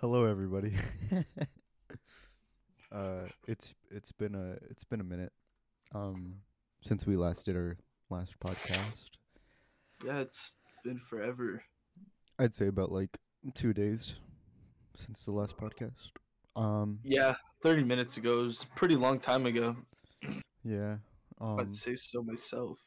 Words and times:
Hello, 0.00 0.24
everybody. 0.24 0.72
uh, 2.92 3.24
it's 3.46 3.74
it's 3.90 4.12
been 4.12 4.34
a 4.34 4.56
it's 4.70 4.84
been 4.84 5.00
a 5.00 5.04
minute, 5.04 5.32
um, 5.94 6.34
since 6.82 7.06
we 7.06 7.16
last 7.16 7.46
did 7.46 7.56
our 7.56 7.76
last 8.10 8.38
podcast. 8.40 9.10
Yeah, 10.04 10.20
it's 10.20 10.54
been 10.84 10.98
forever. 10.98 11.62
I'd 12.38 12.54
say 12.54 12.66
about 12.68 12.92
like 12.92 13.16
two 13.54 13.72
days 13.72 14.16
since 14.94 15.20
the 15.20 15.32
last 15.32 15.56
podcast. 15.56 16.10
Um, 16.54 17.00
Yeah, 17.02 17.34
30 17.62 17.84
minutes 17.84 18.16
ago. 18.16 18.38
Was 18.44 18.66
pretty 18.76 18.96
long 18.96 19.18
time 19.18 19.46
ago. 19.46 19.76
yeah. 20.64 20.96
Um, 21.40 21.60
I'd 21.60 21.74
say 21.74 21.96
so 21.96 22.22
myself. 22.22 22.78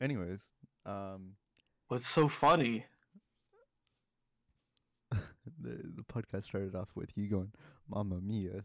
Anyways, 0.00 0.48
um, 0.86 1.36
What's 1.88 2.06
so 2.08 2.28
funny? 2.28 2.86
the 5.12 5.20
the 5.60 6.02
podcast 6.02 6.44
started 6.44 6.74
off 6.74 6.88
with 6.94 7.10
you 7.14 7.28
going, 7.28 7.52
"Mamma 7.88 8.20
Mia." 8.20 8.64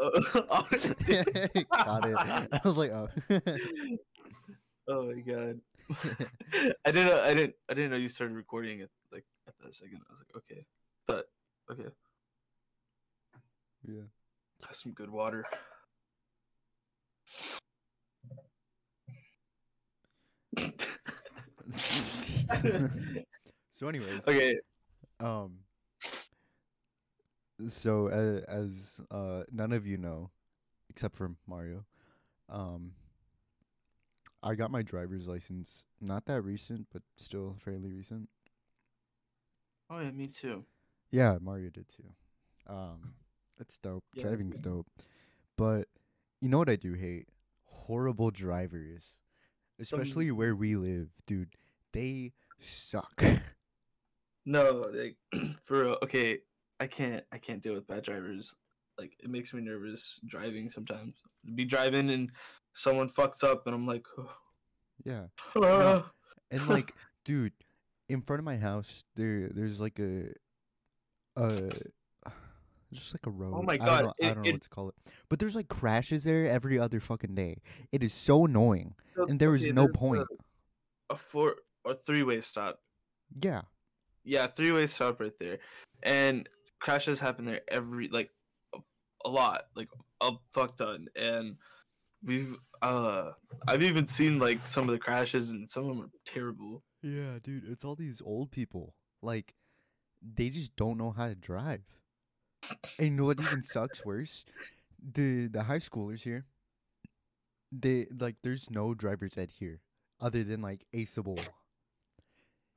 Got 0.00 0.74
it. 2.06 2.16
I 2.16 2.60
was 2.64 2.78
like, 2.78 2.92
oh. 2.92 3.08
oh 4.88 5.12
my 5.12 5.20
god. 5.20 5.60
I 6.84 6.90
didn't 6.90 7.06
know, 7.06 7.20
I 7.20 7.34
didn't 7.34 7.54
I 7.68 7.74
didn't 7.74 7.90
know 7.90 7.96
you 7.96 8.08
started 8.08 8.34
recording 8.34 8.80
it 8.80 8.90
like 9.12 9.24
at 9.48 9.54
that 9.62 9.74
second. 9.74 10.00
I 10.08 10.12
was 10.12 10.20
like, 10.20 10.36
okay. 10.36 10.66
But 11.06 11.26
okay. 11.70 11.90
yeah. 13.86 14.02
Have 14.66 14.76
some 14.76 14.92
good 14.92 15.10
water. 15.10 15.44
so, 23.70 23.88
anyways, 23.88 24.28
okay. 24.28 24.58
um, 25.20 25.58
so 27.68 28.08
uh, 28.08 28.40
as 28.50 29.00
uh, 29.10 29.44
none 29.52 29.72
of 29.72 29.86
you 29.86 29.96
know, 29.96 30.30
except 30.90 31.16
for 31.16 31.32
Mario, 31.46 31.84
um, 32.48 32.92
I 34.42 34.54
got 34.54 34.70
my 34.70 34.82
driver's 34.82 35.26
license 35.26 35.84
not 36.00 36.26
that 36.26 36.42
recent, 36.42 36.86
but 36.92 37.02
still 37.16 37.56
fairly 37.64 37.92
recent. 37.92 38.28
Oh 39.90 40.00
yeah, 40.00 40.10
me 40.10 40.28
too. 40.28 40.64
Yeah, 41.10 41.38
Mario 41.40 41.70
did 41.70 41.88
too. 41.88 42.10
Um, 42.66 43.14
that's 43.58 43.78
dope. 43.78 44.04
Yeah. 44.14 44.24
Driving's 44.24 44.60
dope, 44.60 44.86
but 45.56 45.88
you 46.40 46.48
know 46.48 46.58
what 46.58 46.68
I 46.68 46.76
do 46.76 46.94
hate? 46.94 47.28
Horrible 47.64 48.30
drivers, 48.30 49.18
especially 49.80 50.30
where 50.30 50.54
we 50.54 50.76
live, 50.76 51.08
dude. 51.26 51.54
They 51.92 52.32
suck. 52.58 53.22
No, 54.46 54.90
like 54.92 55.16
for 55.64 55.84
real. 55.84 55.98
Okay, 56.02 56.40
I 56.78 56.86
can't. 56.86 57.24
I 57.32 57.38
can't 57.38 57.62
deal 57.62 57.74
with 57.74 57.86
bad 57.86 58.02
drivers. 58.02 58.54
Like 58.98 59.12
it 59.18 59.30
makes 59.30 59.54
me 59.54 59.62
nervous 59.62 60.20
driving 60.26 60.68
sometimes. 60.68 61.16
Be 61.54 61.64
driving 61.64 62.10
and 62.10 62.30
someone 62.74 63.08
fucks 63.08 63.42
up, 63.42 63.66
and 63.66 63.74
I'm 63.74 63.86
like, 63.86 64.04
yeah. 65.04 65.26
"Ah." 65.56 66.10
And 66.50 66.68
like, 66.68 66.94
dude, 67.24 67.52
in 68.08 68.20
front 68.20 68.40
of 68.40 68.44
my 68.44 68.58
house, 68.58 69.04
there 69.16 69.48
there's 69.48 69.80
like 69.80 69.98
a, 69.98 70.28
uh, 71.36 71.70
just 72.94 73.14
like 73.14 73.26
a 73.26 73.30
road. 73.30 73.52
Oh 73.56 73.62
my 73.62 73.74
I 73.74 73.76
God, 73.78 73.86
don't 73.86 74.04
know, 74.04 74.12
I 74.22 74.34
don't 74.34 74.42
know 74.44 74.48
it- 74.48 74.52
what 74.52 74.62
to 74.62 74.68
call 74.68 74.88
it. 74.90 74.94
But 75.28 75.38
there's 75.38 75.56
like 75.56 75.68
crashes 75.68 76.24
there 76.24 76.48
every 76.48 76.78
other 76.78 77.00
fucking 77.00 77.34
day. 77.34 77.58
It 77.92 78.02
is 78.02 78.12
so 78.12 78.46
annoying, 78.46 78.94
So, 79.16 79.26
and 79.26 79.38
there 79.40 79.50
was 79.50 79.62
okay, 79.62 79.72
no 79.72 79.88
point. 79.88 80.22
A, 81.10 81.14
a 81.14 81.16
four 81.16 81.56
or 81.84 81.96
three 82.06 82.22
way 82.22 82.40
stop. 82.40 82.80
Yeah, 83.40 83.62
Yeah, 84.24 84.46
three 84.46 84.70
way 84.72 84.86
stop 84.86 85.20
right 85.20 85.32
there, 85.40 85.58
and 86.02 86.48
crashes 86.80 87.18
happen 87.18 87.44
there 87.46 87.62
every 87.68 88.08
like 88.08 88.30
a, 88.74 88.78
a 89.24 89.28
lot, 89.30 89.66
like 89.74 89.88
a 90.20 90.32
fuck 90.52 90.76
ton, 90.76 91.08
and 91.16 91.56
we've 92.22 92.54
uh 92.82 93.32
I've 93.66 93.82
even 93.82 94.06
seen 94.06 94.38
like 94.38 94.66
some 94.66 94.88
of 94.88 94.92
the 94.92 94.98
crashes, 94.98 95.50
and 95.50 95.68
some 95.68 95.88
of 95.90 95.96
them 95.96 96.04
are 96.06 96.10
terrible. 96.24 96.82
yeah, 97.02 97.38
dude. 97.42 97.64
It's 97.68 97.84
all 97.84 97.96
these 97.96 98.22
old 98.24 98.50
people. 98.50 98.94
Like, 99.22 99.54
they 100.22 100.50
just 100.50 100.76
don't 100.76 100.98
know 100.98 101.10
how 101.10 101.28
to 101.28 101.34
drive. 101.34 101.82
And 102.98 103.08
you 103.08 103.10
know 103.10 103.24
what 103.24 103.40
even 103.40 103.62
sucks 103.62 104.04
worse? 104.04 104.44
The 105.02 105.48
the 105.48 105.64
high 105.64 105.78
schoolers 105.78 106.22
here. 106.22 106.46
They 107.72 108.06
like 108.18 108.36
there's 108.42 108.70
no 108.70 108.94
driver's 108.94 109.36
ed 109.36 109.50
here 109.50 109.80
other 110.20 110.44
than 110.44 110.62
like 110.62 110.86
Aceable. 110.94 111.40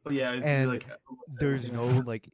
But 0.03 0.13
yeah, 0.13 0.31
it's 0.31 0.45
And 0.45 0.69
like 0.69 0.85
there's 1.27 1.71
no 1.71 1.85
like 1.85 2.29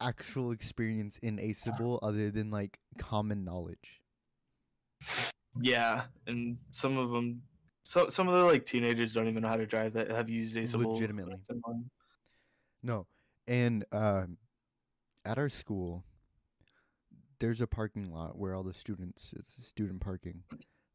actual 0.00 0.52
experience 0.52 1.18
in 1.18 1.38
Aceable 1.38 1.98
other 2.02 2.30
than 2.30 2.50
like 2.50 2.78
common 2.98 3.44
knowledge. 3.44 4.02
Yeah, 5.60 6.04
and 6.26 6.58
some 6.70 6.96
of 6.98 7.10
them, 7.10 7.42
so 7.82 8.08
some 8.08 8.28
of 8.28 8.34
the 8.34 8.44
like 8.44 8.64
teenagers 8.64 9.12
don't 9.14 9.28
even 9.28 9.42
know 9.42 9.48
how 9.48 9.56
to 9.56 9.66
drive 9.66 9.92
that 9.94 10.10
have 10.10 10.28
used 10.28 10.56
Aceable. 10.56 10.92
Legitimately. 10.92 11.36
No. 12.82 13.06
And 13.46 13.84
um 13.92 14.38
at 15.24 15.38
our 15.38 15.48
school 15.48 16.04
there's 17.42 17.60
a 17.60 17.66
parking 17.66 18.12
lot 18.12 18.38
where 18.38 18.54
all 18.54 18.62
the 18.62 18.72
students 18.72 19.34
it's 19.36 19.66
student 19.66 20.00
parking. 20.00 20.44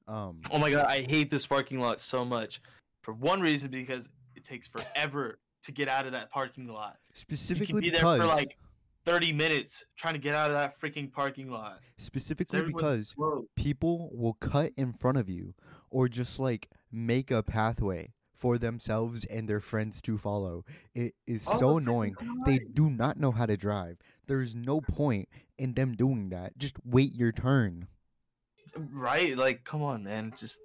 Um 0.07 0.39
Oh 0.49 0.57
my 0.57 0.71
god, 0.71 0.85
I 0.85 1.01
hate 1.01 1.29
this 1.29 1.45
parking 1.45 1.79
lot 1.79 1.99
so 1.99 2.23
much. 2.23 2.61
For 3.03 3.13
one 3.13 3.41
reason, 3.41 3.69
because 3.69 4.07
it 4.35 4.45
takes 4.45 4.65
forever 4.65 5.39
to 5.63 5.71
get 5.73 5.89
out 5.89 6.05
of 6.05 6.13
that 6.13 6.31
parking 6.31 6.67
lot. 6.67 6.97
Specifically, 7.13 7.67
You 7.67 7.73
can 7.73 7.81
be 7.81 7.89
there 7.89 8.17
for 8.17 8.25
like 8.25 8.57
30 9.03 9.33
minutes 9.33 9.85
trying 9.97 10.13
to 10.13 10.19
get 10.19 10.33
out 10.33 10.49
of 10.49 10.57
that 10.57 10.79
freaking 10.79 11.11
parking 11.11 11.51
lot. 11.51 11.79
specifically 11.97 12.61
because 12.61 13.13
people 13.55 14.09
will 14.13 14.33
cut 14.33 14.71
in 14.77 14.93
front 14.93 15.17
of 15.17 15.29
you 15.29 15.53
or 15.89 16.07
just 16.07 16.39
like 16.39 16.69
make 16.91 17.29
a 17.29 17.43
pathway 17.43 18.13
for 18.33 18.57
themselves 18.57 19.25
and 19.25 19.49
their 19.49 19.59
friends 19.59 20.01
to 20.03 20.17
follow. 20.17 20.63
It 20.93 21.15
is 21.25 21.45
All 21.47 21.59
so 21.59 21.77
annoying. 21.77 22.15
They 22.45 22.59
do 22.59 22.89
not 22.89 23.17
know 23.17 23.31
how 23.31 23.47
to 23.47 23.57
drive. 23.57 23.97
There's 24.27 24.55
no 24.55 24.79
point 24.79 25.27
in 25.57 25.73
them 25.73 25.93
doing 25.95 26.29
that. 26.29 26.57
Just 26.57 26.75
wait 26.85 27.13
your 27.13 27.31
turn. 27.31 27.87
Right? 28.75 29.37
Like, 29.37 29.63
come 29.63 29.81
on, 29.81 30.03
man. 30.03 30.33
Just 30.37 30.59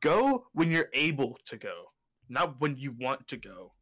go 0.00 0.46
when 0.52 0.70
you're 0.70 0.90
able 0.92 1.38
to 1.46 1.56
go, 1.56 1.86
not 2.28 2.60
when 2.60 2.76
you 2.76 2.92
want 2.98 3.26
to 3.28 3.36
go. 3.36 3.72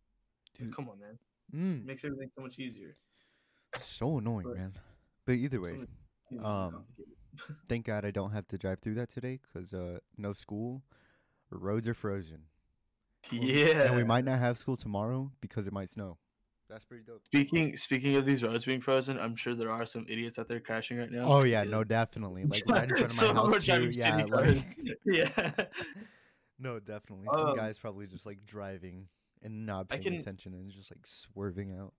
Dude. 0.58 0.74
Come 0.74 0.88
on, 0.88 0.98
man. 1.00 1.18
Mm, 1.54 1.84
makes 1.86 2.04
everything 2.04 2.30
so 2.36 2.42
much 2.42 2.58
easier. 2.58 2.96
so 3.80 4.18
annoying, 4.18 4.46
But- 4.46 4.56
man. 4.56 4.72
But 5.26 5.36
either 5.36 5.60
way, 5.60 5.86
easier 6.30 6.44
Um, 6.44 6.84
thank 7.68 7.86
God 7.86 8.04
I 8.04 8.10
don't 8.10 8.30
have 8.32 8.46
to 8.48 8.58
drive 8.58 8.80
through 8.80 8.94
that 8.94 9.08
today 9.08 9.40
because 9.42 9.72
uh 9.72 9.98
no 10.16 10.32
school. 10.32 10.82
Roads 11.50 11.86
are 11.88 11.94
frozen. 11.94 12.42
yeah. 13.30 13.84
And 13.86 13.96
we 13.96 14.04
might 14.04 14.24
not 14.24 14.38
have 14.40 14.58
school 14.58 14.76
tomorrow 14.76 15.32
because 15.40 15.66
it 15.66 15.72
might 15.72 15.88
snow. 15.88 16.18
That's 16.68 16.84
pretty 16.84 17.04
dope. 17.04 17.24
Speaking 17.26 17.76
speaking 17.76 18.16
of 18.16 18.24
these 18.24 18.42
roads 18.42 18.64
being 18.64 18.80
frozen, 18.80 19.18
I'm 19.18 19.36
sure 19.36 19.54
there 19.54 19.70
are 19.70 19.84
some 19.86 20.06
idiots 20.08 20.38
out 20.38 20.48
there 20.48 20.60
crashing 20.60 20.98
right 20.98 21.10
now. 21.10 21.24
Oh 21.26 21.42
yeah, 21.44 21.62
because- 21.62 21.72
no, 21.72 21.84
definitely. 21.84 22.44
Like 22.44 22.62
right 22.68 22.82
in 22.84 22.88
front 22.88 23.02
of 23.02 23.10
my 23.10 23.26
Some 23.26 23.36
house 23.36 23.64
too. 23.64 23.90
Yeah, 23.92 24.24
like 24.24 24.78
yeah. 25.04 25.50
no, 26.58 26.80
definitely. 26.80 27.26
Some 27.30 27.48
Um, 27.48 27.56
guys 27.56 27.78
probably 27.78 28.06
just 28.06 28.24
like 28.26 28.44
driving 28.46 29.08
and 29.42 29.66
not 29.66 29.88
paying 29.90 30.02
can- 30.02 30.14
attention 30.14 30.54
and 30.54 30.70
just 30.70 30.90
like 30.90 31.06
swerving 31.06 31.76
out. 31.78 31.92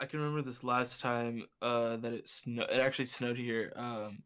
I 0.00 0.06
can 0.06 0.20
remember 0.20 0.42
this 0.42 0.64
last 0.64 1.00
time 1.00 1.44
uh, 1.62 1.96
that 1.98 2.12
it 2.12 2.28
snow. 2.28 2.64
It 2.64 2.78
actually 2.78 3.06
snowed 3.06 3.38
here. 3.38 3.72
Um, 3.76 4.24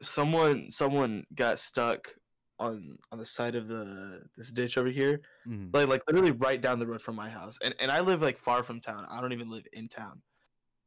someone 0.00 0.70
someone 0.70 1.24
got 1.34 1.58
stuck 1.58 2.14
on 2.58 2.98
on 3.10 3.18
the 3.18 3.26
side 3.26 3.54
of 3.54 3.66
the 3.68 4.22
this 4.36 4.50
ditch 4.52 4.76
over 4.78 4.88
here, 4.88 5.20
Mhm. 5.46 5.74
like 5.74 5.88
like 5.88 6.02
literally 6.06 6.30
right 6.32 6.60
down 6.60 6.78
the 6.78 6.86
road 6.86 7.02
from 7.02 7.16
my 7.16 7.28
house. 7.30 7.58
And 7.62 7.74
and 7.80 7.90
I 7.90 8.00
live 8.00 8.22
like 8.22 8.38
far 8.38 8.62
from 8.62 8.80
town. 8.80 9.06
I 9.10 9.20
don't 9.20 9.32
even 9.32 9.50
live 9.50 9.66
in 9.72 9.88
town, 9.88 10.22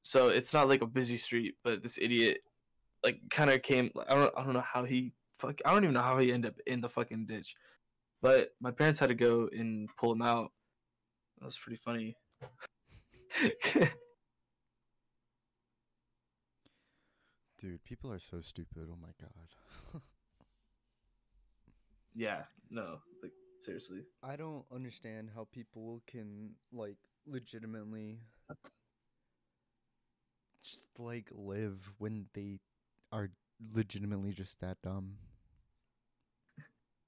so 0.02 0.30
it's 0.30 0.54
not 0.54 0.68
like 0.70 0.82
a 0.82 0.88
busy 0.88 1.18
street. 1.18 1.56
But 1.64 1.84
this 1.84 1.98
idiot, 1.98 2.44
like, 3.04 3.20
kind 3.30 3.50
of 3.50 3.62
came. 3.62 3.92
I 4.08 4.16
don't 4.16 4.34
I 4.38 4.44
don't 4.44 4.54
know 4.54 4.62
how 4.62 4.84
he 4.86 5.14
fuck. 5.38 5.60
I 5.66 5.74
don't 5.74 5.84
even 5.84 5.94
know 5.96 6.02
how 6.02 6.18
he 6.20 6.32
ended 6.32 6.52
up 6.52 6.60
in 6.66 6.82
the 6.82 6.90
fucking 6.90 7.26
ditch. 7.26 7.56
But 8.22 8.56
my 8.60 8.72
parents 8.72 9.00
had 9.00 9.10
to 9.10 9.16
go 9.16 9.50
and 9.52 9.90
pull 9.98 10.12
him 10.14 10.22
out. 10.22 10.52
That 11.40 11.46
was 11.46 11.58
pretty 11.58 11.78
funny. 11.78 12.18
Dude, 17.60 17.84
people 17.84 18.12
are 18.12 18.20
so 18.20 18.42
stupid. 18.42 18.88
Oh 18.92 18.98
my 19.02 19.12
god. 19.20 20.02
Yeah, 22.16 22.44
no, 22.70 23.00
like 23.22 23.34
seriously. 23.60 24.04
I 24.24 24.36
don't 24.36 24.66
understand 24.74 25.30
how 25.36 25.48
people 25.52 26.02
can 26.08 26.52
like 26.72 26.98
legitimately 27.28 28.20
just 30.64 30.88
like 30.98 31.30
live 31.34 31.92
when 31.98 32.28
they 32.34 32.60
are 33.12 33.30
legitimately 33.74 34.32
just 34.32 34.60
that 34.62 34.78
dumb. 34.82 35.18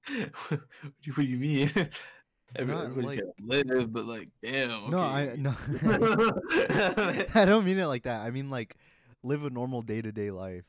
what 0.46 0.60
do 1.04 1.22
you 1.22 1.38
mean? 1.38 1.70
Everybody's 2.56 3.04
like- 3.04 3.20
live, 3.40 3.92
but 3.92 4.06
like, 4.06 4.28
damn. 4.42 4.90
No, 4.90 5.00
I 5.00 5.36
no. 5.36 5.54
I 7.34 7.44
don't 7.44 7.64
mean 7.64 7.78
it 7.78 7.86
like 7.86 8.04
that. 8.04 8.22
I 8.22 8.30
mean 8.30 8.50
like 8.50 8.76
live 9.22 9.44
a 9.44 9.50
normal 9.50 9.82
day 9.82 10.00
to 10.00 10.12
day 10.12 10.30
life. 10.30 10.64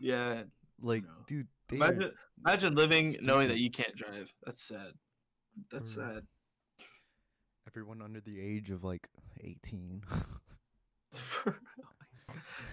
yeah. 0.00 0.42
Like, 0.82 1.04
dude, 1.26 1.48
Imagine, 1.70 2.12
imagine 2.44 2.74
living 2.74 3.16
knowing 3.20 3.48
that 3.48 3.58
you 3.58 3.70
can't 3.70 3.94
drive. 3.96 4.32
That's 4.44 4.62
sad. 4.62 4.92
That's 5.72 5.96
real. 5.96 6.06
sad. 6.06 6.22
everyone 7.66 8.02
under 8.02 8.20
the 8.20 8.40
age 8.40 8.70
of 8.70 8.84
like 8.84 9.08
eighteen. 9.42 10.02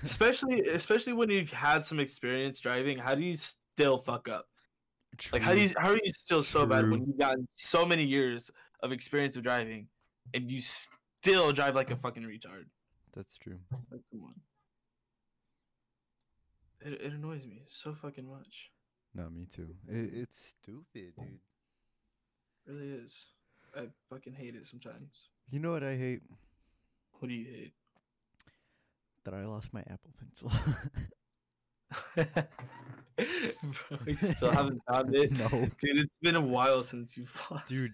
especially, 0.03 0.61
especially 0.61 1.13
when 1.13 1.29
you've 1.29 1.51
had 1.51 1.85
some 1.85 1.99
experience 1.99 2.59
driving. 2.59 2.97
How 2.97 3.15
do 3.15 3.21
you 3.23 3.37
still 3.37 3.97
fuck 3.97 4.27
up? 4.29 4.45
Like, 5.31 5.41
how 5.41 5.53
do 5.53 5.61
you, 5.61 5.71
how 5.77 5.89
are 5.89 5.99
you 6.03 6.11
still 6.15 6.41
so 6.41 6.65
bad 6.65 6.89
when 6.89 7.03
you've 7.03 7.19
gotten 7.19 7.47
so 7.53 7.85
many 7.85 8.03
years 8.03 8.49
of 8.81 8.91
experience 8.91 9.35
of 9.35 9.43
driving, 9.43 9.87
and 10.33 10.51
you 10.51 10.59
still 10.61 11.51
drive 11.51 11.75
like 11.75 11.91
a 11.91 11.95
fucking 11.95 12.23
retard? 12.23 12.65
That's 13.15 13.35
true. 13.35 13.59
Like, 13.91 14.01
come 14.11 14.23
on. 14.23 14.33
It, 16.81 16.99
it 16.99 17.13
annoys 17.13 17.45
me 17.45 17.63
so 17.67 17.93
fucking 17.93 18.27
much. 18.27 18.71
No, 19.15 19.30
me 19.30 19.45
too. 19.45 19.69
It, 19.88 20.10
it's 20.13 20.38
stupid, 20.38 20.86
dude. 21.18 21.39
It 22.65 22.71
really 22.71 22.89
is. 22.92 23.25
I 23.75 23.88
fucking 24.10 24.33
hate 24.33 24.56
it 24.56 24.65
sometimes. 24.65 25.30
You 25.51 25.60
know 25.60 25.71
what 25.71 25.83
I 25.83 25.95
hate? 25.95 26.21
What 27.19 27.27
do 27.27 27.33
you 27.33 27.45
hate? 27.45 27.74
That 29.25 29.33
I 29.33 29.45
lost 29.45 29.74
my 29.74 29.81
Apple 29.81 30.13
Pencil. 30.19 30.51
Bro, 33.15 34.00
you 34.07 34.15
still 34.15 34.51
haven't 34.51 34.81
found 34.89 35.15
it. 35.15 35.31
no, 35.31 35.48
Dude, 35.48 36.00
it's 36.00 36.18
been 36.21 36.36
a 36.36 36.42
while 36.42 36.83
since 36.83 37.15
you've 37.15 37.36
lost. 37.51 37.68
dude. 37.68 37.94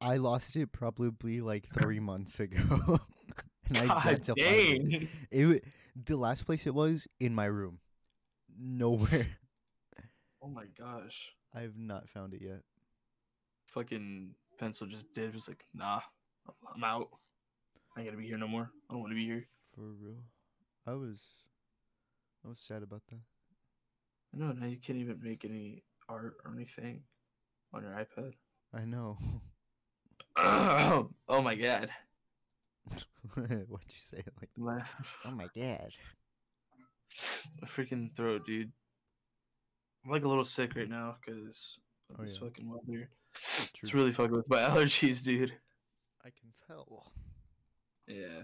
I 0.00 0.16
lost 0.16 0.56
it 0.56 0.72
probably 0.72 1.40
like 1.40 1.66
three 1.68 2.00
months 2.00 2.40
ago. 2.40 2.60
and 3.68 3.78
I 3.78 4.14
God 4.14 4.24
find 4.26 4.38
it. 4.38 5.08
It 5.30 5.46
wa- 5.46 5.70
the 6.04 6.16
last 6.16 6.46
place 6.46 6.66
it 6.66 6.74
was 6.74 7.06
in 7.18 7.34
my 7.34 7.44
room. 7.46 7.78
Nowhere. 8.58 9.26
Oh 10.42 10.48
my 10.48 10.64
gosh. 10.78 11.32
I 11.54 11.60
have 11.60 11.76
not 11.76 12.08
found 12.08 12.34
it 12.34 12.42
yet. 12.42 12.62
Fucking 13.66 14.34
pencil 14.58 14.86
just 14.86 15.12
did. 15.12 15.34
Was 15.34 15.48
like, 15.48 15.64
nah, 15.74 16.00
I'm- 16.46 16.56
I'm 16.74 16.84
out. 16.84 17.08
I 17.96 18.00
ain't 18.00 18.08
gonna 18.08 18.20
be 18.20 18.26
here 18.26 18.38
no 18.38 18.48
more. 18.48 18.70
I 18.88 18.92
don't 18.92 19.00
want 19.00 19.10
to 19.10 19.16
be 19.16 19.26
here. 19.26 19.48
For 19.74 19.82
real. 19.82 20.24
I 20.86 20.92
was 20.92 21.20
I 22.44 22.48
was 22.48 22.60
sad 22.60 22.82
about 22.82 23.02
that. 23.10 23.20
No, 24.32 24.52
now 24.52 24.66
you 24.66 24.78
can't 24.78 24.98
even 24.98 25.20
make 25.22 25.44
any 25.44 25.82
art 26.08 26.36
or 26.44 26.52
anything 26.54 27.02
on 27.74 27.82
your 27.82 27.92
iPad. 27.92 28.32
I 28.72 28.84
know. 28.84 29.18
oh 30.36 31.42
my 31.42 31.54
god. 31.54 31.90
What'd 33.34 33.92
you 33.92 33.98
say? 33.98 34.22
Like 34.40 34.84
Oh 35.24 35.30
my 35.30 35.48
god. 35.54 35.92
my 37.60 37.68
freaking 37.68 38.14
throat, 38.14 38.46
dude. 38.46 38.72
I'm 40.04 40.10
like 40.10 40.24
a 40.24 40.28
little 40.28 40.44
sick 40.44 40.74
right 40.76 40.88
now 40.88 41.16
because 41.24 41.78
of 42.10 42.16
Oh, 42.20 42.22
this 42.24 42.34
yeah. 42.34 42.40
fucking 42.48 42.68
weather. 42.68 43.08
It's 43.82 43.94
really 43.94 44.12
fucking 44.12 44.34
with 44.36 44.48
my 44.48 44.58
allergies, 44.60 45.22
dude. 45.24 45.52
I 46.24 46.28
can 46.30 46.50
tell. 46.66 47.06
Yeah. 48.06 48.42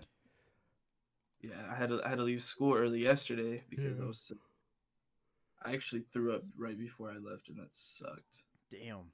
Yeah, 1.43 1.63
I 1.71 1.75
had 1.77 1.91
to 1.91 2.01
I 2.05 2.09
had 2.09 2.19
to 2.19 2.25
leave 2.25 2.43
school 2.43 2.75
early 2.75 3.01
yesterday 3.03 3.63
because 3.69 4.01
I 4.01 4.05
was 4.05 4.19
sick. 4.19 4.39
I 5.65 5.73
actually 5.75 6.03
threw 6.13 6.35
up 6.35 6.43
right 6.57 6.79
before 6.79 7.11
I 7.11 7.19
left 7.19 7.49
and 7.49 7.59
that 7.59 7.69
sucked. 7.73 8.43
Damn. 8.71 9.11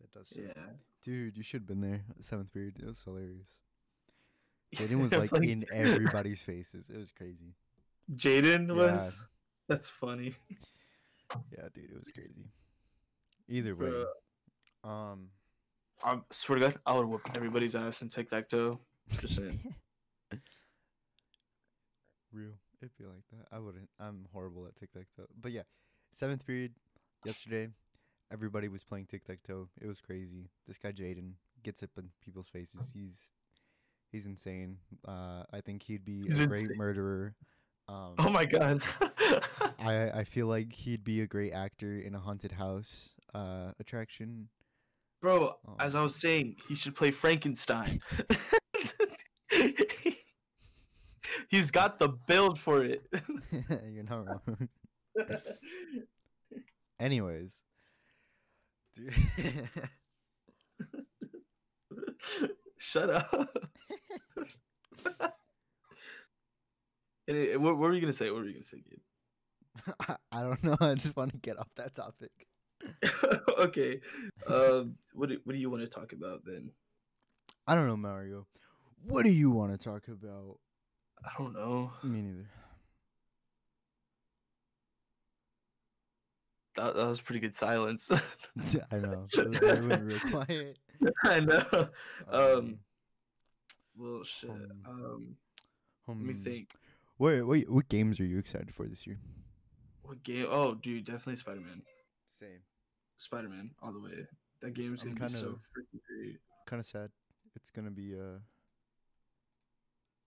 That 0.00 0.12
does 0.12 0.28
suck. 0.28 0.38
Yeah. 0.38 0.62
Dude, 1.02 1.36
you 1.36 1.42
should 1.42 1.62
have 1.62 1.66
been 1.66 1.80
there. 1.80 2.02
Seventh 2.20 2.52
period. 2.52 2.76
It 2.80 2.86
was 2.86 3.02
hilarious. 3.02 3.58
Jaden 4.76 5.00
was 5.02 5.12
like 5.12 5.32
Like- 5.32 5.44
in 5.48 5.64
everybody's 5.72 6.42
faces. 6.42 6.90
It 6.90 6.98
was 6.98 7.10
crazy. 7.10 7.54
Jaden 8.14 8.74
was 8.74 9.16
That's 9.68 9.88
funny. 9.88 10.34
Yeah, 11.52 11.68
dude, 11.74 11.90
it 11.90 11.98
was 11.98 12.10
crazy. 12.14 12.50
Either 13.48 13.74
way. 13.74 14.04
Um 14.84 15.30
I 16.04 16.18
swear 16.30 16.58
to 16.60 16.64
God, 16.66 16.78
I 16.86 16.92
would 16.92 17.06
whoop 17.06 17.28
everybody's 17.34 17.74
ass 17.74 18.02
in 18.02 18.08
tic 18.08 18.28
tac 18.28 18.48
toe. 18.48 18.78
Just 19.20 19.34
saying. 19.36 19.58
Real. 22.32 22.52
It'd 22.80 22.96
be 22.96 23.04
like 23.04 23.24
that. 23.32 23.46
I 23.54 23.58
wouldn't. 23.58 23.88
I'm 23.98 24.26
horrible 24.32 24.66
at 24.66 24.76
tic 24.76 24.92
tac 24.92 25.06
toe. 25.16 25.26
But 25.40 25.52
yeah, 25.52 25.62
seventh 26.12 26.46
period 26.46 26.72
yesterday, 27.24 27.68
everybody 28.32 28.68
was 28.68 28.84
playing 28.84 29.06
tic 29.06 29.24
tac 29.24 29.42
toe. 29.42 29.68
It 29.80 29.86
was 29.88 30.00
crazy. 30.00 30.48
This 30.66 30.78
guy 30.78 30.92
Jaden 30.92 31.32
gets 31.64 31.82
up 31.82 31.90
in 31.98 32.10
people's 32.24 32.48
faces. 32.48 32.92
He's 32.94 33.32
he's 34.12 34.26
insane. 34.26 34.76
Uh, 35.06 35.42
I 35.52 35.60
think 35.60 35.82
he'd 35.82 36.04
be 36.04 36.22
He's 36.24 36.38
a 36.40 36.46
great 36.46 36.60
insane. 36.60 36.76
murderer. 36.76 37.34
Um, 37.88 38.14
Oh 38.18 38.28
my 38.30 38.44
god. 38.44 38.82
I 39.78 40.10
I 40.10 40.24
feel 40.24 40.46
like 40.46 40.72
he'd 40.72 41.04
be 41.04 41.20
a 41.22 41.26
great 41.26 41.52
actor 41.52 41.98
in 41.98 42.14
a 42.14 42.18
haunted 42.18 42.52
house 42.52 43.10
uh 43.34 43.72
attraction. 43.80 44.48
Bro, 45.22 45.54
Oh. 45.66 45.76
as 45.80 45.94
I 45.96 46.02
was 46.02 46.14
saying, 46.14 46.56
he 46.68 46.74
should 46.74 46.94
play 46.94 47.10
Frankenstein. 47.10 48.00
He's 51.48 51.70
got 51.70 51.98
the 51.98 52.08
build 52.08 52.58
for 52.58 52.84
it. 52.84 53.02
You're 53.90 54.04
not 54.04 54.26
wrong. 54.26 54.68
Anyways, 57.00 57.62
dude. 58.94 59.14
Shut 62.78 63.10
up. 63.10 63.56
Any- 67.28 67.56
what, 67.56 67.76
what 67.76 67.88
were 67.88 67.94
you 67.94 68.00
gonna 68.00 68.12
say? 68.12 68.30
What 68.30 68.40
were 68.40 68.46
you 68.46 68.54
gonna 68.54 68.64
say, 68.64 68.82
I, 70.00 70.16
I 70.32 70.42
don't 70.42 70.62
know. 70.64 70.76
I 70.80 70.94
just 70.94 71.14
want 71.16 71.30
to 71.32 71.38
get 71.38 71.58
off 71.58 71.68
that 71.76 71.94
topic. 71.94 72.30
Okay. 73.58 74.00
Um, 74.46 74.94
what 75.14 75.28
do, 75.30 75.38
what 75.42 75.52
do 75.52 75.58
you 75.58 75.68
want 75.68 75.82
to 75.82 75.88
talk 75.88 76.12
about 76.12 76.44
then? 76.44 76.70
I 77.66 77.74
don't 77.74 77.88
know, 77.88 77.96
Mario. 77.96 78.46
What 79.04 79.24
do 79.24 79.32
you 79.32 79.50
want 79.50 79.72
to 79.76 79.84
talk 79.84 80.06
about? 80.06 80.58
I 81.24 81.30
don't 81.36 81.52
know. 81.54 81.90
Me 82.04 82.22
neither. 82.22 82.48
That, 86.76 86.94
that 86.94 87.06
was 87.06 87.20
pretty 87.20 87.40
good 87.40 87.56
silence. 87.56 88.08
I 88.92 88.96
know. 88.98 89.26
I 89.36 89.80
went 89.80 90.02
real 90.04 90.20
quiet. 90.20 90.78
I 91.24 91.40
know. 91.40 91.64
Um, 92.28 92.40
Um, 92.56 92.78
Well, 93.96 94.22
shit. 94.24 94.50
um, 94.50 94.70
Um, 94.86 95.36
let 96.06 96.16
me 96.18 96.34
think. 96.34 96.70
What, 97.18 97.46
what 97.46 97.68
what 97.68 97.88
games 97.88 98.20
are 98.20 98.24
you 98.24 98.38
excited 98.38 98.72
for 98.74 98.86
this 98.86 99.06
year? 99.06 99.18
What 100.02 100.22
game? 100.22 100.46
Oh, 100.48 100.74
dude, 100.74 101.04
definitely 101.04 101.36
Spider 101.36 101.60
Man. 101.60 101.82
Same. 102.28 102.60
Spider 103.16 103.48
Man, 103.48 103.72
all 103.82 103.92
the 103.92 104.00
way. 104.00 104.26
That 104.62 104.74
game's 104.74 105.02
gonna 105.02 105.14
be 105.14 105.28
so 105.28 105.38
kinda- 105.38 105.58
freaking 105.58 106.00
great. 106.08 106.38
Kind 106.66 106.80
of 106.80 106.86
sad. 106.86 107.10
It's 107.56 107.70
gonna 107.70 107.90
be 107.90 108.14
uh. 108.14 108.38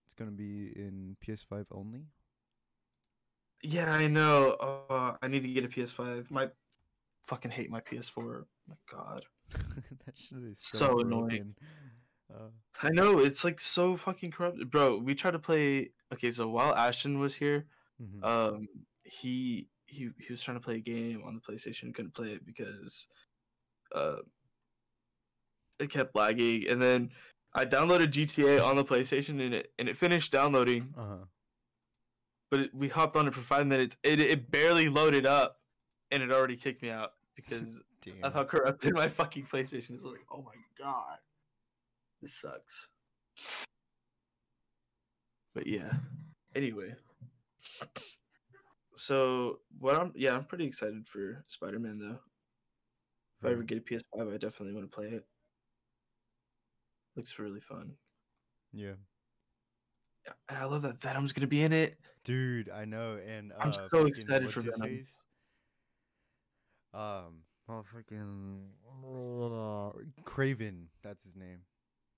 It's 0.04 0.14
gonna 0.14 0.30
be 0.30 0.72
in 0.76 1.16
PS5 1.26 1.66
only. 1.72 2.04
Yeah, 3.62 3.90
I 3.90 4.08
know. 4.08 4.52
Uh, 4.90 5.16
I 5.22 5.28
need 5.28 5.40
to 5.40 5.48
get 5.48 5.64
a 5.64 5.68
PS5. 5.68 6.30
My 6.30 6.50
fucking 7.26 7.50
hate 7.50 7.70
my 7.70 7.80
PS4. 7.80 8.44
My 8.68 8.74
God. 8.90 9.24
that 10.04 10.16
shit 10.18 10.38
is 10.42 10.58
so, 10.60 10.78
So 10.78 11.00
annoying. 11.00 11.54
Uh, 12.32 12.48
I 12.82 12.90
know 12.90 13.18
it's 13.18 13.44
like 13.44 13.60
so 13.60 13.96
fucking 13.96 14.30
corrupt, 14.32 14.58
bro. 14.70 14.98
We 14.98 15.14
tried 15.14 15.32
to 15.32 15.38
play. 15.38 15.90
Okay, 16.12 16.30
so 16.30 16.48
while 16.48 16.74
Ashton 16.74 17.18
was 17.18 17.34
here, 17.34 17.66
mhm. 18.00 18.24
um, 18.24 18.68
he 19.04 19.68
he 19.86 20.10
he 20.18 20.32
was 20.32 20.42
trying 20.42 20.56
to 20.56 20.64
play 20.64 20.76
a 20.76 20.80
game 20.80 21.22
on 21.26 21.34
the 21.34 21.40
PlayStation, 21.40 21.94
couldn't 21.94 22.14
play 22.14 22.28
it 22.28 22.46
because, 22.46 23.06
uh, 23.94 24.16
it 25.78 25.90
kept 25.90 26.16
lagging, 26.16 26.68
and 26.68 26.80
then 26.80 27.10
I 27.54 27.64
downloaded 27.64 28.10
GTA 28.10 28.64
on 28.64 28.76
the 28.76 28.84
PlayStation, 28.84 29.44
and 29.44 29.54
it 29.54 29.72
and 29.78 29.88
it 29.88 29.96
finished 29.96 30.32
downloading, 30.32 30.94
uh-huh. 30.96 31.24
but 32.50 32.60
it, 32.60 32.74
we 32.74 32.88
hopped 32.88 33.16
on 33.16 33.28
it 33.28 33.34
for 33.34 33.42
five 33.42 33.66
minutes. 33.66 33.96
It 34.02 34.20
it 34.20 34.50
barely 34.50 34.88
loaded 34.88 35.26
up, 35.26 35.60
and 36.10 36.22
it 36.22 36.32
already 36.32 36.56
kicked 36.56 36.82
me 36.82 36.90
out 36.90 37.12
because 37.36 37.80
Damn. 38.00 38.24
of 38.24 38.32
how 38.32 38.44
corrupted 38.44 38.94
my 38.94 39.08
fucking 39.08 39.44
PlayStation 39.44 39.96
is. 39.96 40.02
Like, 40.02 40.26
oh 40.30 40.42
my 40.42 40.54
god, 40.78 41.18
this 42.22 42.34
sucks. 42.40 42.88
But 45.54 45.66
yeah. 45.66 45.92
Anyway. 46.54 46.94
So 48.96 49.58
what 49.78 49.96
I'm 49.96 50.12
yeah, 50.14 50.34
I'm 50.34 50.44
pretty 50.44 50.64
excited 50.64 51.06
for 51.08 51.42
Spider 51.48 51.78
Man 51.78 51.98
though. 51.98 52.18
If 53.40 53.48
I 53.48 53.52
ever 53.52 53.64
get 53.64 53.78
a 53.78 53.80
PS5, 53.80 54.32
I 54.32 54.36
definitely 54.36 54.72
want 54.72 54.88
to 54.90 54.94
play 54.94 55.08
it. 55.08 55.24
Looks 57.16 57.38
really 57.38 57.60
fun. 57.60 57.92
Yeah. 58.72 58.92
And 60.48 60.58
I 60.58 60.64
love 60.64 60.82
that 60.82 61.00
Venom's 61.00 61.32
gonna 61.32 61.48
be 61.48 61.64
in 61.64 61.72
it. 61.72 61.98
Dude, 62.24 62.70
I 62.70 62.84
know, 62.84 63.18
and 63.26 63.52
uh, 63.52 63.56
I'm 63.58 63.72
so 63.72 63.88
freaking- 63.90 64.06
excited 64.08 64.52
for 64.52 64.60
Venom. 64.60 64.80
face? 64.80 65.22
Um, 66.94 67.42
Oh 67.68 67.84
freaking 67.94 68.66
Kraven. 70.24 70.86
That's 71.02 71.22
his 71.22 71.36
name. 71.36 71.60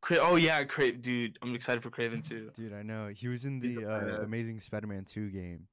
Cra- 0.05 0.19
oh 0.19 0.37
yeah, 0.37 0.63
Crave, 0.65 1.01
dude. 1.01 1.39
I'm 1.41 1.55
excited 1.55 1.83
for 1.83 1.89
Kraven 1.89 2.27
too. 2.29 2.51
Dude, 2.55 2.75
I 2.75 2.83
know. 2.83 3.09
He 3.09 3.27
was 3.27 3.47
in 3.47 3.59
the 3.59 3.77
the 3.77 4.21
uh. 4.21 4.23
Amazing 4.23 4.61
Spider-Man 4.61 5.07
2 5.07 5.31
game. 5.31 5.67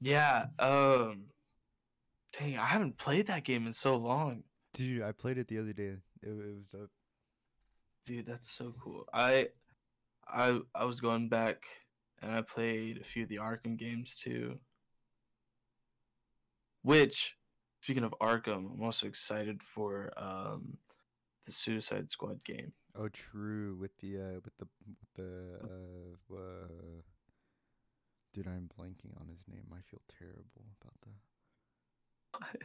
Yeah. 0.00 0.46
Um. 0.60 1.24
Dang, 2.38 2.56
I 2.58 2.66
haven't 2.66 2.96
played 2.96 3.26
that 3.26 3.42
game 3.42 3.66
in 3.66 3.72
so 3.72 3.96
long, 3.96 4.44
Dude, 4.72 5.02
I 5.02 5.10
played 5.10 5.36
it 5.36 5.48
the 5.48 5.58
other 5.58 5.72
day. 5.72 5.96
It, 6.22 6.28
it 6.28 6.56
was 6.56 6.68
dope. 6.68 6.90
dude. 8.04 8.24
That's 8.24 8.48
so 8.48 8.72
cool. 8.80 9.04
I, 9.12 9.48
I, 10.28 10.60
I 10.72 10.84
was 10.84 11.00
going 11.00 11.28
back 11.28 11.64
and 12.22 12.30
I 12.30 12.42
played 12.42 12.98
a 12.98 13.04
few 13.04 13.24
of 13.24 13.28
the 13.28 13.38
Arkham 13.38 13.76
games 13.76 14.14
too. 14.14 14.60
Which, 16.82 17.34
speaking 17.82 18.04
of 18.04 18.14
Arkham, 18.20 18.74
I'm 18.74 18.82
also 18.82 19.08
excited 19.08 19.60
for 19.62 20.12
um, 20.16 20.76
the 21.46 21.52
Suicide 21.52 22.10
Squad 22.10 22.44
game. 22.44 22.72
Oh, 22.98 23.08
true. 23.08 23.76
With 23.80 23.96
the 23.98 24.18
uh, 24.18 24.40
with 24.44 24.56
the 24.58 24.66
with 24.86 25.14
the 25.16 25.58
uh, 25.64 26.34
uh, 26.36 27.02
dude, 28.34 28.46
I'm 28.46 28.68
blanking 28.78 29.18
on 29.20 29.28
his 29.28 29.46
name. 29.48 29.64
I 29.72 29.80
feel 29.90 30.00
terrible 30.18 30.64
about 30.80 30.94
that. 31.02 32.58
What 32.60 32.62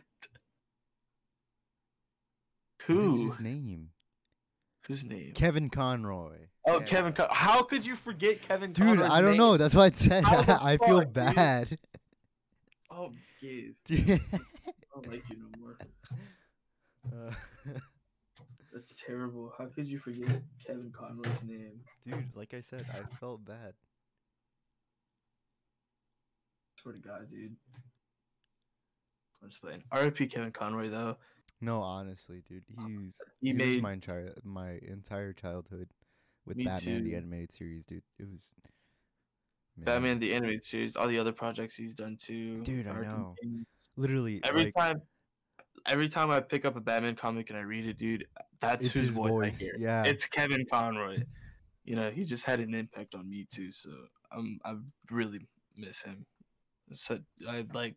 Who? 2.87 3.29
his 3.29 3.39
name? 3.39 3.89
Whose 4.87 5.03
name? 5.03 5.33
Kevin 5.35 5.69
Conroy. 5.69 6.47
Oh, 6.65 6.79
Yeah. 6.79 6.85
Kevin. 6.85 7.13
Con- 7.13 7.27
How 7.31 7.61
could 7.63 7.85
you 7.85 7.95
forget 7.95 8.41
Kevin? 8.41 8.71
Dude, 8.73 8.85
Conroy's 8.87 9.11
I 9.11 9.21
don't 9.21 9.31
name? 9.31 9.37
know. 9.37 9.57
That's 9.57 9.75
why 9.75 9.85
I 9.85 9.89
said 9.91 10.23
I 10.25 10.77
feel 10.77 10.99
dude? 11.01 11.13
bad. 11.13 11.77
Oh. 12.89 13.11
Dude. 13.39 13.75
I 13.91 14.19
don't 14.93 15.07
like 15.11 15.23
you 15.29 15.37
no 15.37 15.59
more. 15.59 15.77
Uh, 17.03 17.31
That's 18.73 18.95
terrible. 18.95 19.53
How 19.57 19.65
could 19.65 19.87
you 19.87 19.99
forget 19.99 20.41
Kevin 20.65 20.91
Conroy's 20.97 21.43
name? 21.43 21.81
dude, 22.05 22.35
like 22.35 22.53
I 22.53 22.61
said, 22.61 22.85
I 22.89 23.03
felt 23.19 23.43
bad. 23.43 23.73
Swear 26.81 26.95
to 26.95 26.99
God, 26.99 27.29
dude. 27.29 27.55
I'm 29.43 29.49
just 29.49 29.61
playing. 29.61 29.83
R.I.P. 29.91 30.27
Kevin 30.27 30.51
Conroy 30.51 30.89
though. 30.89 31.17
No, 31.59 31.81
honestly, 31.81 32.43
dude, 32.47 32.63
uh, 32.77 32.87
he's 32.87 33.21
He 33.39 33.49
he, 33.49 33.53
made 33.53 33.73
was 33.75 33.81
my 33.83 33.93
entire 33.93 34.33
my 34.43 34.79
entire 34.87 35.33
childhood 35.33 35.89
with 36.45 36.57
Me 36.57 36.65
Batman 36.65 37.03
the 37.03 37.15
animated 37.15 37.51
series, 37.51 37.85
dude. 37.85 38.03
It 38.17 38.27
was 38.31 38.55
man, 39.77 39.85
Batman 39.85 40.19
the 40.19 40.33
animated 40.33 40.63
series, 40.63 40.95
all 40.95 41.07
the 41.07 41.19
other 41.19 41.31
projects 41.31 41.75
he's 41.75 41.93
done 41.93 42.17
too. 42.19 42.61
Dude, 42.63 42.87
I 42.87 43.01
know. 43.01 43.35
games. 43.41 43.67
Literally, 43.95 44.39
Every 44.43 44.65
like, 44.65 44.75
time, 44.75 45.01
every 45.85 46.09
time 46.09 46.31
I 46.31 46.39
pick 46.39 46.65
up 46.65 46.75
a 46.75 46.81
Batman 46.81 47.15
comic 47.15 47.49
and 47.49 47.57
I 47.57 47.61
read 47.61 47.85
it, 47.85 47.97
dude, 47.97 48.25
that's 48.59 48.87
it's 48.87 48.93
whose 48.93 49.07
his 49.07 49.15
voice, 49.15 49.31
voice. 49.31 49.55
I 49.55 49.63
hear. 49.63 49.75
Yeah, 49.77 50.03
It's 50.05 50.25
Kevin 50.25 50.65
Conroy. 50.71 51.23
You 51.83 51.95
know, 51.95 52.11
he 52.11 52.25
just 52.25 52.45
had 52.45 52.59
an 52.59 52.73
impact 52.73 53.15
on 53.15 53.29
me 53.29 53.47
too. 53.51 53.71
So 53.71 53.89
I'm, 54.31 54.59
I 54.63 54.75
really 55.09 55.47
miss 55.75 56.01
him. 56.01 56.25
So 56.93 57.19
I 57.47 57.65
like. 57.73 57.95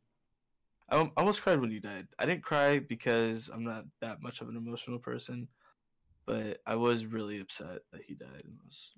I 0.88 0.96
al- 0.96 1.12
almost 1.16 1.42
cried 1.42 1.60
when 1.60 1.70
he 1.70 1.80
died. 1.80 2.08
I 2.18 2.26
didn't 2.26 2.42
cry 2.42 2.78
because 2.78 3.48
I'm 3.52 3.64
not 3.64 3.84
that 4.00 4.20
much 4.20 4.40
of 4.42 4.48
an 4.48 4.56
emotional 4.56 4.98
person, 4.98 5.48
but 6.26 6.60
I 6.66 6.74
was 6.74 7.06
really 7.06 7.40
upset 7.40 7.78
that 7.92 8.02
he 8.06 8.14
died. 8.14 8.42
And 8.44 8.54
was, 8.64 8.90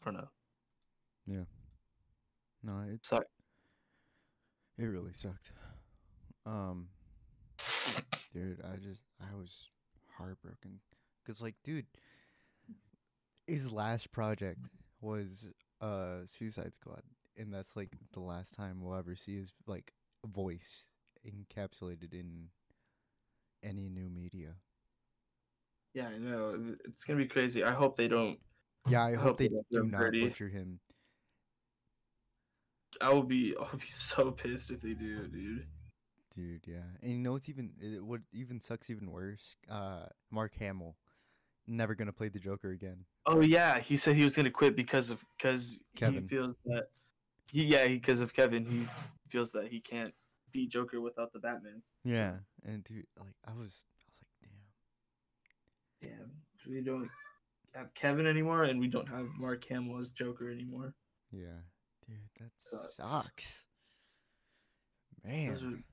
I 0.00 0.04
don't 0.06 0.14
know. 0.14 0.28
Yeah. 1.26 1.44
No, 2.62 2.82
it 2.92 3.04
Suck. 3.04 3.24
it 4.78 4.84
really 4.84 5.12
sucked. 5.12 5.52
Um, 6.46 6.88
dude, 8.32 8.60
I 8.64 8.76
just 8.76 9.02
I 9.20 9.34
was 9.36 9.70
heartbroken 10.16 10.80
because 11.22 11.40
like, 11.40 11.56
dude, 11.64 11.86
his 13.46 13.72
last 13.72 14.12
project 14.12 14.68
was 15.00 15.46
uh 15.80 16.26
Suicide 16.26 16.74
Squad, 16.74 17.02
and 17.36 17.52
that's 17.52 17.76
like 17.76 17.90
the 18.12 18.20
last 18.20 18.54
time 18.54 18.80
we'll 18.80 18.96
ever 18.96 19.16
see 19.16 19.36
his 19.36 19.52
like 19.66 19.92
voice 20.24 20.86
encapsulated 21.26 22.12
in 22.14 22.48
any 23.62 23.88
new 23.88 24.08
media. 24.10 24.56
Yeah, 25.94 26.08
I 26.08 26.18
know. 26.18 26.76
It's 26.84 27.04
gonna 27.04 27.18
be 27.18 27.26
crazy. 27.26 27.64
I 27.64 27.72
hope 27.72 27.96
they 27.96 28.08
don't. 28.08 28.38
Yeah, 28.84 29.02
I 29.04 29.14
I 29.14 29.16
hope 29.16 29.38
hope 29.38 29.38
they 29.38 29.48
they 29.48 29.48
don't 29.48 29.66
do 29.70 29.82
not 29.90 29.98
dirty. 29.98 30.20
butcher 30.20 30.48
him. 30.48 30.80
I 33.00 33.10
will 33.12 33.22
be. 33.22 33.54
I'll 33.60 33.76
be 33.76 33.86
so 33.86 34.30
pissed 34.30 34.70
if 34.70 34.80
they 34.80 34.94
do, 34.94 35.26
dude. 35.28 35.66
Dude, 36.34 36.62
yeah. 36.66 36.82
And 37.02 37.12
you 37.12 37.18
know 37.18 37.32
what's 37.32 37.48
even 37.48 37.72
it, 37.80 38.02
what 38.04 38.20
even 38.32 38.60
sucks 38.60 38.90
even 38.90 39.10
worse? 39.10 39.56
Uh 39.68 40.06
Mark 40.30 40.54
Hamill 40.58 40.96
never 41.66 41.94
going 41.94 42.06
to 42.06 42.12
play 42.12 42.28
the 42.28 42.38
Joker 42.38 42.70
again. 42.70 43.04
Oh 43.26 43.40
yeah, 43.40 43.78
he 43.78 43.96
said 43.96 44.16
he 44.16 44.24
was 44.24 44.34
gonna 44.34 44.50
quit 44.50 44.74
because 44.76 45.10
of 45.10 45.24
because 45.36 45.80
he 45.94 46.20
feels 46.20 46.56
that 46.66 46.88
he 47.52 47.64
yeah 47.64 47.86
because 47.86 48.20
of 48.20 48.34
Kevin 48.34 48.64
he 48.64 48.88
feels 49.28 49.52
that 49.52 49.68
he 49.68 49.80
can't 49.80 50.14
be 50.52 50.66
Joker 50.66 51.00
without 51.00 51.32
the 51.32 51.38
Batman. 51.38 51.82
Yeah. 52.04 52.34
And 52.64 52.82
dude, 52.84 53.06
like 53.18 53.34
I 53.46 53.52
was 53.52 53.84
I 53.94 54.06
was 54.08 54.20
like, 54.20 54.50
damn. 56.00 56.10
Damn, 56.18 56.30
we 56.68 56.80
don't 56.80 57.08
have 57.74 57.92
Kevin 57.94 58.26
anymore, 58.26 58.64
and 58.64 58.80
we 58.80 58.88
don't 58.88 59.08
have 59.08 59.26
Mark 59.38 59.64
Hamill 59.68 60.00
as 60.00 60.10
Joker 60.10 60.50
anymore. 60.50 60.94
Yeah. 61.30 61.62
Dude, 62.08 62.18
that 62.40 62.50
Sucks. 62.56 62.96
sucks. 62.96 63.64
Man. 65.24 65.84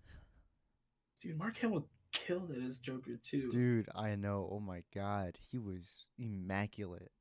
Dude, 1.21 1.38
Mark 1.38 1.57
Hamill 1.57 1.88
killed 2.13 2.51
it 2.51 2.63
as 2.63 2.77
Joker 2.79 3.17
too, 3.21 3.50
Dude, 3.50 3.89
I 3.95 4.15
know. 4.15 4.47
Oh 4.51 4.59
my 4.59 4.83
god. 4.95 5.38
He 5.51 5.57
was 5.57 6.05
immaculate. 6.17 7.12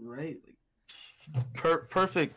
right? 0.00 0.36
Like, 1.34 1.52
per- 1.54 1.84
perfect, 1.86 2.36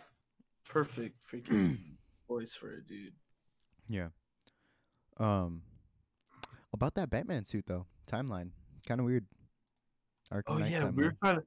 perfect 0.68 1.20
freaking 1.32 1.78
voice 2.28 2.54
for 2.54 2.74
a 2.74 2.82
dude. 2.84 3.14
Yeah. 3.88 4.08
Um 5.18 5.62
about 6.74 6.96
that 6.96 7.10
Batman 7.10 7.46
suit 7.46 7.66
though. 7.68 7.86
Timeline. 8.10 8.50
Kind 8.88 9.00
of 9.00 9.06
weird. 9.06 9.26
Arkham 10.34 10.44
Oh 10.48 10.58
Knight 10.58 10.72
yeah, 10.72 10.82
timeline. 10.84 10.96
we're 10.96 11.12
trying 11.24 11.36
to 11.38 11.44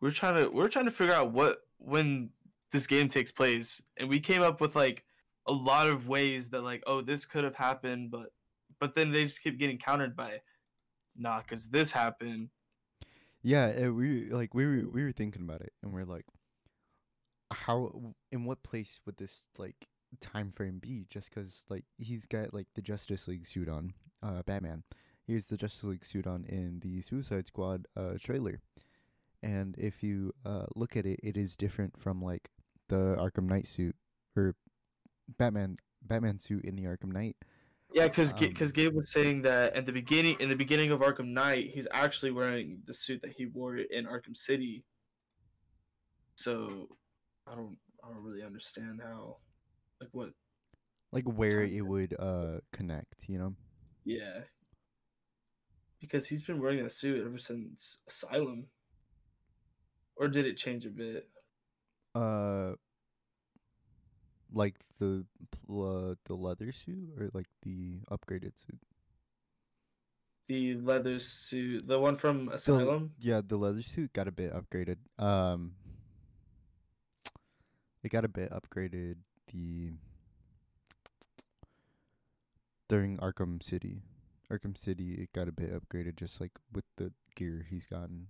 we're 0.00 0.10
trying 0.10 0.42
to 0.44 0.50
we're 0.50 0.68
trying 0.68 0.84
to 0.86 0.90
figure 0.90 1.14
out 1.14 1.32
what 1.32 1.58
when 1.78 2.30
this 2.72 2.86
game 2.86 3.08
takes 3.08 3.30
place, 3.30 3.80
and 3.98 4.08
we 4.08 4.18
came 4.20 4.42
up 4.42 4.60
with 4.60 4.74
like 4.74 5.04
a 5.46 5.52
lot 5.52 5.86
of 5.88 6.08
ways 6.08 6.50
that 6.50 6.62
like 6.62 6.82
oh 6.86 7.00
this 7.02 7.24
could 7.24 7.44
have 7.44 7.54
happened, 7.54 8.10
but 8.10 8.32
but 8.84 8.94
then 8.94 9.12
they 9.12 9.24
just 9.24 9.42
keep 9.42 9.58
getting 9.58 9.78
countered 9.78 10.14
by 10.14 10.42
nah, 11.16 11.38
because 11.38 11.68
this 11.68 11.90
happened. 11.90 12.50
Yeah, 13.42 13.86
uh, 13.86 13.92
we 13.94 14.28
like 14.30 14.52
we 14.52 14.66
were 14.66 14.90
we 14.90 15.02
were 15.02 15.12
thinking 15.12 15.40
about 15.40 15.62
it, 15.62 15.72
and 15.82 15.94
we're 15.94 16.04
like, 16.04 16.26
how 17.50 18.14
in 18.30 18.44
what 18.44 18.62
place 18.62 19.00
would 19.06 19.16
this 19.16 19.48
like 19.56 19.88
time 20.20 20.50
frame 20.50 20.80
be? 20.80 21.06
Just 21.08 21.30
because 21.34 21.64
like 21.70 21.84
he's 21.96 22.26
got 22.26 22.52
like 22.52 22.66
the 22.74 22.82
Justice 22.82 23.26
League 23.26 23.46
suit 23.46 23.70
on, 23.70 23.94
uh, 24.22 24.42
Batman. 24.42 24.82
He 25.26 25.32
has 25.32 25.46
the 25.46 25.56
Justice 25.56 25.84
League 25.84 26.04
suit 26.04 26.26
on 26.26 26.44
in 26.44 26.80
the 26.80 27.00
Suicide 27.00 27.46
Squad 27.46 27.86
uh 27.96 28.18
trailer, 28.20 28.60
and 29.42 29.76
if 29.78 30.02
you 30.02 30.34
uh 30.44 30.66
look 30.76 30.94
at 30.94 31.06
it, 31.06 31.20
it 31.22 31.38
is 31.38 31.56
different 31.56 31.98
from 31.98 32.20
like 32.20 32.50
the 32.90 33.16
Arkham 33.18 33.48
Knight 33.48 33.66
suit 33.66 33.96
or 34.36 34.56
Batman 35.38 35.78
Batman 36.02 36.38
suit 36.38 36.66
in 36.66 36.76
the 36.76 36.84
Arkham 36.84 37.12
Knight. 37.12 37.36
Yeah, 37.94 38.08
because 38.08 38.32
Um, 38.32 38.40
because 38.40 38.72
Gabe 38.72 38.92
was 38.92 39.12
saying 39.12 39.42
that 39.42 39.72
at 39.74 39.86
the 39.86 39.92
beginning 39.92 40.36
in 40.40 40.48
the 40.48 40.56
beginning 40.56 40.90
of 40.90 40.98
Arkham 40.98 41.28
Knight, 41.28 41.70
he's 41.72 41.86
actually 41.92 42.32
wearing 42.32 42.82
the 42.86 42.92
suit 42.92 43.22
that 43.22 43.34
he 43.36 43.46
wore 43.46 43.76
in 43.76 44.04
Arkham 44.06 44.36
City. 44.36 44.84
So 46.34 46.88
I 47.46 47.54
don't 47.54 47.78
I 48.02 48.08
don't 48.08 48.24
really 48.24 48.42
understand 48.42 49.00
how 49.00 49.36
like 50.00 50.10
what 50.10 50.30
Like 51.12 51.24
where 51.24 51.62
it 51.62 51.86
would 51.86 52.16
uh 52.18 52.58
connect, 52.72 53.28
you 53.28 53.38
know? 53.38 53.54
Yeah. 54.04 54.40
Because 56.00 56.26
he's 56.26 56.42
been 56.42 56.60
wearing 56.60 56.82
that 56.82 56.90
suit 56.90 57.24
ever 57.24 57.38
since 57.38 57.98
Asylum. 58.08 58.66
Or 60.16 60.26
did 60.26 60.46
it 60.46 60.56
change 60.56 60.84
a 60.84 60.90
bit? 60.90 61.28
Uh, 62.14 62.72
like 64.54 64.76
the 64.98 65.24
uh, 65.68 66.14
the 66.24 66.34
leather 66.34 66.72
suit 66.72 67.10
or 67.18 67.30
like 67.32 67.46
the 67.62 68.00
upgraded 68.10 68.58
suit? 68.58 68.80
The 70.46 70.74
leather 70.74 71.18
suit, 71.20 71.88
the 71.88 71.98
one 71.98 72.16
from 72.16 72.50
Asylum? 72.50 73.12
Yeah, 73.18 73.40
the 73.46 73.56
leather 73.56 73.82
suit 73.82 74.12
got 74.12 74.28
a 74.28 74.32
bit 74.32 74.52
upgraded. 74.52 74.98
Um, 75.18 75.72
it 78.02 78.10
got 78.10 78.26
a 78.26 78.28
bit 78.28 78.52
upgraded 78.52 79.16
the 79.52 79.92
during 82.88 83.16
Arkham 83.18 83.62
City. 83.62 84.02
Arkham 84.52 84.76
City, 84.76 85.14
it 85.14 85.32
got 85.32 85.48
a 85.48 85.52
bit 85.52 85.72
upgraded 85.72 86.16
just 86.16 86.40
like 86.40 86.52
with 86.72 86.84
the 86.96 87.12
gear 87.34 87.66
he's 87.68 87.86
gotten, 87.86 88.28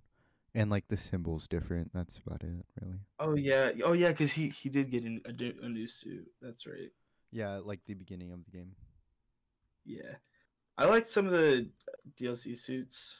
and 0.55 0.69
like 0.71 0.87
the 0.87 0.97
symbols 0.97 1.47
different. 1.47 1.91
That's 1.93 2.17
about 2.25 2.41
it, 2.41 2.65
really. 2.81 2.99
Oh 3.19 3.35
yeah. 3.35 3.71
Oh 3.83 3.93
yeah, 3.93 4.09
because 4.09 4.33
he, 4.33 4.49
he 4.49 4.69
did 4.69 4.89
get 4.89 5.03
a, 5.03 5.09
new- 5.31 5.55
a 5.61 5.69
new 5.69 5.87
suit. 5.87 6.25
That's 6.41 6.65
right. 6.65 6.91
Yeah, 7.31 7.59
like 7.63 7.81
the 7.85 7.93
beginning 7.93 8.31
of 8.31 8.39
the 8.45 8.51
game. 8.51 8.71
Yeah, 9.85 10.15
I 10.77 10.85
liked 10.85 11.09
some 11.09 11.25
of 11.27 11.33
the 11.33 11.67
DLC 12.19 12.57
suits. 12.57 13.17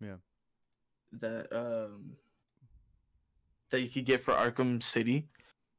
Yeah. 0.00 0.16
That 1.12 1.50
um 1.50 2.12
that 3.70 3.80
you 3.80 3.88
could 3.88 4.04
get 4.04 4.22
for 4.22 4.34
Arkham 4.34 4.82
City 4.82 5.28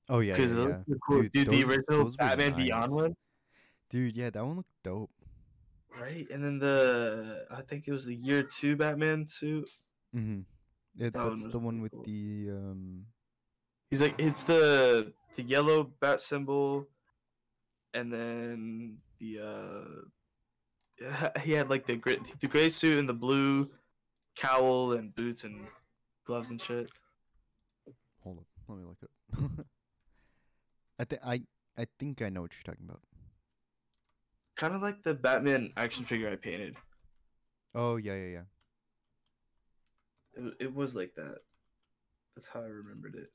Oh 0.10 0.20
yeah, 0.20 0.34
because 0.36 0.54
yeah, 0.54 0.78
yeah. 0.88 0.96
cool. 1.06 1.22
Dude, 1.24 1.32
Dude, 1.32 1.50
the 1.50 1.64
original 1.64 2.04
those 2.06 2.16
Batman 2.16 2.54
Beyond 2.56 2.92
one, 2.92 3.16
Dude, 3.90 4.16
yeah, 4.16 4.30
that 4.30 4.44
one 4.46 4.58
looked 4.58 4.70
dope. 4.84 5.12
Right? 6.02 6.28
And 6.32 6.44
then 6.44 6.60
the 6.60 7.46
I 7.52 7.62
think 7.62 7.88
it 7.88 7.92
was 7.92 8.06
the 8.06 8.16
year 8.16 8.44
two 8.44 8.76
Batman 8.76 9.28
suit. 9.28 9.70
Mm-hmm. 10.16 10.42
Yeah, 10.96 11.10
That 11.10 11.14
that's 11.14 11.30
was 11.44 11.48
the 11.50 11.60
one 11.60 11.82
with 11.82 11.92
cool. 11.92 12.04
the 12.04 12.50
um. 12.52 13.06
He's 13.90 14.02
like 14.02 14.16
it's 14.20 14.44
the 14.44 15.14
the 15.36 15.44
yellow 15.44 15.84
bat 15.84 16.20
symbol, 16.20 16.88
and 17.94 18.12
then 18.12 18.98
the 19.20 19.40
uh, 21.04 21.30
he 21.44 21.52
had 21.54 21.70
like 21.70 21.86
the 21.86 21.96
gray 21.96 22.18
the 22.40 22.48
gray 22.48 22.70
suit 22.70 22.98
and 22.98 23.08
the 23.08 23.14
blue 23.14 23.70
cowl 24.36 24.92
and 24.94 25.16
boots 25.16 25.44
and 25.44 25.68
gloves 26.26 26.50
and 26.50 26.62
shit. 26.62 26.90
Hold 28.24 28.40
up, 28.40 28.46
let 28.68 28.78
me 28.80 28.84
look 28.86 28.98
it 29.02 29.10
up. 29.44 29.66
I 31.00 31.04
think 31.06 31.22
I 31.24 31.42
I 31.82 31.88
think 32.00 32.22
I 32.22 32.30
know 32.30 32.42
what 32.42 32.52
you're 32.56 32.64
talking 32.74 32.86
about. 32.90 33.02
Kind 34.58 34.74
of 34.74 34.82
like 34.82 35.04
the 35.04 35.14
Batman 35.14 35.72
action 35.78 36.04
figure 36.04 36.32
I 36.32 36.36
painted. 36.36 36.76
Oh 37.76 37.98
yeah, 37.98 38.16
yeah, 38.16 38.28
yeah. 38.28 38.42
It, 40.48 40.54
it 40.60 40.76
was 40.76 40.96
like 40.96 41.14
that. 41.16 41.38
That's 42.36 42.48
how 42.48 42.62
I 42.62 42.68
remembered 42.68 43.16
it. 43.16 43.32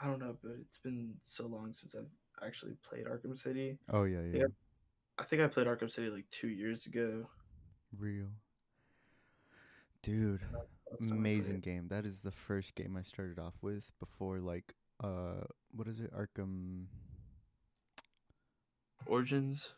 I 0.00 0.06
don't 0.06 0.20
know, 0.20 0.36
but 0.42 0.52
it's 0.60 0.78
been 0.78 1.14
so 1.24 1.46
long 1.46 1.74
since 1.74 1.94
I've 1.94 2.46
actually 2.46 2.72
played 2.88 3.06
Arkham 3.06 3.36
City. 3.36 3.78
Oh 3.92 4.04
yeah, 4.04 4.20
yeah. 4.32 4.38
Yeah. 4.38 4.46
I 5.18 5.24
think 5.24 5.42
I 5.42 5.48
played 5.48 5.66
Arkham 5.66 5.90
City 5.90 6.08
like 6.10 6.24
two 6.30 6.48
years 6.48 6.86
ago. 6.86 7.26
Real. 7.98 8.28
Dude, 10.02 10.42
Last 10.42 10.52
time 10.52 10.62
I 10.92 10.96
played 10.96 11.10
amazing 11.10 11.60
game. 11.60 11.88
That 11.88 12.06
is 12.06 12.20
the 12.20 12.30
first 12.30 12.76
game 12.76 12.96
I 12.96 13.02
started 13.02 13.38
off 13.38 13.54
with 13.62 13.90
before 13.98 14.38
like 14.38 14.74
uh 15.02 15.42
what 15.72 15.88
is 15.88 16.00
it? 16.00 16.12
Arkham 16.14 16.86
Origins 19.06 19.72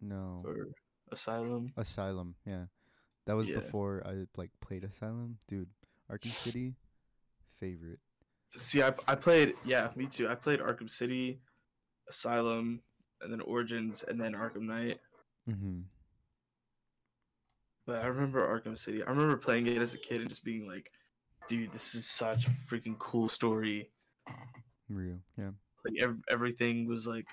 No. 0.00 0.42
or 0.44 0.68
Asylum. 1.12 1.72
Asylum, 1.76 2.34
yeah. 2.46 2.64
That 3.26 3.36
was 3.36 3.48
Yeah. 3.48 3.56
before 3.60 4.02
I 4.06 4.26
like 4.36 4.50
played 4.60 4.84
Asylum. 4.84 5.38
Dude, 5.48 5.68
Arkham 6.10 6.32
City 6.44 6.74
favorite. 7.58 8.00
See, 8.56 8.82
I, 8.82 8.92
I 9.06 9.14
played, 9.14 9.54
yeah, 9.64 9.90
me 9.94 10.06
too. 10.06 10.28
I 10.28 10.34
played 10.34 10.60
Arkham 10.60 10.90
City, 10.90 11.40
Asylum, 12.08 12.80
and 13.20 13.30
then 13.32 13.40
Origins, 13.40 14.02
and 14.08 14.20
then 14.20 14.32
Arkham 14.32 14.62
Knight. 14.62 14.98
Mhm. 15.48 15.84
But 17.86 18.02
I 18.02 18.06
remember 18.06 18.46
Arkham 18.46 18.78
City. 18.78 19.02
I 19.02 19.10
remember 19.10 19.36
playing 19.36 19.66
it 19.66 19.78
as 19.78 19.94
a 19.94 19.98
kid 19.98 20.20
and 20.20 20.28
just 20.28 20.44
being 20.44 20.66
like, 20.66 20.90
dude, 21.48 21.72
this 21.72 21.94
is 21.94 22.06
such 22.06 22.46
a 22.46 22.50
freaking 22.68 22.98
cool 22.98 23.28
story. 23.28 23.90
Real. 24.88 25.18
Yeah. 25.36 25.50
Like, 25.84 25.94
ev- 26.00 26.22
everything 26.28 26.86
was 26.86 27.06
like 27.06 27.26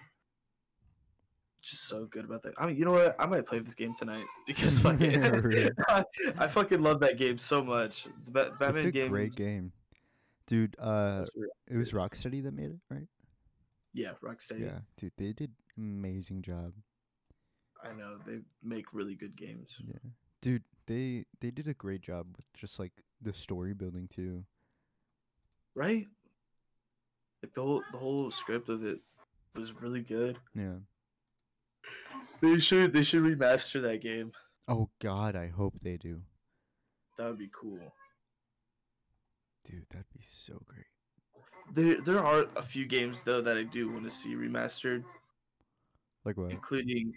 just 1.62 1.88
so 1.88 2.06
good 2.06 2.26
about 2.26 2.44
that. 2.44 2.54
I 2.58 2.66
mean, 2.68 2.78
you 2.78 2.86
know 2.86 2.92
what? 2.92 3.16
I 3.20 3.26
might 3.26 3.46
play 3.46 3.60
this 3.60 3.74
game 3.74 3.94
tonight 3.96 4.26
because 4.48 4.80
fucking, 4.80 5.20
Really? 5.42 5.70
I 6.38 6.48
fucking 6.48 6.82
love 6.82 7.00
that 7.02 7.18
game 7.18 7.38
so 7.38 7.64
much. 7.64 8.06
The 8.26 8.32
Ba- 8.32 8.52
Batman 8.60 8.76
it's 8.78 8.86
a 8.86 8.92
game. 8.92 9.10
great 9.10 9.36
game. 9.36 9.72
Dude, 10.46 10.76
uh 10.80 11.26
it 11.68 11.76
was 11.76 11.92
Rocksteady 11.92 12.42
that 12.44 12.54
made 12.54 12.72
it, 12.72 12.80
right? 12.90 13.08
Yeah, 13.94 14.12
Rocksteady. 14.24 14.62
Yeah, 14.62 14.80
dude, 14.96 15.12
they 15.18 15.34
did 15.34 15.52
amazing 15.78 16.42
job. 16.42 16.74
I 17.84 17.94
know 17.94 18.18
they 18.26 18.40
make 18.64 18.94
really 18.94 19.16
good 19.16 19.36
games. 19.36 19.70
Yeah. 19.86 20.10
Dude, 20.42 20.64
they 20.86 21.26
they 21.42 21.52
did 21.52 21.68
a 21.68 21.74
great 21.74 22.02
job 22.02 22.28
with 22.36 22.46
just 22.54 22.80
like 22.80 22.94
the 23.22 23.34
story 23.34 23.74
building 23.74 24.08
too. 24.08 24.46
right? 25.76 26.08
Like 27.44 27.54
the 27.54 27.62
whole 27.62 27.84
the 27.92 27.98
whole 27.98 28.32
script 28.32 28.70
of 28.70 28.86
it 28.86 29.00
was 29.56 29.74
really 29.82 30.02
good. 30.02 30.38
Yeah. 30.56 30.76
They 32.42 32.60
should 32.60 32.94
they 32.94 33.04
should 33.04 33.24
remaster 33.24 33.82
that 33.82 34.02
game. 34.02 34.32
Oh 34.68 34.90
god, 35.00 35.36
I 35.36 35.48
hope 35.48 35.76
they 35.82 35.98
do. 35.98 36.22
That 37.18 37.28
would 37.30 37.40
be 37.40 37.50
cool. 37.54 37.80
Dude, 39.66 39.86
that'd 39.90 40.06
be 40.14 40.22
so 40.46 40.62
great. 40.66 40.86
There 41.74 42.00
there 42.02 42.24
are 42.24 42.46
a 42.56 42.62
few 42.62 42.86
games 42.86 43.24
though 43.24 43.42
that 43.42 43.58
I 43.58 43.64
do 43.64 43.92
want 43.92 44.06
to 44.06 44.12
see 44.12 44.36
remastered, 44.36 45.04
Like 46.26 46.38
what? 46.38 46.52
including 46.52 47.14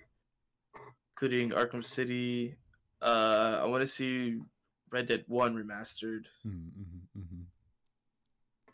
including 1.14 1.50
Arkham 1.50 1.84
City. 1.84 2.56
Uh, 3.02 3.60
I 3.62 3.66
want 3.66 3.82
to 3.82 3.86
see 3.86 4.38
Red 4.90 5.06
Dead 5.06 5.24
One 5.28 5.54
remastered, 5.54 6.24
Mm-hmm, 6.46 7.20
mm-hmm. 7.20 7.42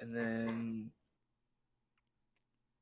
and 0.01 0.15
then 0.17 0.91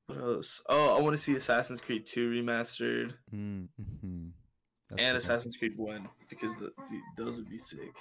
what 0.07 0.19
else? 0.19 0.63
Oh, 0.69 0.97
I 0.97 1.01
want 1.01 1.15
to 1.17 1.23
see 1.23 1.35
Assassin's 1.35 1.81
Creed 1.81 2.07
Two 2.07 2.31
remastered 2.31 3.15
Mm-hmm. 3.35 4.29
and 4.99 5.17
Assassin's 5.17 5.57
Creed 5.57 5.77
One 5.77 6.09
because 6.29 6.55
the, 6.57 6.73
dude, 6.89 7.01
those 7.17 7.37
would 7.39 7.49
be 7.51 7.59
sick. 7.59 7.95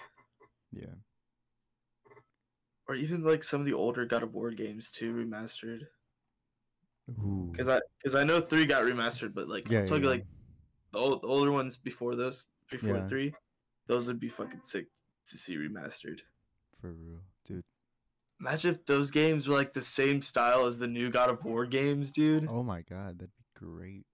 Yeah. 0.71 0.95
or 2.87 2.95
even 2.95 3.21
like 3.21 3.43
some 3.43 3.61
of 3.61 3.65
the 3.65 3.73
older 3.73 4.05
God 4.05 4.23
of 4.23 4.33
War 4.33 4.51
games 4.51 4.91
too 4.91 5.13
remastered. 5.13 5.81
Ooh. 7.09 7.49
Because 7.51 7.67
I 7.67 7.79
because 8.01 8.15
I 8.15 8.23
know 8.23 8.41
three 8.41 8.65
got 8.65 8.83
remastered, 8.83 9.33
but 9.33 9.47
like 9.47 9.69
yeah, 9.69 9.81
I'm 9.81 9.87
talking 9.87 10.03
yeah. 10.03 10.09
like 10.09 10.25
the, 10.91 10.99
old, 10.99 11.21
the 11.21 11.27
older 11.27 11.51
ones 11.51 11.77
before 11.77 12.15
those 12.15 12.47
before 12.71 12.95
Yeah. 12.97 13.07
three, 13.07 13.33
those 13.87 14.07
would 14.07 14.19
be 14.19 14.29
fucking 14.29 14.61
sick 14.63 14.87
to 15.27 15.37
see 15.37 15.55
remastered. 15.57 16.19
for 16.81 16.91
real, 16.91 17.19
dude. 17.45 17.63
Imagine 18.45 18.71
if 18.71 18.85
those 18.85 19.09
games 19.09 19.47
were 19.47 19.55
like 19.55 19.71
the 19.71 19.81
same 19.81 20.21
style 20.21 20.65
as 20.65 20.77
the 20.77 20.85
new 20.85 21.09
God 21.09 21.29
of 21.29 21.45
War 21.45 21.65
games, 21.65 22.11
dude. 22.11 22.45
Oh 22.49 22.61
my 22.61 22.81
god, 22.81 23.19
that'd 23.19 23.31
be 23.37 23.45
great. 23.65 24.05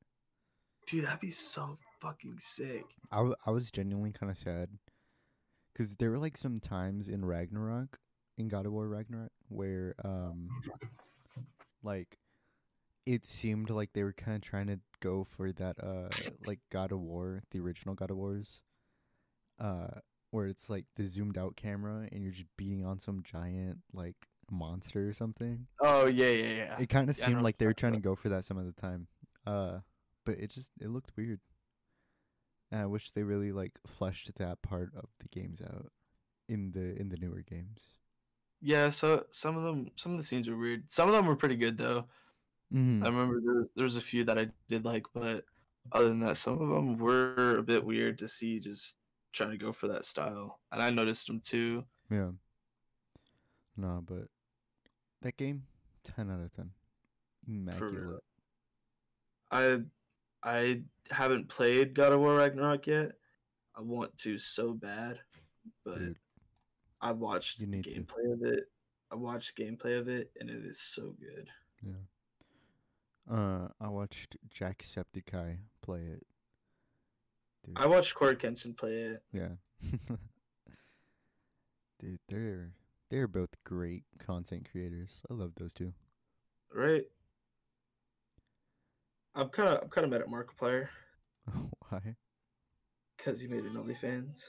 Dude, 0.85 1.05
that'd 1.05 1.19
be 1.19 1.31
so 1.31 1.77
fucking 1.99 2.37
sick. 2.39 2.85
I, 3.11 3.17
w- 3.17 3.33
I 3.47 3.49
was 3.49 3.71
genuinely 3.71 4.11
kind 4.11 4.31
of 4.31 4.37
sad 4.37 4.69
because 5.73 5.95
there 5.95 6.11
were 6.11 6.19
like 6.19 6.37
some 6.37 6.59
times 6.59 7.07
in 7.07 7.25
Ragnarok, 7.25 7.97
in 8.37 8.49
God 8.49 8.67
of 8.67 8.71
War 8.71 8.87
Ragnarok, 8.87 9.31
where 9.47 9.95
um, 10.05 10.49
like 11.81 12.19
it 13.07 13.25
seemed 13.25 13.71
like 13.71 13.93
they 13.93 14.03
were 14.03 14.13
kind 14.13 14.35
of 14.35 14.43
trying 14.43 14.67
to 14.67 14.79
go 14.99 15.23
for 15.23 15.51
that 15.53 15.83
uh, 15.83 16.09
like 16.45 16.59
God 16.71 16.91
of 16.91 16.99
War, 16.99 17.41
the 17.49 17.61
original 17.61 17.95
God 17.95 18.11
of 18.11 18.17
Wars, 18.17 18.61
uh, 19.59 19.87
where 20.31 20.47
it's 20.47 20.69
like 20.69 20.85
the 20.95 21.05
zoomed 21.05 21.37
out 21.37 21.55
camera 21.55 22.07
and 22.11 22.23
you're 22.23 22.31
just 22.31 22.47
beating 22.57 22.85
on 22.85 22.99
some 22.99 23.23
giant 23.23 23.79
like 23.93 24.15
monster 24.51 25.07
or 25.07 25.13
something. 25.13 25.67
Oh 25.81 26.05
yeah, 26.07 26.29
yeah, 26.29 26.53
yeah. 26.55 26.79
It 26.79 26.89
kind 26.89 27.09
of 27.09 27.17
Yeah, 27.17 27.27
seemed 27.27 27.41
like 27.41 27.57
they 27.57 27.65
were 27.65 27.73
trying 27.73 27.93
to 27.93 27.99
go 27.99 28.15
for 28.15 28.29
that 28.29 28.45
some 28.45 28.57
of 28.57 28.65
the 28.65 28.79
time. 28.79 29.07
Uh, 29.45 29.79
but 30.25 30.37
it 30.39 30.51
just 30.51 30.71
it 30.79 30.89
looked 30.89 31.11
weird. 31.17 31.39
And 32.71 32.81
I 32.81 32.85
wish 32.85 33.11
they 33.11 33.23
really 33.23 33.51
like 33.51 33.79
fleshed 33.87 34.31
that 34.37 34.61
part 34.61 34.91
of 34.95 35.09
the 35.19 35.27
games 35.29 35.61
out 35.61 35.91
in 36.47 36.71
the 36.71 36.99
in 36.99 37.09
the 37.09 37.17
newer 37.17 37.41
games. 37.41 37.81
Yeah, 38.61 38.89
so 38.89 39.25
some 39.31 39.57
of 39.57 39.63
them, 39.63 39.89
some 39.95 40.11
of 40.11 40.17
the 40.17 40.23
scenes 40.23 40.49
were 40.49 40.57
weird. 40.57 40.91
Some 40.91 41.07
of 41.07 41.15
them 41.15 41.25
were 41.25 41.35
pretty 41.35 41.55
good 41.55 41.77
though. 41.77 42.05
Mm-hmm. 42.73 43.03
I 43.03 43.09
remember 43.09 43.41
there, 43.43 43.67
there 43.75 43.83
was 43.85 43.95
a 43.95 44.01
few 44.01 44.23
that 44.25 44.37
I 44.37 44.49
did 44.67 44.85
like, 44.85 45.05
but 45.13 45.45
other 45.91 46.09
than 46.09 46.19
that, 46.21 46.37
some 46.37 46.53
of 46.61 46.69
them 46.69 46.97
were 46.97 47.57
a 47.57 47.63
bit 47.63 47.83
weird 47.85 48.19
to 48.19 48.27
see 48.27 48.59
just 48.59 48.95
trying 49.33 49.51
to 49.51 49.57
go 49.57 49.71
for 49.71 49.87
that 49.89 50.05
style. 50.05 50.59
And 50.71 50.81
I 50.81 50.89
noticed 50.89 51.29
him 51.29 51.39
too. 51.43 51.85
Yeah. 52.09 52.31
No, 53.77 54.01
but 54.05 54.27
that 55.21 55.37
game, 55.37 55.63
ten 56.03 56.29
out 56.29 56.41
of 56.41 56.53
ten, 56.53 56.71
immaculate. 57.47 58.23
I 59.51 59.79
I 60.43 60.81
haven't 61.09 61.47
played 61.49 61.93
God 61.93 62.13
of 62.13 62.19
War 62.19 62.35
Ragnarok 62.35 62.87
yet. 62.87 63.11
I 63.75 63.81
want 63.81 64.17
to 64.19 64.37
so 64.37 64.73
bad, 64.73 65.19
but 65.85 65.99
Dude, 65.99 66.17
I 67.01 67.11
watched 67.13 67.59
you 67.61 67.67
need 67.67 67.85
to. 67.85 67.89
gameplay 67.91 68.33
of 68.33 68.43
it. 68.43 68.65
I 69.11 69.15
watched 69.15 69.57
gameplay 69.57 69.97
of 69.97 70.07
it, 70.09 70.31
and 70.39 70.49
it 70.49 70.65
is 70.65 70.79
so 70.81 71.15
good. 71.19 71.49
yeah. 71.85 73.33
Uh, 73.33 73.67
I 73.79 73.87
watched 73.87 74.35
Jack 74.49 74.79
Jacksepticeye 74.83 75.57
play 75.81 76.01
it. 76.01 76.25
Dude, 77.69 77.77
I 77.77 77.85
watched 77.87 78.15
Cory 78.15 78.35
Kenshin 78.35 78.75
play 78.75 78.93
it. 78.93 79.23
yeah. 79.31 79.49
Dude, 81.99 82.19
they're 82.29 82.71
they're 83.09 83.27
both 83.27 83.49
great 83.63 84.03
content 84.19 84.67
creators. 84.71 85.21
I 85.29 85.33
love 85.33 85.51
those 85.57 85.73
two. 85.73 85.93
Right. 86.73 87.03
I'm 89.35 89.49
kind 89.49 89.69
of 89.69 89.83
I'm 89.83 89.89
kind 89.89 90.05
of 90.05 90.11
mad 90.11 90.21
at 90.21 90.27
Markiplier 90.27 90.87
Why? 91.89 92.15
because 93.17 93.39
he 93.41 93.47
made 93.47 93.63
an 93.65 93.73
OnlyFans. 93.75 94.43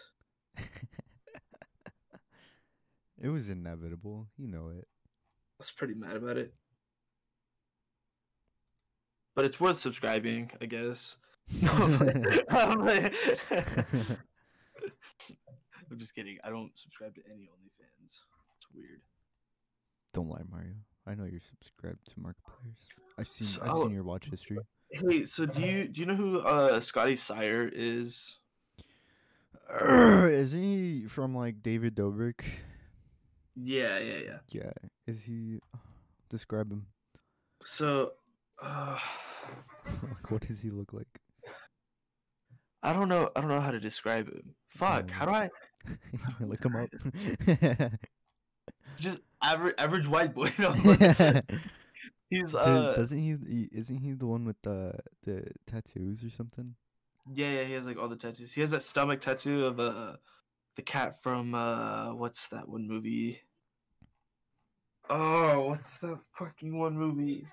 it 3.21 3.29
was 3.29 3.49
inevitable. 3.49 4.29
You 4.39 4.49
know 4.49 4.69
it. 4.69 4.87
I 4.87 5.59
was 5.59 5.71
pretty 5.71 5.95
mad 5.95 6.17
about 6.17 6.37
it. 6.39 6.55
but 9.35 9.45
it's 9.45 9.61
worth 9.61 9.79
subscribing, 9.79 10.51
I 10.61 10.67
guess. 10.67 11.17
I'm 15.91 15.99
just 15.99 16.15
kidding. 16.15 16.39
I 16.45 16.51
don't 16.51 16.71
subscribe 16.77 17.15
to 17.17 17.21
any 17.31 17.45
OnlyFans. 17.45 18.23
It's 18.57 18.67
weird. 18.75 19.01
Don't 20.15 20.29
lie, 20.29 20.43
Mario. 20.51 20.75
I 21.07 21.15
know 21.15 21.25
you're 21.25 21.41
subscribed 21.41 22.07
to 22.15 22.21
Markiplier. 22.21 22.75
I've 23.19 23.29
seen 23.29 23.47
So- 23.47 23.63
I've 23.65 23.77
seen 23.79 23.93
your 23.93 24.05
watch 24.05 24.27
history. 24.31 24.59
Hey, 24.93 25.25
so 25.25 25.47
do 25.47 25.61
you 25.61 25.87
do 25.89 26.01
you 26.01 26.07
know 26.07 26.17
who 26.17 26.41
uh 26.41 26.81
Scotty 26.81 27.17
Sire 27.17 27.69
is? 27.73 28.39
Uh, 29.73 30.27
Isn't 30.29 30.61
he 30.65 31.07
from 31.07 31.33
like 31.33 31.63
David 31.63 31.95
Dobrik? 31.95 32.41
Yeah, 33.55 33.99
yeah, 33.99 34.19
yeah. 34.19 34.39
Yeah. 34.49 34.73
Is 35.07 35.23
he? 35.23 35.61
Describe 36.29 36.73
him. 36.73 36.87
So, 37.65 38.15
uh, 38.61 38.99
like, 40.03 40.29
what 40.33 40.41
does 40.45 40.61
he 40.61 40.71
look 40.71 40.93
like? 40.93 41.21
I 42.83 42.93
don't 42.93 43.09
know. 43.09 43.31
I 43.37 43.41
don't 43.41 43.51
know 43.51 43.61
how 43.61 43.71
to 43.71 43.81
describe 43.81 44.29
him. 44.29 44.55
Fuck. 44.69 45.11
How 45.11 45.27
do 45.27 45.33
I? 45.33 45.51
look 46.41 46.65
him 46.65 46.77
up. 46.77 46.89
Just 48.97 49.19
average 49.43 49.75
average 49.79 50.07
white 50.07 50.35
boy. 50.35 50.51
He's 52.31 52.55
uh. 52.55 52.95
doesn't 52.97 53.19
he, 53.19 53.37
he? 53.49 53.69
Isn't 53.73 53.99
he 53.99 54.13
the 54.13 54.27
one 54.27 54.45
with 54.45 54.61
the 54.63 54.95
the 55.25 55.45
tattoos 55.67 56.25
or 56.25 56.31
something? 56.31 56.75
Yeah, 57.33 57.51
yeah. 57.51 57.65
He 57.65 57.73
has 57.75 57.87
like 57.87 57.99
all 57.99 58.09
the 58.09 58.17
tattoos. 58.17 58.53
He 58.53 58.61
has 58.61 58.71
that 58.71 58.83
stomach 58.83 59.21
tattoo 59.21 59.67
of 59.67 59.81
uh 59.81 60.17
the 60.77 60.83
cat 60.83 61.23
from 61.23 61.55
uh 61.55 62.15
what's 62.15 62.49
that 62.49 62.69
one 62.69 62.87
movie? 62.87 63.41
Oh, 65.09 65.69
what's 65.69 65.99
that 65.99 66.21
fucking 66.39 66.79
one 66.79 66.97
movie? 66.97 67.47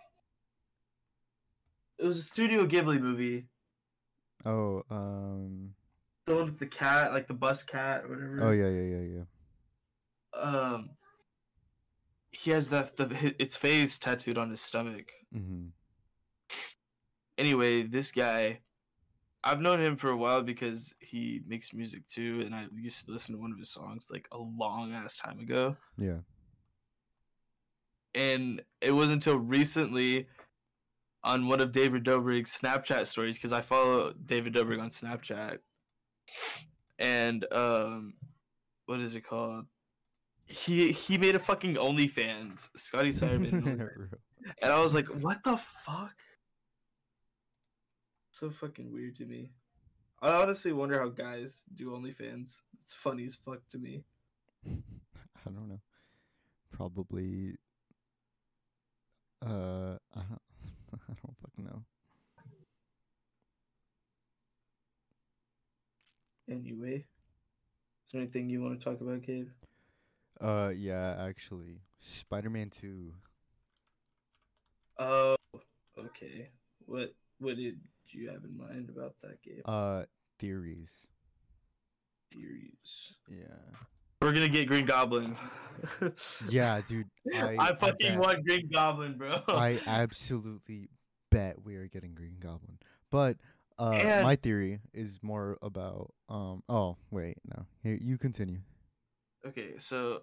It 1.98 2.06
was 2.06 2.20
a 2.20 2.24
Studio 2.24 2.68
Ghibli 2.68 3.02
movie. 3.02 3.48
Oh, 4.48 4.84
um. 4.90 5.74
The 6.26 6.36
one 6.36 6.46
with 6.46 6.60
the 6.60 6.66
cat, 6.68 7.14
like 7.14 7.28
the 7.28 7.34
bus 7.34 7.64
cat 7.64 8.04
or 8.06 8.10
whatever. 8.10 8.40
Oh 8.42 8.52
yeah, 8.52 8.70
yeah, 8.70 8.98
yeah, 8.98 9.24
yeah. 10.36 10.42
um 10.42 10.90
he 12.32 12.52
has 12.52 12.70
that 12.70 12.96
the 12.98 13.34
its 13.42 13.56
face 13.56 13.98
tattooed 13.98 14.38
on 14.38 14.50
his 14.50 14.62
stomach 14.62 15.12
Mm-hmm. 15.36 15.68
anyway 17.38 17.84
this 17.84 18.12
guy 18.12 18.60
i've 19.44 19.62
known 19.62 19.80
him 19.80 19.96
for 19.96 20.10
a 20.10 20.18
while 20.18 20.42
because 20.44 20.94
he 21.00 21.42
makes 21.48 21.74
music 21.74 22.06
too 22.08 22.44
and 22.46 22.54
i 22.54 22.66
used 22.76 23.06
to 23.06 23.12
listen 23.12 23.34
to 23.34 23.42
one 23.42 23.52
of 23.52 23.58
his 23.58 23.70
songs 23.72 24.10
like 24.12 24.28
a 24.32 24.38
long 24.38 24.94
ass 24.94 25.18
time 25.18 25.40
ago 25.40 25.76
Yeah. 25.98 26.20
and 28.14 28.62
it 28.82 28.92
wasn't 28.92 29.14
until 29.14 29.38
recently 29.38 30.28
on 31.28 31.48
one 31.48 31.62
of 31.62 31.72
david 31.72 32.04
dobrik's 32.04 32.58
snapchat 32.58 33.06
stories 33.06 33.36
because 33.36 33.52
i 33.52 33.62
follow 33.62 34.14
david 34.26 34.54
dobrik 34.54 34.82
on 34.82 34.90
snapchat 34.90 35.60
and 37.00 37.46
um 37.52 38.14
what 38.86 39.00
is 39.00 39.14
it 39.14 39.22
called 39.22 39.66
he 40.48 40.92
he 40.92 41.18
made 41.18 41.36
a 41.36 41.40
fucking 41.40 41.76
OnlyFans. 41.76 42.70
Scotty 42.76 43.14
Sire 43.14 43.38
made 43.40 43.54
an 43.54 43.64
OnlyFans. 43.64 44.14
And 44.62 44.72
I 44.72 44.82
was 44.82 44.94
like, 44.94 45.08
what 45.08 45.44
the 45.44 45.58
fuck? 45.58 46.16
So 48.32 48.50
fucking 48.50 48.94
weird 48.94 49.18
to 49.18 49.26
me. 49.26 49.52
I 50.22 50.30
honestly 50.42 50.72
wonder 50.72 50.98
how 50.98 51.10
guys 51.10 51.64
do 51.76 51.90
OnlyFans. 51.90 52.62
It's 52.82 52.94
funny 52.94 53.26
as 53.26 53.36
fuck 53.36 53.68
to 53.72 53.78
me. 53.78 54.06
I 54.66 55.50
don't 55.50 55.68
know. 55.68 55.82
Probably. 56.72 57.56
Uh, 59.46 59.98
I 60.16 60.22
don't. 60.30 60.47
I 61.10 61.14
don't 61.22 61.38
fucking 61.42 61.66
know. 61.66 61.84
Anyway. 66.50 67.06
Is 68.08 68.14
there 68.14 68.22
anything 68.22 68.50
you 68.50 68.62
want 68.62 68.80
to 68.80 68.84
talk 68.84 69.02
about, 69.02 69.22
Gabe? 69.22 69.50
Uh, 70.40 70.72
yeah, 70.74 71.16
actually, 71.20 71.82
Spider-Man 72.00 72.70
Two. 72.70 73.14
Oh, 74.98 75.36
okay. 76.00 76.50
What 76.86 77.14
what 77.40 77.58
did 77.58 77.80
you 78.12 78.30
have 78.30 78.44
in 78.46 78.58
mind 78.58 78.90
about 78.90 79.16
that 79.24 79.42
game? 79.42 79.62
Uh, 79.66 80.04
theories. 80.40 81.08
Theories. 82.32 83.16
Yeah. 83.30 83.76
We're 84.22 84.34
gonna 84.34 84.48
get 84.50 84.68
Green 84.68 84.86
Goblin. 84.86 85.36
Yeah, 86.50 86.82
dude. 86.88 87.06
I, 87.36 87.56
I, 87.60 87.76
fucking 87.76 87.96
bet- 88.14 88.18
want 88.18 88.44
Green 88.48 88.68
Goblin, 88.74 89.16
bro. 89.16 89.44
I 89.48 89.80
absolutely 89.88 90.90
bet 91.30 91.62
we 91.64 91.76
are 91.76 91.86
getting 91.88 92.16
Green 92.16 92.38
Goblin. 92.40 92.80
But 93.12 93.38
uh, 93.78 93.92
And- 93.92 94.24
my 94.24 94.36
theory 94.36 94.80
is 94.92 95.20
more 95.22 95.60
about 95.62 96.16
um. 96.30 96.64
Oh 96.68 96.98
wait, 97.12 97.38
no. 97.46 97.68
Here 97.84 97.96
you 98.02 98.18
continue. 98.18 98.62
Okay, 99.46 99.74
so 99.78 100.22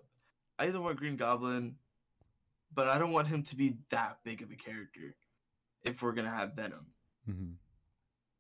I 0.58 0.66
either 0.66 0.80
want 0.80 0.96
Green 0.96 1.16
Goblin, 1.16 1.76
but 2.74 2.88
I 2.88 2.98
don't 2.98 3.12
want 3.12 3.28
him 3.28 3.44
to 3.44 3.54
be 3.56 3.76
that 3.90 4.18
big 4.24 4.42
of 4.42 4.50
a 4.50 4.56
character 4.56 5.14
if 5.84 6.02
we're 6.02 6.12
gonna 6.12 6.30
have 6.34 6.54
Venom. 6.54 6.86
mm-hmm 7.30 7.52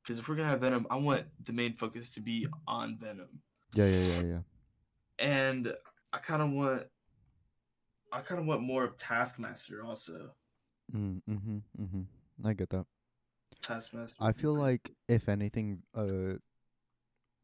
Because 0.02 0.18
if 0.18 0.28
we're 0.28 0.34
gonna 0.34 0.48
have 0.48 0.60
Venom, 0.62 0.88
I 0.90 0.96
want 0.96 1.26
the 1.44 1.52
main 1.52 1.74
focus 1.74 2.10
to 2.14 2.20
be 2.20 2.48
on 2.66 2.98
Venom, 2.98 3.40
Yeah, 3.72 3.86
yeah, 3.86 3.98
yeah, 4.06 4.20
yeah. 4.22 4.38
And 5.18 5.72
I 6.12 6.18
kind 6.18 6.42
of 6.42 6.50
want, 6.50 6.84
I 8.12 8.20
kind 8.20 8.40
of 8.40 8.46
want 8.46 8.62
more 8.62 8.84
of 8.84 8.96
Taskmaster 8.96 9.84
also. 9.84 10.30
Mm, 10.94 11.22
mm-hmm, 11.28 11.56
mm-hmm. 11.80 12.46
I 12.46 12.52
get 12.52 12.70
that. 12.70 12.86
Taskmaster. 13.62 14.16
I 14.20 14.32
feel 14.32 14.54
like 14.54 14.92
if 15.08 15.28
anything, 15.28 15.82
uh, 15.94 16.38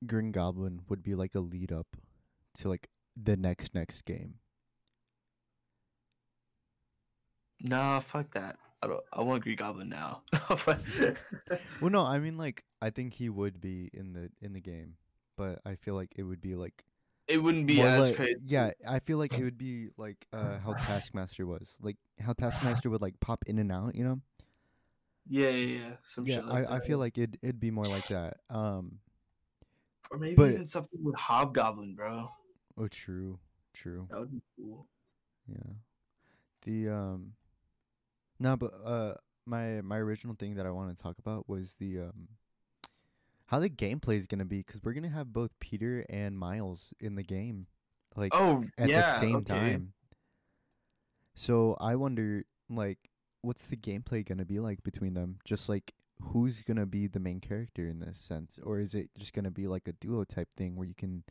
Green 0.07 0.33
Goblin 0.33 0.83
would 0.89 1.03
be 1.03 1.15
like 1.15 1.35
a 1.35 1.41
lead 1.41 1.73
up 1.73 1.97
to 2.57 2.69
like 2.69 2.89
the 3.17 3.37
next 3.37 3.75
next 3.75 4.05
game. 4.05 4.35
Nah, 7.61 8.01
fuck 8.01 8.33
that. 8.35 8.57
I 8.83 8.87
don't. 8.87 9.03
I 9.13 9.23
want 9.23 9.43
Green 9.43 9.57
Goblin 9.57 9.89
now. 9.89 10.23
Well, 11.81 11.91
no, 11.91 12.05
I 12.05 12.19
mean 12.19 12.37
like 12.37 12.65
I 12.83 12.91
think 12.91 13.15
he 13.15 13.29
would 13.29 13.61
be 13.61 13.91
in 13.93 14.13
the 14.13 14.31
in 14.41 14.53
the 14.53 14.61
game, 14.61 14.95
but 15.37 15.61
I 15.65 15.75
feel 15.75 15.95
like 15.95 16.13
it 16.17 16.23
would 16.23 16.41
be 16.41 16.55
like 16.55 16.85
it 17.31 17.39
wouldn't 17.39 17.67
be 17.67 17.81
as 17.81 18.09
like- 18.09 18.17
crazy. 18.17 18.41
Yeah, 18.47 18.73
I 18.87 18.99
feel 19.01 19.19
like 19.19 19.39
it 19.39 19.43
would 19.45 19.59
be 19.59 19.89
like 19.97 20.27
uh 20.33 20.59
how 20.59 20.75
Taskmaster 20.75 21.47
was, 21.47 21.77
like 21.81 21.97
how 22.19 22.33
Taskmaster 22.33 22.91
would 22.91 23.01
like 23.03 23.19
pop 23.21 23.45
in 23.47 23.59
and 23.59 23.71
out, 23.73 23.95
you 23.95 24.05
know? 24.05 24.21
Yeah, 25.29 25.51
yeah, 25.51 25.79
yeah. 25.79 25.93
Some 26.05 26.27
Yeah, 26.27 26.37
shit 26.37 26.47
like 26.47 26.69
I, 26.69 26.75
I 26.75 26.79
that. 26.79 26.87
feel 26.87 26.99
like 26.99 27.17
it 27.19 27.37
it'd 27.43 27.61
be 27.61 27.71
more 27.71 27.85
like 27.87 28.09
that. 28.09 28.39
Um, 28.51 28.99
or 30.11 30.19
maybe 30.19 30.35
but- 30.37 30.51
even 30.53 30.67
something 30.67 31.03
with 31.05 31.15
Hobgoblin, 31.17 31.95
bro. 31.95 32.31
oh, 32.77 32.89
true, 32.89 33.39
true. 33.75 34.09
That 34.11 34.19
would 34.21 34.33
be 34.33 34.43
cool. 34.57 34.87
Yeah. 35.47 35.73
The 36.63 36.89
um 36.89 37.33
No, 38.39 38.57
but 38.57 38.73
uh 38.85 39.15
my 39.47 39.81
my 39.83 39.99
original 39.99 40.35
thing 40.35 40.55
that 40.57 40.67
I 40.67 40.71
wanted 40.71 40.97
to 40.97 41.03
talk 41.03 41.19
about 41.19 41.49
was 41.49 41.77
the 41.77 42.01
um 42.01 42.29
how 43.51 43.59
the 43.59 43.69
gameplay 43.71 44.17
is 44.17 44.27
going 44.27 44.39
to 44.39 44.45
be 44.45 44.63
cuz 44.63 44.81
we're 44.83 44.93
going 44.93 45.03
to 45.03 45.09
have 45.09 45.33
both 45.33 45.51
Peter 45.61 46.05
and 46.09 46.39
Miles 46.39 46.93
in 47.01 47.15
the 47.17 47.23
game 47.23 47.67
like 48.17 48.33
Oh, 48.35 48.65
at 48.79 48.89
yeah. 48.89 49.01
the 49.15 49.19
same 49.21 49.37
okay. 49.37 49.55
time. 49.55 49.93
So 51.35 51.77
I 51.81 51.97
wonder 51.97 52.45
like 52.69 52.99
what's 53.43 53.67
the 53.67 53.77
gameplay 53.77 54.25
going 54.27 54.39
to 54.39 54.45
be 54.45 54.59
like 54.61 54.83
between 54.83 55.15
them? 55.15 55.39
Just 55.45 55.69
like 55.69 55.93
who's 56.23 56.63
going 56.63 56.77
to 56.77 56.87
be 56.87 57.07
the 57.07 57.19
main 57.21 57.41
character 57.41 57.89
in 57.89 57.99
this 58.01 58.19
sense 58.19 58.59
or 58.63 58.79
is 58.79 58.95
it 58.95 59.09
just 59.17 59.33
going 59.33 59.45
to 59.47 59.51
be 59.51 59.67
like 59.67 59.89
a 59.89 59.93
duo 59.93 60.23
type 60.25 60.49
thing 60.57 60.77
where 60.77 60.87
you 60.87 60.95
can 60.95 61.25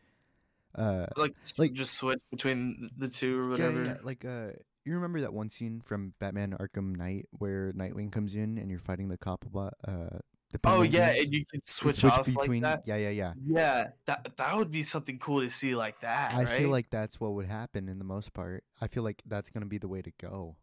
uh 0.76 1.06
Like, 1.16 1.36
Like- 1.58 1.74
just 1.74 1.94
switch 1.96 2.20
between 2.32 2.90
the 2.98 3.08
two 3.08 3.40
or 3.40 3.50
whatever. 3.50 3.84
yeah, 3.84 3.98
like 4.04 4.26
uh, 4.26 4.52
you 4.86 4.96
remember 4.96 5.22
that 5.22 5.34
one 5.34 5.50
scene 5.50 5.82
from 5.82 6.14
Batman 6.20 6.56
Arkham 6.60 6.96
Knight 6.96 7.28
where 7.32 7.72
Nightwing 7.74 8.12
comes 8.12 8.34
in 8.34 8.58
and 8.58 8.70
you're 8.72 8.80
fighting 8.80 9.10
the 9.10 9.18
cop 9.18 9.46
uh 9.56 10.20
Oh 10.64 10.82
yeah, 10.82 11.10
and 11.12 11.32
you 11.32 11.46
can 11.46 11.58
You 11.58 11.62
switch, 11.66 12.04
off 12.04 12.28
like 12.28 12.62
that. 12.62 12.82
yeah, 12.86 12.96
yeah, 12.96 13.10
yeah. 13.10 13.34
Yeah, 13.46 13.88
that 14.08 14.36
that 14.38 14.58
would 14.58 14.72
be 14.72 14.82
something 14.84 15.20
cool 15.20 15.42
to 15.42 15.50
see 15.50 15.76
like 15.76 16.00
that. 16.02 16.34
I 16.34 16.44
right? 16.44 16.58
feel 16.58 16.70
like 16.70 16.90
that's 16.90 17.20
what 17.20 17.34
would 17.34 17.46
happen 17.46 17.88
in 17.88 18.00
the 18.00 18.06
most 18.06 18.34
part. 18.34 18.64
I 18.82 18.88
feel 18.88 19.04
like 19.04 19.22
that's 19.28 19.50
gonna 19.52 19.68
be 19.68 19.78
the 19.78 19.88
way 19.88 20.02
to 20.02 20.12
go. 20.20 20.56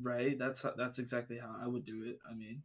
right. 0.00 0.38
That's 0.38 0.62
how, 0.62 0.72
that's 0.76 0.98
exactly 0.98 1.38
how 1.38 1.54
I 1.62 1.66
would 1.66 1.84
do 1.84 2.04
it. 2.04 2.18
I 2.28 2.34
mean, 2.34 2.62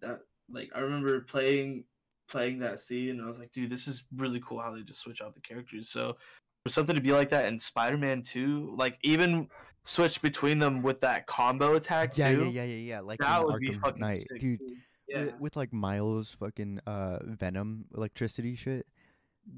that 0.00 0.20
like 0.50 0.70
I 0.74 0.80
remember 0.80 1.20
playing 1.20 1.84
playing 2.28 2.60
that 2.60 2.80
scene, 2.80 3.10
and 3.10 3.22
I 3.22 3.26
was 3.26 3.38
like, 3.38 3.52
dude, 3.52 3.70
this 3.70 3.86
is 3.86 4.04
really 4.16 4.40
cool 4.40 4.60
how 4.60 4.74
they 4.74 4.82
just 4.82 5.00
switch 5.00 5.20
off 5.20 5.34
the 5.34 5.40
characters. 5.40 5.90
So 5.90 6.16
for 6.64 6.70
something 6.72 6.94
to 6.96 7.02
be 7.02 7.12
like 7.12 7.28
that 7.30 7.44
in 7.46 7.58
Spider-Man 7.58 8.22
Two, 8.22 8.74
like 8.78 8.98
even 9.02 9.48
switch 9.84 10.22
between 10.22 10.58
them 10.58 10.80
with 10.82 11.00
that 11.00 11.26
combo 11.26 11.74
attack 11.74 12.16
Yeah, 12.16 12.32
too. 12.32 12.44
yeah, 12.46 12.62
yeah, 12.62 12.64
yeah, 12.64 12.76
yeah. 12.94 13.00
Like 13.00 13.18
That 13.18 13.42
in 13.42 13.46
would 13.46 13.60
be 13.60 13.72
fucking 13.72 14.00
Knight, 14.00 14.22
sick, 14.30 14.40
dude. 14.40 14.60
Yeah, 15.08 15.24
With, 15.24 15.40
with 15.40 15.56
like 15.56 15.72
Miles 15.72 16.30
fucking 16.30 16.80
uh 16.86 17.18
Venom 17.24 17.86
electricity 17.94 18.56
shit, 18.56 18.86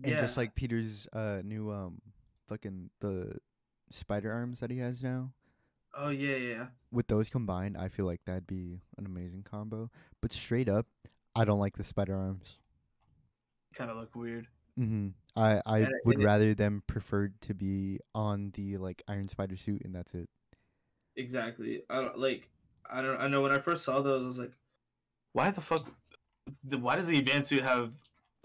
and 0.04 0.18
just 0.18 0.36
like 0.36 0.54
Peter's 0.54 1.06
uh 1.12 1.40
new 1.44 1.70
um 1.70 2.00
fucking 2.48 2.90
the 3.00 3.38
spider 3.90 4.32
arms 4.32 4.60
that 4.60 4.70
he 4.70 4.78
has 4.78 5.02
now. 5.04 5.32
Oh 5.96 6.08
yeah, 6.10 6.36
yeah. 6.36 6.66
With 6.92 7.06
those 7.06 7.30
combined, 7.30 7.76
I 7.76 7.88
feel 7.88 8.04
like 8.06 8.20
that'd 8.26 8.46
be 8.46 8.80
an 8.98 9.06
amazing 9.06 9.44
combo. 9.44 9.90
But 10.20 10.32
straight 10.32 10.68
up, 10.68 10.86
I 11.34 11.44
don't 11.44 11.60
like 11.60 11.76
the 11.76 11.84
spider 11.84 12.16
arms. 12.16 12.56
Kind 13.74 13.90
of 13.90 13.96
look 13.96 14.14
weird. 14.16 14.48
Mm-hmm. 14.78 15.08
I 15.36 15.62
I 15.64 15.78
And 15.80 15.92
would 16.04 16.20
it- 16.20 16.24
rather 16.24 16.54
them 16.54 16.82
preferred 16.86 17.40
to 17.42 17.54
be 17.54 18.00
on 18.14 18.50
the 18.54 18.76
like 18.78 19.02
Iron 19.08 19.28
Spider 19.28 19.56
suit, 19.56 19.82
and 19.84 19.94
that's 19.94 20.12
it. 20.14 20.28
Exactly. 21.14 21.82
I 21.88 22.00
don't 22.00 22.18
like. 22.18 22.50
I 22.90 23.00
don't. 23.00 23.18
I 23.18 23.28
know 23.28 23.40
when 23.42 23.52
I 23.52 23.58
first 23.58 23.84
saw 23.84 24.00
those, 24.02 24.22
I 24.22 24.26
was 24.26 24.38
like, 24.38 24.52
why 25.36 25.50
the 25.50 25.60
fuck? 25.60 25.84
Why 26.70 26.96
does 26.96 27.08
the 27.08 27.18
advanced 27.18 27.48
suit 27.50 27.62
have 27.62 27.92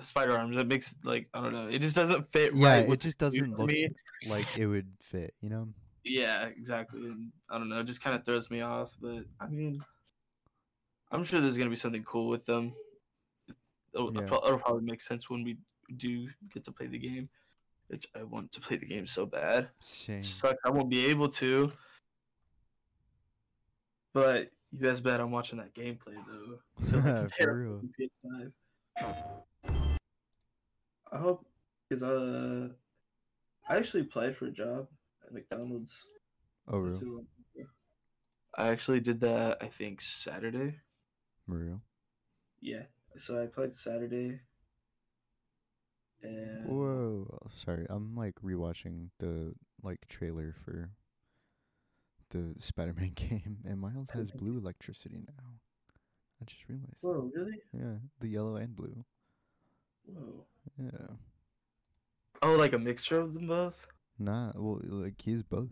spider 0.01 0.37
arms? 0.37 0.57
That 0.57 0.67
makes 0.67 0.93
like 1.05 1.29
I 1.33 1.41
don't 1.41 1.53
know. 1.53 1.67
It 1.67 1.79
just 1.79 1.95
doesn't 1.95 2.29
fit 2.33 2.53
Yeah, 2.53 2.79
right. 2.81 2.89
it 2.89 2.99
just 2.99 3.17
doesn't 3.17 3.57
look 3.57 3.67
me. 3.67 3.87
like 4.27 4.45
it 4.57 4.67
would 4.67 4.87
fit. 4.99 5.33
You 5.41 5.49
know? 5.49 5.67
Yeah, 6.03 6.47
exactly. 6.47 6.99
And 6.99 7.31
I 7.49 7.57
don't 7.57 7.69
know. 7.69 7.79
It 7.79 7.85
just 7.85 8.01
kind 8.03 8.15
of 8.15 8.25
throws 8.25 8.51
me 8.51 8.59
off. 8.59 8.95
But 9.01 9.23
I 9.39 9.47
mean, 9.47 9.81
I'm 11.11 11.23
sure 11.23 11.39
there's 11.39 11.57
gonna 11.57 11.69
be 11.69 11.75
something 11.77 12.03
cool 12.03 12.27
with 12.27 12.45
them. 12.45 12.73
It'll, 13.93 14.13
Yeah. 14.13 14.23
it'll 14.25 14.59
probably 14.59 14.83
make 14.83 15.01
sense 15.01 15.29
when 15.29 15.43
we 15.45 15.57
do 15.95 16.27
get 16.53 16.65
to 16.65 16.71
play 16.73 16.87
the 16.87 16.99
game. 16.99 17.29
Which 17.87 18.05
I 18.15 18.23
want 18.23 18.51
to 18.53 18.59
play 18.61 18.75
the 18.77 18.85
game 18.85 19.07
so 19.07 19.25
bad. 19.25 19.69
Same. 19.79 20.23
Sucks. 20.25 20.59
I 20.65 20.69
won't 20.69 20.89
be 20.89 21.05
able 21.07 21.29
to. 21.29 21.71
But 24.13 24.49
you 24.71 24.79
guys 24.79 24.99
bet 24.99 25.19
I'm 25.19 25.31
watching 25.31 25.59
that 25.59 25.73
gameplay 25.75 26.15
though. 26.27 27.29
For 27.37 27.53
real. 27.53 27.81
PS5. 27.99 28.51
I 31.13 31.17
hope 31.17 31.45
because 31.89 32.03
uh, 32.03 32.69
I 33.67 33.77
actually 33.77 34.01
applied 34.01 34.35
for 34.35 34.45
a 34.45 34.51
job 34.51 34.87
at 35.25 35.33
McDonald's. 35.33 35.93
Oh, 36.67 36.77
real? 36.77 36.95
I'm- 36.95 37.27
actually 38.71 38.99
did 38.99 39.21
that. 39.21 39.57
I 39.61 39.67
think 39.67 40.01
Saturday. 40.01 40.75
Real? 41.47 41.81
Yeah. 42.61 42.83
So 43.17 43.41
I 43.41 43.47
played 43.47 43.75
Saturday. 43.75 44.39
And 46.23 46.67
Whoa! 46.67 47.39
Sorry, 47.55 47.87
I'm 47.89 48.15
like 48.15 48.35
rewatching 48.43 49.09
the 49.19 49.53
like 49.81 49.99
trailer 50.07 50.55
for 50.63 50.91
the 52.31 52.55
Spider-Man 52.57 53.11
game, 53.15 53.57
and 53.65 53.79
Miles 53.79 54.09
has 54.09 54.31
blue 54.35 54.57
electricity 54.57 55.23
now. 55.27 55.43
I 56.41 56.45
just 56.45 56.67
realized. 56.67 57.01
that. 57.01 57.07
Whoa, 57.07 57.31
really? 57.35 57.59
Yeah, 57.71 57.97
the 58.19 58.27
yellow 58.27 58.55
and 58.55 58.75
blue. 58.75 59.05
Whoa. 60.05 60.45
Yeah. 60.79 61.15
Oh, 62.41 62.53
like 62.53 62.73
a 62.73 62.79
mixture 62.79 63.19
of 63.19 63.35
them 63.35 63.47
both? 63.47 63.85
Nah, 64.17 64.51
well, 64.55 64.81
like 64.83 65.21
he's 65.21 65.43
both. 65.43 65.69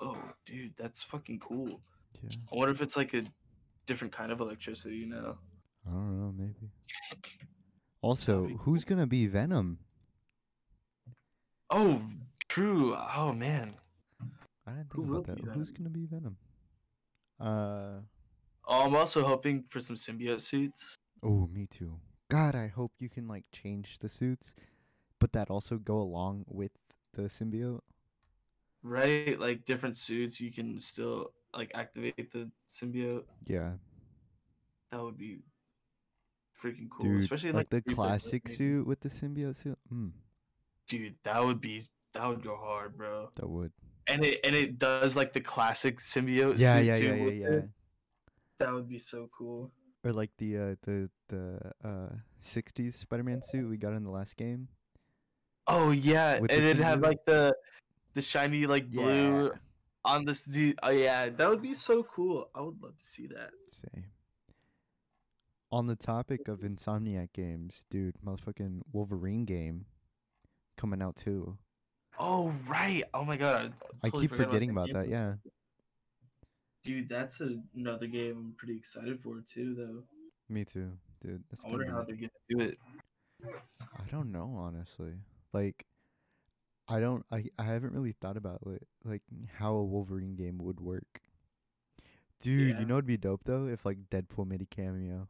Oh, 0.00 0.16
dude, 0.46 0.74
that's 0.76 1.02
fucking 1.02 1.40
cool. 1.40 1.80
Yeah. 2.22 2.30
I 2.52 2.56
wonder 2.56 2.72
if 2.72 2.80
it's 2.80 2.96
like 2.96 3.14
a 3.14 3.24
different 3.86 4.12
kind 4.12 4.30
of 4.30 4.40
electricity, 4.40 4.96
you 4.96 5.06
know? 5.06 5.36
I 5.86 5.90
don't 5.90 6.20
know, 6.20 6.32
maybe. 6.36 6.70
Also, 8.00 8.46
be 8.46 8.56
who's 8.60 8.84
gonna 8.84 9.08
be 9.08 9.26
Venom? 9.26 9.80
Oh, 11.68 12.00
true. 12.46 12.94
Oh 12.94 13.32
man. 13.32 13.74
I 14.68 14.72
didn't 14.76 14.90
think 14.92 15.08
will 15.08 15.18
about 15.18 15.36
that. 15.36 15.52
Who's 15.54 15.70
gonna 15.70 15.90
be 15.90 16.06
Venom? 16.06 16.36
Uh 17.40 18.00
Oh, 18.70 18.84
I'm 18.84 18.94
also 18.96 19.24
hoping 19.24 19.64
for 19.68 19.80
some 19.80 19.96
symbiote 19.96 20.42
suits. 20.42 20.94
oh, 21.22 21.48
me 21.48 21.66
too. 21.66 21.98
God, 22.30 22.54
I 22.54 22.66
hope 22.68 22.92
you 22.98 23.08
can 23.08 23.26
like 23.26 23.44
change 23.50 23.98
the 24.00 24.08
suits, 24.10 24.54
but 25.18 25.32
that 25.32 25.48
also 25.48 25.76
go 25.78 25.96
along 26.00 26.44
with 26.46 26.72
the 27.14 27.22
symbiote. 27.22 27.80
Right? 28.82 29.40
Like 29.40 29.64
different 29.64 29.96
suits, 29.96 30.38
you 30.40 30.52
can 30.52 30.78
still 30.80 31.32
like 31.56 31.70
activate 31.74 32.30
the 32.32 32.50
symbiote. 32.68 33.24
Yeah, 33.46 33.72
That 34.92 35.02
would 35.02 35.16
be 35.16 35.40
freaking 36.54 36.90
cool. 36.90 37.06
dude. 37.06 37.22
Especially 37.22 37.52
like, 37.52 37.70
the 37.70 37.80
classic 37.80 38.42
maybe. 38.46 38.54
suit 38.56 38.86
with 38.86 39.00
the 39.00 39.08
symbiote 39.08 39.56
suit. 39.56 39.78
Mm, 39.92 40.12
Dude, 40.88 41.14
that 41.24 41.42
would 41.42 41.60
be 41.60 41.82
that 42.12 42.26
would 42.28 42.42
go 42.42 42.56
hard, 42.56 42.96
bro. 42.98 43.30
that 43.36 43.48
would. 43.48 43.72
And 44.08 44.24
it 44.24 44.40
and 44.44 44.56
it 44.56 44.78
does 44.78 45.16
like 45.16 45.32
the 45.32 45.40
classic 45.40 46.00
symbiote 46.00 46.58
Yeah, 46.58 46.78
suit 46.78 46.86
yeah, 46.86 46.98
too. 46.98 47.04
yeah, 47.04 47.14
yeah, 47.30 47.50
yeah. 47.50 47.60
That 48.58 48.72
would 48.72 48.88
be 48.88 48.98
so 48.98 49.28
cool. 49.36 49.70
Or 50.04 50.12
like 50.12 50.30
the 50.38 50.56
uh 50.56 50.74
the 50.82 51.10
the 51.28 51.72
uh 51.84 52.14
60s 52.42 52.94
Spider-Man 52.94 53.42
suit 53.42 53.68
we 53.68 53.76
got 53.76 53.92
in 53.92 54.04
the 54.04 54.10
last 54.10 54.36
game. 54.36 54.68
Oh 55.66 55.90
yeah, 55.90 56.38
With 56.40 56.50
and 56.50 56.64
it 56.64 56.78
had 56.78 57.02
like 57.02 57.24
the 57.26 57.54
the 58.14 58.22
shiny 58.22 58.66
like 58.66 58.88
blue 58.90 59.46
Yeah. 59.46 59.50
on 60.04 60.24
this 60.24 60.44
dude. 60.44 60.78
Oh 60.82 60.90
yeah, 60.90 61.28
that 61.28 61.48
would 61.50 61.60
be 61.62 61.74
so 61.74 62.02
cool. 62.02 62.48
I 62.54 62.62
would 62.62 62.80
love 62.82 62.96
to 62.96 63.04
see 63.04 63.26
that. 63.26 63.50
Same. 63.66 64.06
On 65.70 65.86
the 65.86 65.96
topic 65.96 66.48
of 66.48 66.60
Insomniac 66.60 67.34
games, 67.34 67.84
dude, 67.90 68.14
motherfucking 68.24 68.80
Wolverine 68.90 69.44
game 69.44 69.84
coming 70.78 71.02
out 71.02 71.16
too. 71.16 71.58
Oh 72.18 72.52
right. 72.66 73.04
Oh 73.14 73.24
my 73.24 73.36
god. 73.36 73.72
I, 74.02 74.08
I 74.08 74.10
keep 74.10 74.30
forgetting 74.30 74.74
that 74.74 74.90
about 74.90 74.92
that. 74.92 75.08
Yeah, 75.08 75.34
Dude, 76.84 77.08
that's 77.08 77.40
a, 77.40 77.58
another 77.76 78.06
game 78.06 78.36
I'm 78.36 78.54
pretty 78.56 78.76
excited 78.76 79.20
for 79.22 79.40
too, 79.52 79.74
though. 79.74 80.02
me 80.48 80.64
too, 80.64 80.90
dude. 81.20 81.42
That's 81.50 81.64
I 81.64 81.68
wonder 81.68 81.90
how 81.90 82.02
they're 82.02 82.16
gonna 82.16 82.28
do 82.48 82.60
it. 82.60 82.78
I 83.44 84.10
don't 84.10 84.32
know, 84.32 84.54
honestly. 84.56 85.12
Like, 85.52 85.84
I 86.88 87.00
don't. 87.00 87.24
I 87.30 87.44
I 87.58 87.64
haven't 87.64 87.92
really 87.92 88.12
thought 88.12 88.36
about 88.36 88.60
it, 88.66 88.86
like 89.04 89.22
how 89.58 89.74
a 89.74 89.84
Wolverine 89.84 90.34
game 90.36 90.58
would 90.58 90.80
work. 90.80 91.20
Dude, 92.40 92.70
Yeah. 92.74 92.80
you 92.80 92.86
know 92.86 92.94
it'd 92.94 93.06
be 93.06 93.16
dope 93.16 93.42
though 93.44 93.66
if 93.66 93.84
like 93.84 93.98
Deadpool 94.10 94.46
made 94.46 94.62
a 94.62 94.66
cameo. 94.66 95.28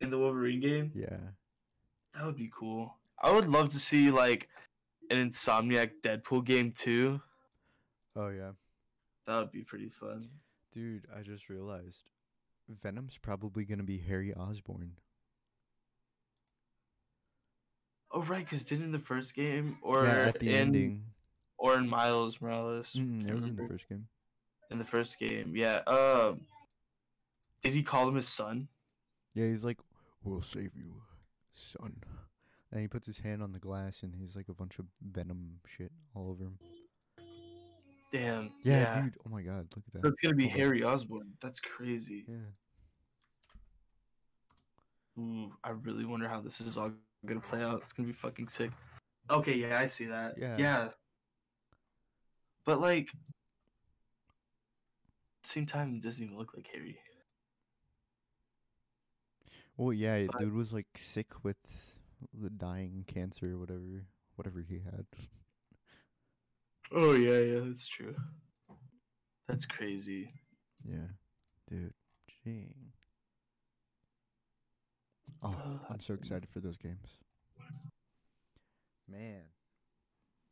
In 0.00 0.10
the 0.10 0.18
Wolverine 0.18 0.60
game, 0.60 0.90
Yeah. 0.94 1.16
that 2.14 2.26
would 2.26 2.36
be 2.36 2.50
cool. 2.52 2.96
I 3.22 3.30
would 3.32 3.48
love 3.48 3.68
to 3.70 3.78
see 3.80 4.10
like 4.10 4.48
an 5.12 5.28
Insomniac 5.30 5.90
Deadpool 6.02 6.44
game 6.44 6.72
too. 6.72 7.20
Oh 8.16 8.28
yeah. 8.28 8.52
That 9.26 9.38
would 9.38 9.52
be 9.52 9.62
pretty 9.62 9.88
fun. 9.88 10.28
Dude, 10.72 11.06
I 11.16 11.22
just 11.22 11.48
realized 11.48 12.02
Venom's 12.82 13.18
probably 13.18 13.64
gonna 13.64 13.82
be 13.82 13.98
Harry 13.98 14.32
Osborn. 14.34 14.92
Oh 18.10 18.22
right, 18.22 18.44
because 18.44 18.64
didn't 18.64 18.84
in 18.86 18.92
the 18.92 18.98
first 18.98 19.34
game 19.34 19.78
or 19.82 20.04
yeah, 20.04 20.26
at 20.28 20.38
the 20.38 20.50
in 20.50 20.54
ending. 20.54 21.04
or 21.56 21.76
in 21.76 21.88
Miles 21.88 22.40
Morales? 22.40 22.92
Mm, 22.96 23.26
it 23.28 23.34
was 23.34 23.44
in 23.44 23.56
the 23.56 23.66
first 23.66 23.88
game. 23.88 24.06
in 24.70 24.78
the 24.78 24.84
first 24.84 25.18
game. 25.18 25.54
Yeah. 25.56 25.76
Um. 25.86 26.42
Did 27.62 27.74
he 27.74 27.82
call 27.82 28.08
him 28.08 28.16
his 28.16 28.28
son? 28.28 28.68
Yeah, 29.34 29.46
he's 29.46 29.64
like, 29.64 29.78
"We'll 30.24 30.42
save 30.42 30.74
you, 30.76 31.02
son." 31.54 31.94
And 32.72 32.80
he 32.80 32.88
puts 32.88 33.06
his 33.06 33.18
hand 33.18 33.42
on 33.42 33.52
the 33.52 33.58
glass, 33.58 34.02
and 34.02 34.14
he's 34.14 34.34
like 34.34 34.48
a 34.48 34.54
bunch 34.54 34.78
of 34.78 34.86
venom 35.02 35.60
shit 35.66 35.92
all 36.14 36.30
over 36.30 36.44
him. 36.44 36.58
Damn. 38.10 38.50
Yeah, 38.64 39.02
dude. 39.02 39.14
Oh 39.26 39.30
my 39.30 39.42
god, 39.42 39.68
look 39.76 39.84
at 39.88 39.92
that. 39.92 40.00
So 40.00 40.08
it's 40.08 40.20
gonna 40.20 40.34
be. 40.34 40.48
Harry 40.48 40.82
Osborn. 40.82 41.32
That's 41.40 41.60
crazy. 41.60 42.24
Yeah. 42.26 42.34
Ooh, 45.18 45.52
I 45.62 45.70
really 45.70 46.06
wonder 46.06 46.28
how 46.28 46.40
this 46.40 46.60
is 46.62 46.78
all 46.78 46.90
gonna 47.26 47.40
play 47.40 47.62
out. 47.62 47.82
It's 47.82 47.92
gonna 47.92 48.06
be 48.06 48.12
fucking 48.14 48.48
sick. 48.48 48.70
Okay, 49.30 49.54
yeah, 49.56 49.78
I 49.78 49.86
see 49.86 50.06
that. 50.06 50.34
Yeah. 50.38 50.56
Yeah. 50.58 50.88
But 52.64 52.80
like, 52.80 53.10
same 55.42 55.66
time, 55.66 55.94
it 55.96 56.02
doesn't 56.02 56.22
even 56.22 56.38
look 56.38 56.54
like 56.56 56.68
Harry. 56.72 56.98
Well, 59.76 59.92
yeah, 59.92 60.26
But- 60.26 60.40
dude 60.40 60.54
was 60.54 60.72
like 60.72 60.86
sick 60.96 61.44
with 61.44 61.56
the 62.32 62.50
dying 62.50 63.04
cancer 63.06 63.54
or 63.54 63.58
whatever, 63.58 64.04
whatever 64.36 64.64
he 64.66 64.80
had. 64.84 65.06
Oh 66.94 67.12
yeah, 67.12 67.38
yeah, 67.38 67.60
that's 67.64 67.86
true. 67.86 68.14
That's 69.48 69.64
crazy. 69.66 70.30
Yeah, 70.84 71.08
dude. 71.70 71.94
Jing. 72.44 72.74
Oh, 75.42 75.80
I'm 75.90 76.00
so 76.00 76.14
excited 76.14 76.48
for 76.52 76.60
those 76.60 76.76
games. 76.76 77.18
Man, 79.08 79.42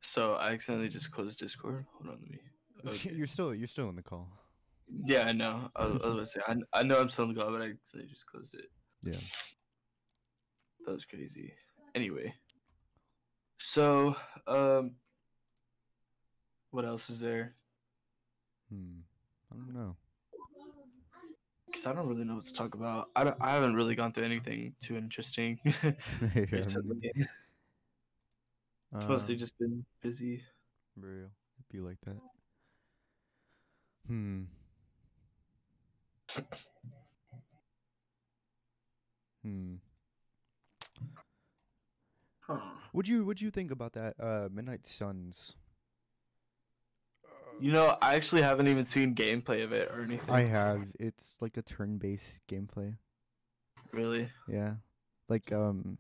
So 0.02 0.34
I 0.34 0.52
accidentally 0.52 0.88
just 0.88 1.10
closed 1.10 1.38
Discord. 1.38 1.86
Hold 1.94 2.14
on, 2.14 2.20
let 2.20 2.30
me. 2.30 2.38
Okay. 2.86 3.12
you're 3.14 3.26
still 3.26 3.54
you're 3.54 3.68
still 3.68 3.90
in 3.90 3.96
the 3.96 4.02
call. 4.02 4.28
Yeah, 5.04 5.24
I 5.26 5.32
know. 5.32 5.70
I 5.76 5.84
was, 5.84 5.92
I 6.02 6.06
was 6.06 6.14
about 6.14 6.18
to 6.20 6.26
say, 6.26 6.40
I, 6.48 6.80
I 6.80 6.82
know 6.82 6.98
I'm 6.98 7.10
still 7.10 7.26
in 7.26 7.34
the 7.34 7.40
call, 7.40 7.52
but 7.52 7.60
I 7.62 7.66
accidentally 7.66 8.10
just 8.10 8.26
closed 8.26 8.54
it. 8.54 8.70
Yeah. 9.02 9.20
That 10.86 10.92
was 10.92 11.04
crazy. 11.04 11.52
Anyway, 11.94 12.34
so 13.58 14.16
um, 14.46 14.92
what 16.70 16.84
else 16.84 17.10
is 17.10 17.20
there? 17.20 17.54
Hmm. 18.72 19.00
I 19.52 19.56
don't 19.56 19.74
know. 19.74 19.96
Because 21.66 21.86
I 21.86 21.92
don't 21.92 22.08
really 22.08 22.24
know 22.24 22.36
what 22.36 22.46
to 22.46 22.54
talk 22.54 22.74
about. 22.74 23.10
I 23.14 23.24
don't, 23.24 23.36
I 23.40 23.52
haven't 23.52 23.74
really 23.74 23.94
gone 23.94 24.12
through 24.12 24.24
anything 24.24 24.74
too 24.80 24.96
interesting 24.96 25.60
Yeah, 25.64 25.70
I 25.84 25.84
mean, 25.84 26.50
recently. 26.52 27.12
It's 28.92 29.08
mostly 29.08 29.34
um, 29.34 29.38
just 29.38 29.58
been 29.58 29.84
busy. 30.02 30.42
real. 30.96 31.30
It'd 31.58 31.68
be 31.70 31.80
like 31.80 31.98
that. 32.06 32.16
Hmm. 34.06 34.42
Hmm. 39.42 39.76
Huh. 42.40 42.58
Would 42.92 43.08
you 43.08 43.24
would 43.24 43.40
you 43.40 43.50
think 43.50 43.70
about 43.70 43.92
that 43.94 44.14
uh 44.18 44.48
Midnight 44.52 44.84
Suns? 44.86 45.54
You 47.60 47.72
know, 47.72 47.96
I 48.00 48.14
actually 48.14 48.40
haven't 48.42 48.68
even 48.68 48.84
seen 48.86 49.14
gameplay 49.14 49.62
of 49.62 49.72
it 49.72 49.90
or 49.90 50.02
anything. 50.02 50.30
I 50.30 50.42
have. 50.42 50.82
It's 50.98 51.36
like 51.42 51.58
a 51.58 51.62
turn-based 51.62 52.40
gameplay. 52.48 52.96
really. 53.92 54.30
Yeah. 54.48 54.74
Like 55.28 55.52
um 55.52 55.98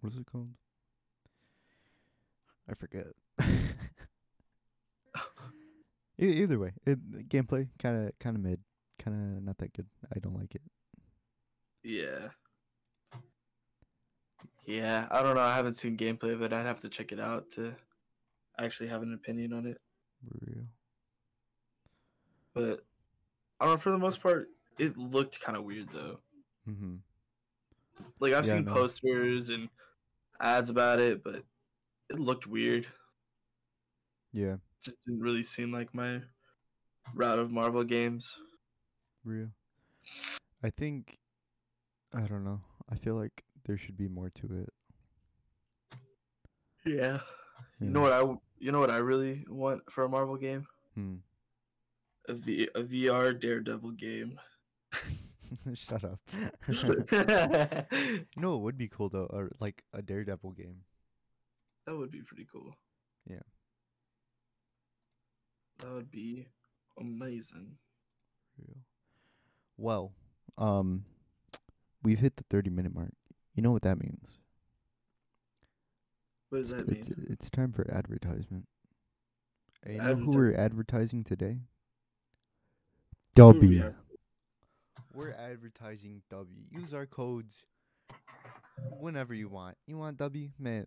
what 0.00 0.12
is 0.12 0.18
it 0.18 0.26
called? 0.30 0.50
I 2.70 2.74
forget. 2.74 3.06
Either 6.18 6.58
way, 6.58 6.72
it, 6.86 7.28
gameplay 7.28 7.68
kind 7.78 8.06
of 8.06 8.18
kind 8.18 8.36
of 8.36 8.42
mid, 8.42 8.60
kind 8.98 9.36
of 9.38 9.42
not 9.42 9.58
that 9.58 9.72
good. 9.72 9.86
I 10.14 10.18
don't 10.20 10.38
like 10.38 10.54
it. 10.54 10.62
Yeah. 11.82 12.28
Yeah, 14.66 15.06
I 15.10 15.22
don't 15.22 15.34
know. 15.34 15.42
I 15.42 15.54
haven't 15.56 15.74
seen 15.74 15.96
gameplay 15.96 16.32
of 16.32 16.42
it. 16.42 16.52
I'd 16.52 16.66
have 16.66 16.80
to 16.80 16.88
check 16.88 17.12
it 17.12 17.20
out 17.20 17.50
to 17.52 17.74
actually 18.58 18.88
have 18.88 19.02
an 19.02 19.12
opinion 19.14 19.52
on 19.52 19.66
it. 19.66 19.78
Real. 20.40 20.64
But 22.54 22.84
I 23.60 23.64
don't 23.66 23.74
know. 23.74 23.78
For 23.78 23.90
the 23.90 23.98
most 23.98 24.22
part, 24.22 24.48
it 24.78 24.96
looked 24.96 25.40
kind 25.40 25.56
of 25.56 25.64
weird 25.64 25.88
though. 25.92 26.18
Mm-hmm. 26.68 26.94
Like 28.20 28.32
I've 28.32 28.46
Yeah, 28.46 28.54
seen 28.54 28.64
no. 28.64 28.72
posters 28.74 29.50
and 29.50 29.68
ads 30.40 30.70
about 30.70 30.98
it, 30.98 31.22
but 31.22 31.42
it 32.10 32.18
looked 32.18 32.46
weird. 32.46 32.86
Yeah, 34.32 34.56
Just 34.82 34.96
didn't 35.06 35.20
really 35.20 35.42
seem 35.44 35.70
like 35.72 35.94
my 35.94 36.20
route 37.14 37.38
of 37.38 37.50
Marvel 37.52 37.84
games. 37.84 38.36
real. 39.24 39.48
I 40.62 40.70
think 40.70 41.18
I 42.12 42.22
don't 42.26 42.44
know. 42.44 42.60
I 42.90 42.96
feel 42.96 43.14
like 43.14 43.44
there 43.64 43.76
should 43.78 43.96
be 43.96 44.08
more 44.08 44.30
to 44.30 44.46
it. 44.62 44.72
Yeah. 46.84 47.20
You 47.80 47.86
Yeah. 47.86 47.92
know 47.92 48.00
what 48.00 48.12
I 48.12 48.20
you 48.58 48.72
know 48.72 48.80
what 48.80 48.90
I 48.90 48.98
really 48.98 49.44
want 49.48 49.90
for 49.90 50.04
a 50.04 50.08
Marvel 50.08 50.36
game? 50.36 50.66
Hmm. 50.94 51.16
A 52.28 52.34
V 52.34 52.68
a 52.74 52.82
VR 52.82 53.38
Daredevil 53.38 53.92
game. 53.92 54.38
Shut 55.74 56.04
up. 56.04 56.20
no, 58.36 58.54
it 58.56 58.60
would 58.62 58.78
be 58.78 58.88
cool 58.88 59.08
though, 59.08 59.26
or 59.30 59.50
like 59.60 59.84
a 59.92 60.02
Daredevil 60.02 60.52
game. 60.52 60.84
That 61.86 61.96
would 61.96 62.10
be 62.10 62.22
pretty 62.22 62.46
cool. 62.50 62.74
Yeah. 63.28 63.42
That 65.80 65.92
would 65.92 66.10
be 66.10 66.46
amazing. 66.98 67.76
Real. 68.58 68.78
Well, 69.76 70.12
um, 70.56 71.04
we've 72.02 72.20
hit 72.20 72.36
the 72.36 72.44
thirty 72.48 72.70
minute 72.70 72.94
mark. 72.94 73.12
You 73.54 73.62
know 73.62 73.72
what 73.72 73.82
that 73.82 73.98
means? 74.00 74.38
What 76.50 76.58
does 76.58 76.72
It's, 76.72 76.78
that 76.82 76.88
mean? 76.88 76.98
it's 76.98 77.08
it's 77.30 77.50
time 77.50 77.72
for 77.72 77.88
advertisement. 77.92 78.66
And 79.84 79.94
you 79.96 80.00
know 80.02 80.14
who 80.14 80.26
Adverti- 80.32 80.34
we're 80.34 80.54
advertising 80.54 81.24
today? 81.24 81.58
Who 83.36 83.42
are 83.42 83.52
we 83.52 83.60
W. 83.60 83.82
ad- 83.84 83.94
We're 85.14 85.32
advertising 85.32 86.22
W. 86.30 86.62
Use 86.70 86.94
our 86.94 87.06
codes 87.06 87.64
whenever 88.98 89.34
you 89.34 89.48
want. 89.48 89.76
You 89.86 89.96
want 89.98 90.16
W, 90.18 90.50
man? 90.58 90.86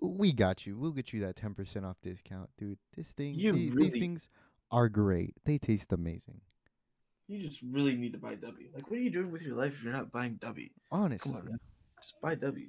We 0.00 0.32
got 0.32 0.66
you. 0.66 0.76
We'll 0.76 0.90
get 0.92 1.12
you 1.12 1.20
that 1.20 1.36
ten 1.36 1.54
percent 1.54 1.84
off 1.84 1.96
discount, 2.02 2.50
dude. 2.58 2.78
This 2.96 3.12
thing, 3.12 3.34
You 3.34 3.52
the- 3.52 3.70
these 3.70 3.92
things 3.92 4.28
are 4.70 4.88
great. 4.88 5.34
They 5.44 5.58
taste 5.58 5.92
amazing. 5.92 6.40
You 7.26 7.38
just 7.40 7.62
really 7.62 7.96
need 7.96 8.12
to 8.12 8.18
buy 8.18 8.34
W. 8.34 8.68
Like, 8.74 8.90
what 8.90 8.98
are 8.98 9.02
you 9.02 9.10
doing 9.10 9.30
with 9.32 9.40
your 9.42 9.56
life 9.56 9.74
if 9.78 9.82
you're 9.84 9.92
not 9.92 10.12
buying 10.12 10.34
W? 10.36 10.68
Honestly, 10.92 11.30
Come 11.32 11.40
on, 11.40 11.46
man. 11.46 11.60
Just 12.04 12.20
buy 12.20 12.34
W. 12.34 12.68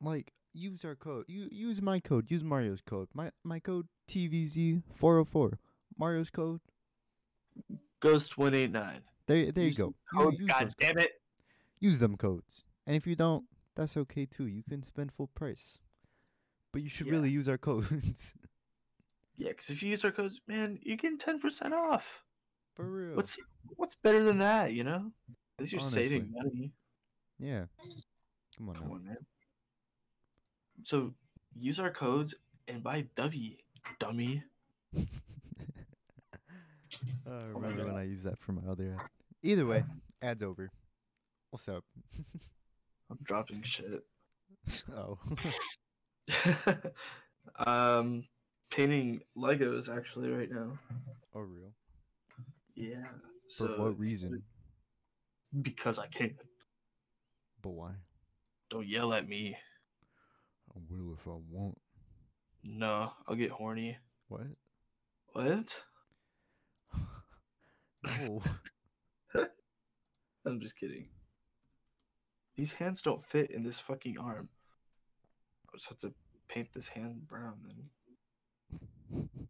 like 0.00 0.32
use 0.52 0.84
our 0.84 0.96
code. 0.96 1.26
You 1.28 1.48
use 1.52 1.80
my 1.80 2.00
code. 2.00 2.28
Use 2.28 2.42
Mario's 2.42 2.80
code. 2.84 3.06
My 3.14 3.30
my 3.44 3.60
code 3.60 3.86
TVZ 4.08 4.82
four 4.92 5.14
hundred 5.14 5.28
four. 5.28 5.58
Mario's 5.96 6.30
code. 6.30 6.60
Ghost 8.00 8.36
one 8.36 8.54
eight 8.54 8.72
nine. 8.72 9.02
There 9.28 9.52
there 9.52 9.64
you 9.64 9.74
go. 9.74 9.94
You- 10.12 10.32
use, 10.38 10.48
God 10.50 10.74
damn 10.80 10.98
it. 10.98 11.12
use 11.78 12.00
them 12.00 12.16
codes. 12.16 12.64
And 12.84 12.96
if 12.96 13.06
you 13.06 13.14
don't, 13.14 13.44
that's 13.76 13.96
okay 13.96 14.26
too. 14.26 14.46
You 14.48 14.64
can 14.68 14.82
spend 14.82 15.12
full 15.12 15.28
price. 15.28 15.78
But 16.72 16.82
you 16.82 16.88
should 16.88 17.06
Yeah. 17.06 17.12
really 17.12 17.30
use 17.30 17.48
our 17.48 17.58
codes. 17.68 18.34
Yeah, 19.36 19.50
because 19.50 19.70
if 19.70 19.82
you 19.84 19.90
use 19.90 20.04
our 20.04 20.10
codes, 20.10 20.40
man, 20.48 20.80
you're 20.82 20.96
getting 20.96 21.18
ten 21.18 21.38
percent 21.38 21.74
off. 21.74 22.24
For 22.74 22.84
real. 22.84 23.14
What's 23.14 23.38
what's 23.76 23.94
better 23.94 24.24
than 24.24 24.38
that? 24.38 24.72
You 24.72 24.82
know, 24.82 25.12
at 25.58 25.60
least 25.60 25.72
you're 25.72 25.80
saving 25.80 26.32
money. 26.32 26.72
Yeah. 27.38 27.66
Come 28.58 28.68
on 28.70 28.74
Come 28.74 28.88
now. 28.88 28.94
on, 28.94 29.04
man. 29.04 29.16
So 30.82 31.14
use 31.56 31.78
our 31.78 31.90
codes 31.90 32.34
and 32.66 32.82
buy 32.82 33.06
W, 33.16 33.54
dummy. 33.98 34.42
I 34.96 35.04
Oh 37.26 37.42
remember 37.54 37.86
when 37.86 37.96
I 37.96 38.04
used 38.04 38.24
that 38.24 38.38
for 38.40 38.52
my 38.52 38.62
other 38.70 38.96
ad. 38.98 39.06
Either 39.42 39.66
way, 39.66 39.84
ad's 40.22 40.42
over. 40.42 40.70
What's 41.50 41.68
up? 41.68 41.84
I'm 43.10 43.18
dropping 43.22 43.62
shit. 43.62 44.02
oh. 44.94 45.18
um, 47.66 48.24
painting 48.70 49.20
Legos 49.36 49.94
actually 49.94 50.30
right 50.30 50.50
now. 50.50 50.78
oh, 51.34 51.40
real? 51.40 51.72
Yeah. 52.74 53.06
For 53.56 53.68
so 53.68 53.74
what 53.78 53.98
reason? 53.98 54.42
Because 55.62 55.98
I 55.98 56.06
can. 56.06 56.34
But 57.62 57.70
why? 57.70 57.92
Don't 58.70 58.86
yell 58.86 59.14
at 59.14 59.28
me. 59.28 59.56
I 60.74 60.78
will 60.90 61.14
if 61.14 61.26
I 61.26 61.36
want. 61.50 61.78
No, 62.62 63.12
I'll 63.26 63.36
get 63.36 63.50
horny. 63.50 63.98
What? 64.28 64.46
What? 65.32 65.82
No. 68.04 68.42
I'm 70.46 70.60
just 70.60 70.76
kidding. 70.76 71.08
These 72.56 72.74
hands 72.74 73.02
don't 73.02 73.24
fit 73.24 73.50
in 73.50 73.64
this 73.64 73.80
fucking 73.80 74.16
arm. 74.18 74.48
I 75.68 75.76
just 75.76 75.88
have 75.88 75.98
to 75.98 76.14
paint 76.48 76.68
this 76.72 76.88
hand 76.88 77.26
brown 77.26 77.56
then. 77.66 79.28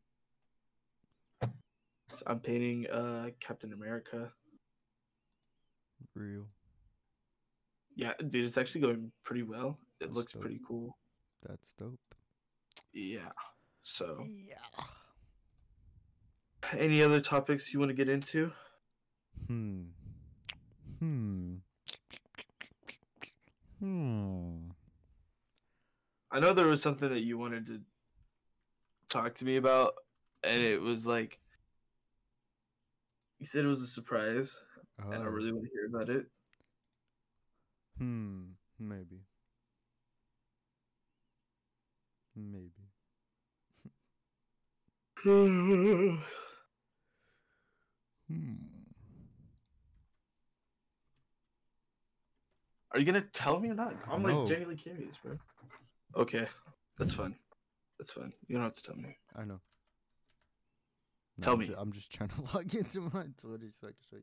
So 2.10 2.22
I'm 2.26 2.40
painting 2.40 2.86
uh 2.88 3.28
Captain 3.38 3.72
America. 3.72 4.32
real. 6.14 6.46
Yeah, 7.98 8.12
dude, 8.28 8.44
it's 8.44 8.56
actually 8.56 8.82
going 8.82 9.10
pretty 9.24 9.42
well. 9.42 9.76
It 10.00 10.04
That's 10.06 10.14
looks 10.14 10.32
dope. 10.32 10.42
pretty 10.42 10.60
cool. 10.66 10.96
That's 11.42 11.72
dope. 11.72 11.98
Yeah. 12.92 13.32
So, 13.82 14.24
Yeah. 14.24 14.58
any 16.74 17.02
other 17.02 17.20
topics 17.20 17.72
you 17.74 17.80
want 17.80 17.90
to 17.90 17.94
get 17.94 18.08
into? 18.08 18.52
Hmm. 19.48 19.86
Hmm. 21.00 21.56
Hmm. 23.80 24.68
I 26.30 26.38
know 26.38 26.52
there 26.54 26.66
was 26.68 26.80
something 26.82 27.08
that 27.10 27.22
you 27.24 27.36
wanted 27.36 27.66
to 27.66 27.80
talk 29.08 29.34
to 29.36 29.44
me 29.44 29.56
about, 29.56 29.94
and 30.44 30.62
it 30.62 30.80
was 30.80 31.04
like 31.04 31.40
you 33.40 33.46
said 33.46 33.64
it 33.64 33.68
was 33.68 33.82
a 33.82 33.86
surprise, 33.88 34.56
and 34.98 35.14
I 35.14 35.18
Oh. 35.18 35.22
really 35.30 35.52
want 35.52 35.64
to 35.64 35.70
hear 35.72 35.86
about 35.86 36.10
it. 36.10 36.30
Hmm. 37.98 38.42
Maybe. 38.78 39.22
Maybe. 42.36 42.88
Hmm. 45.22 46.16
Are 52.92 52.98
you 52.98 53.04
gonna 53.04 53.20
tell 53.32 53.60
me 53.60 53.68
or 53.68 53.74
not? 53.74 53.94
I'm 54.10 54.22
No. 54.22 54.40
like 54.40 54.48
genuinely 54.48 54.76
curious, 54.80 55.16
bro. 55.22 55.38
Okay, 56.16 56.48
that's 56.98 57.12
fine. 57.12 57.36
That's 57.98 58.12
fine. 58.12 58.32
You 58.46 58.54
don't 58.56 58.64
have 58.64 58.74
to 58.74 58.82
tell 58.82 58.96
me. 58.96 59.16
I 59.36 59.44
know. 59.44 59.60
No, 61.36 61.42
Tell 61.44 61.52
I'm 61.54 61.58
me. 61.60 61.66
ju- 61.66 61.74
I'm 61.76 61.92
just 61.92 62.10
trying 62.12 62.30
to 62.30 62.40
log 62.54 62.74
into 62.74 63.00
my 63.02 63.26
Twitter 63.38 63.70
so 63.80 63.88
I 63.88 63.90
can 63.92 64.02
show 64.10 64.16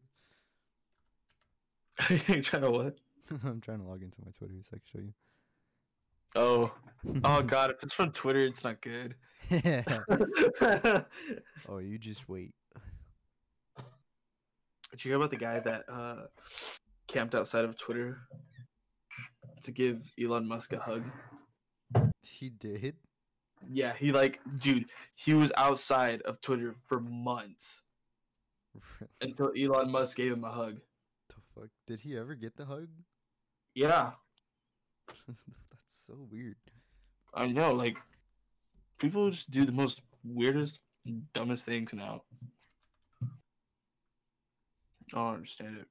You're 2.33 2.43
trying 2.43 2.63
to 2.63 2.71
what? 2.71 2.97
I'm 3.43 3.61
trying 3.61 3.79
to 3.79 3.85
log 3.85 4.01
into 4.03 4.17
my 4.23 4.31
Twitter 4.31 4.53
so 4.61 4.75
I 4.75 4.77
can 4.77 4.81
show 4.91 4.99
you. 4.99 5.13
Oh, 6.35 6.71
oh 7.23 7.41
God! 7.47 7.71
If 7.71 7.83
it's 7.83 7.93
from 7.93 8.11
Twitter, 8.11 8.39
it's 8.39 8.63
not 8.63 8.81
good. 8.81 9.15
oh, 11.69 11.77
you 11.77 11.97
just 11.97 12.27
wait. 12.27 12.53
Did 14.91 15.03
you 15.03 15.11
hear 15.11 15.17
about 15.17 15.31
the 15.31 15.37
guy 15.37 15.59
that 15.59 15.83
uh, 15.91 16.23
camped 17.07 17.35
outside 17.35 17.65
of 17.65 17.77
Twitter 17.77 18.17
to 19.63 19.71
give 19.71 20.01
Elon 20.21 20.47
Musk 20.47 20.73
a 20.73 20.79
hug? 20.79 21.03
He 22.21 22.49
did. 22.49 22.95
Yeah, 23.69 23.93
he 23.97 24.11
like, 24.11 24.39
dude, 24.59 24.85
he 25.15 25.33
was 25.33 25.51
outside 25.57 26.21
of 26.23 26.41
Twitter 26.41 26.75
for 26.87 26.99
months 26.99 27.81
until 29.21 29.51
Elon 29.57 29.91
Musk 29.91 30.17
gave 30.17 30.33
him 30.33 30.43
a 30.43 30.51
hug. 30.51 30.79
the 31.29 31.35
fuck? 31.53 31.69
Did 31.87 32.01
he 32.01 32.17
ever 32.17 32.35
get 32.35 32.57
the 32.57 32.65
hug? 32.65 32.87
Yeah, 33.75 34.11
That's 35.27 35.45
so 36.07 36.13
weird. 36.31 36.55
I 37.33 37.47
know. 37.47 37.73
Like, 37.73 37.97
people 38.97 39.29
just 39.29 39.51
do 39.51 39.65
the 39.65 39.71
most 39.71 40.01
weirdest, 40.23 40.81
dumbest 41.33 41.65
things 41.65 41.93
now. 41.93 42.23
I 43.21 43.27
don't 45.11 45.33
understand 45.35 45.77
it. 45.77 45.87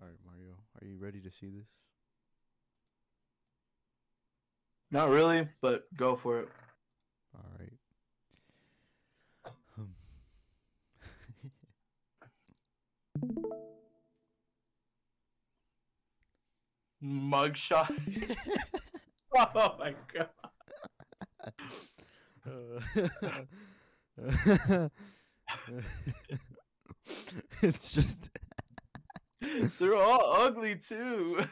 All 0.00 0.06
right, 0.06 0.16
Mario, 0.24 0.54
are 0.80 0.86
you 0.86 0.96
ready 0.98 1.20
to 1.20 1.30
see 1.30 1.48
this? 1.48 1.66
Not 4.90 5.10
really, 5.10 5.48
but 5.60 5.84
go 5.96 6.16
for 6.16 6.40
it. 6.40 6.48
All 7.34 7.44
right. 7.58 7.72
Um. 13.42 13.60
Mugshot. 17.02 17.90
oh 19.36 19.76
my 19.78 19.94
god. 20.12 20.28
Uh, 22.46 22.80
it's 27.62 27.92
just. 27.92 28.28
They're 29.78 29.96
all 29.96 30.34
ugly 30.36 30.76
too. 30.76 31.44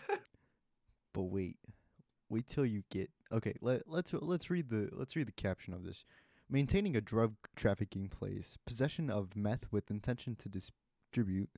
But 1.15 1.23
wait, 1.25 1.57
wait 2.29 2.47
till 2.47 2.67
you 2.67 2.83
get. 2.91 3.11
Okay, 3.33 3.55
let 3.61 3.83
let's 3.87 4.13
let's 4.13 4.51
read 4.51 4.69
the 4.71 4.89
let's 4.93 5.17
read 5.17 5.29
the 5.29 5.33
caption 5.33 5.73
of 5.73 5.85
this. 5.85 6.05
Maintaining 6.51 6.97
a 6.97 7.01
drug 7.01 7.35
trafficking 7.57 8.09
place, 8.09 8.57
possession 8.67 9.11
of 9.11 9.37
meth 9.37 9.67
with 9.71 9.91
intention 9.91 10.35
to 10.37 10.49
distribute, 10.49 11.51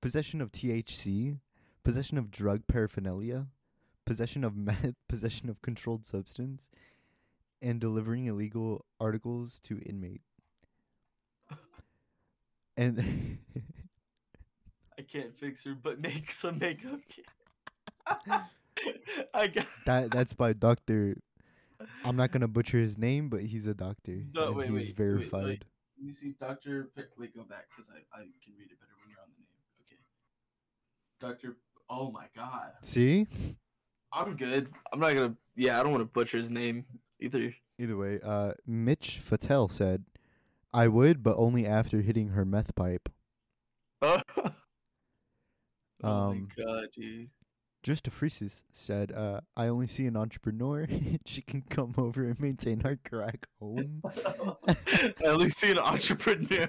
possession 0.00 0.40
of 0.40 0.52
THC, 0.52 1.38
possession 1.84 2.18
of 2.18 2.30
drug 2.30 2.66
paraphernalia, 2.66 3.46
possession 4.04 4.42
of 4.44 4.56
meth, 4.56 4.94
possession 5.08 5.48
of 5.48 5.62
controlled 5.62 6.04
substance, 6.04 6.70
and 7.62 7.80
delivering 7.80 8.26
illegal 8.26 8.84
articles 9.00 9.60
to 9.60 9.78
inmate. 9.86 10.22
And 12.76 12.98
I 14.98 15.02
can't 15.02 15.34
fix 15.36 15.62
her, 15.64 15.74
but 15.80 16.00
make 16.00 16.32
some 16.32 16.58
makeup. 16.58 17.00
I 19.32 19.46
got. 19.46 19.66
that 19.86 20.10
that's 20.10 20.32
by 20.32 20.52
Doctor. 20.52 21.16
I'm 22.04 22.16
not 22.16 22.32
gonna 22.32 22.48
butcher 22.48 22.78
his 22.78 22.98
name, 22.98 23.28
but 23.28 23.42
he's 23.42 23.66
a 23.66 23.74
doctor. 23.74 24.24
No, 24.34 24.48
and 24.48 24.56
wait, 24.56 24.66
he's 24.66 24.72
wait, 24.74 24.86
wait, 24.86 24.96
verified. 24.96 25.44
wait. 25.44 25.64
Let 25.98 26.06
me 26.06 26.12
see, 26.12 26.34
Doctor. 26.40 26.90
Wait, 26.96 27.34
go 27.34 27.42
back 27.44 27.66
because 27.70 27.90
I 27.90 27.98
I 28.18 28.22
can 28.42 28.54
read 28.58 28.70
it 28.70 28.80
better 28.80 28.92
when 29.00 29.10
you're 29.10 29.20
on 29.20 29.28
the 29.30 29.38
name. 29.38 29.46
Okay. 29.86 30.00
Doctor. 31.20 31.56
Oh 31.90 32.10
my 32.10 32.26
God. 32.36 32.72
See? 32.82 33.26
I'm 34.12 34.36
good. 34.36 34.68
I'm 34.92 35.00
not 35.00 35.14
gonna. 35.14 35.34
Yeah, 35.56 35.78
I 35.78 35.82
don't 35.82 35.92
want 35.92 36.02
to 36.02 36.06
butcher 36.12 36.38
his 36.38 36.50
name 36.50 36.84
either. 37.20 37.54
Either 37.78 37.96
way, 37.96 38.20
uh, 38.22 38.52
Mitch 38.66 39.20
Fatel 39.28 39.70
said, 39.70 40.04
"I 40.72 40.88
would, 40.88 41.22
but 41.22 41.36
only 41.36 41.66
after 41.66 42.00
hitting 42.00 42.28
her 42.28 42.44
meth 42.44 42.74
pipe." 42.74 43.08
oh 44.02 44.20
Um, 46.02 46.48
my 46.58 46.64
God, 46.64 46.86
dude. 46.94 47.30
Just 47.82 48.08
Freesis 48.10 48.62
said, 48.72 49.12
uh, 49.12 49.40
"I 49.56 49.66
only 49.66 49.86
see 49.86 50.06
an 50.06 50.16
entrepreneur. 50.16 50.86
she 51.26 51.42
can 51.42 51.62
come 51.62 51.94
over 51.98 52.24
and 52.24 52.38
maintain 52.40 52.80
our 52.84 52.96
crack 53.04 53.46
home." 53.60 54.00
I 54.66 55.12
only 55.24 55.48
see 55.50 55.72
an 55.72 55.78
entrepreneur. 55.78 56.68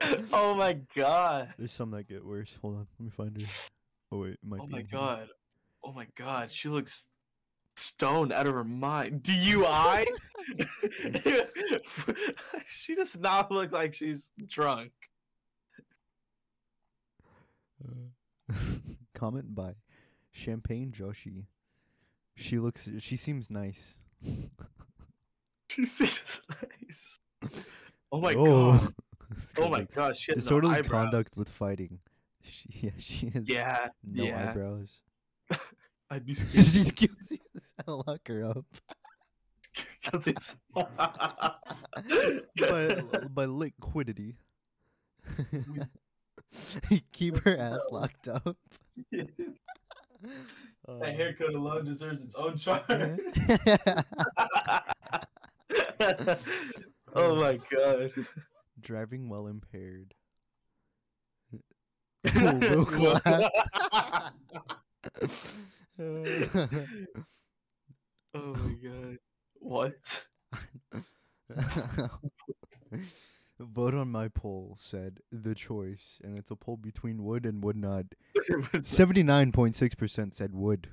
oh 0.32 0.54
my 0.54 0.78
god. 0.96 1.52
There's 1.58 1.72
some 1.72 1.90
that 1.92 2.08
get 2.08 2.24
worse. 2.24 2.58
Hold 2.62 2.74
on, 2.76 2.86
let 2.98 3.04
me 3.04 3.10
find 3.10 3.40
her. 3.40 3.48
Oh 4.10 4.18
wait, 4.18 4.32
it 4.34 4.38
might 4.46 4.60
Oh 4.60 4.66
be 4.66 4.72
my 4.72 4.78
in 4.80 4.86
here. 4.86 4.98
god. 4.98 5.28
Oh 5.84 5.92
my 5.92 6.06
god. 6.16 6.50
She 6.50 6.68
looks 6.68 7.08
stoned 7.76 8.32
out 8.32 8.46
of 8.46 8.54
her 8.54 8.64
mind. 8.64 9.22
DUI? 9.22 10.06
she 12.66 12.94
does 12.94 13.16
not 13.18 13.50
look 13.50 13.72
like 13.72 13.94
she's 13.94 14.30
drunk. 14.46 14.92
Uh, 17.84 18.54
comment 19.14 19.54
by 19.54 19.74
Champagne 20.30 20.92
Joshi. 20.92 21.46
She 22.36 22.58
looks. 22.58 22.88
She 22.98 23.16
seems 23.16 23.50
nice. 23.50 23.98
She 25.68 25.86
seems 25.86 26.40
nice. 26.48 27.18
Oh 28.10 28.20
my 28.20 28.34
oh. 28.34 28.78
god. 28.78 28.94
Oh 29.58 29.68
my 29.68 29.86
god. 29.94 30.16
She 30.16 30.32
has 30.32 30.44
Disorderly 30.44 30.76
eyebrows. 30.76 31.02
conduct 31.04 31.36
with 31.36 31.48
fighting. 31.48 31.98
She, 32.44 32.66
yeah, 32.80 32.90
she 32.98 33.30
has 33.30 33.48
Yeah. 33.48 33.86
no 34.04 34.24
yeah. 34.24 34.50
eyebrows. 34.50 35.00
I'd 36.10 36.26
be 36.26 36.34
scared. 36.40 36.64
She's 36.64 36.90
guilty 36.90 37.40
as 37.54 37.72
hell. 37.86 38.02
Lock 38.04 38.26
her 38.26 38.44
up. 38.46 38.64
Because 40.02 40.26
it's- 40.26 40.56
by, 40.74 41.52
by 43.32 43.44
liquidity. 43.44 44.38
Keep 47.12 47.44
her 47.44 47.56
ass 47.56 47.86
locked 47.92 48.26
up. 48.26 48.56
Uh, 50.88 50.98
That 50.98 51.14
haircut 51.14 51.54
alone 51.54 51.84
deserves 51.84 52.24
its 52.24 52.34
own 52.34 52.56
charge. 52.58 52.82
oh 57.14 57.36
my 57.36 57.56
god. 57.70 58.10
Driving 58.82 59.28
while 59.28 59.46
impaired. 59.46 60.14
Will 62.34 62.84
clap. 62.84 63.22
oh 68.34 68.54
my 68.54 68.74
god. 68.82 69.18
What? 69.54 70.26
Vote 73.60 73.94
on 73.94 74.08
my 74.10 74.28
poll 74.28 74.76
said 74.80 75.20
the 75.30 75.54
choice, 75.54 76.18
and 76.24 76.36
it's 76.38 76.50
a 76.50 76.56
poll 76.56 76.76
between 76.76 77.22
wood 77.24 77.46
and 77.46 77.62
would 77.62 77.76
not. 77.76 78.06
Seventy-nine 78.82 79.52
point 79.52 79.74
six 79.76 79.94
percent 79.94 80.34
said 80.34 80.54
wood. 80.54 80.88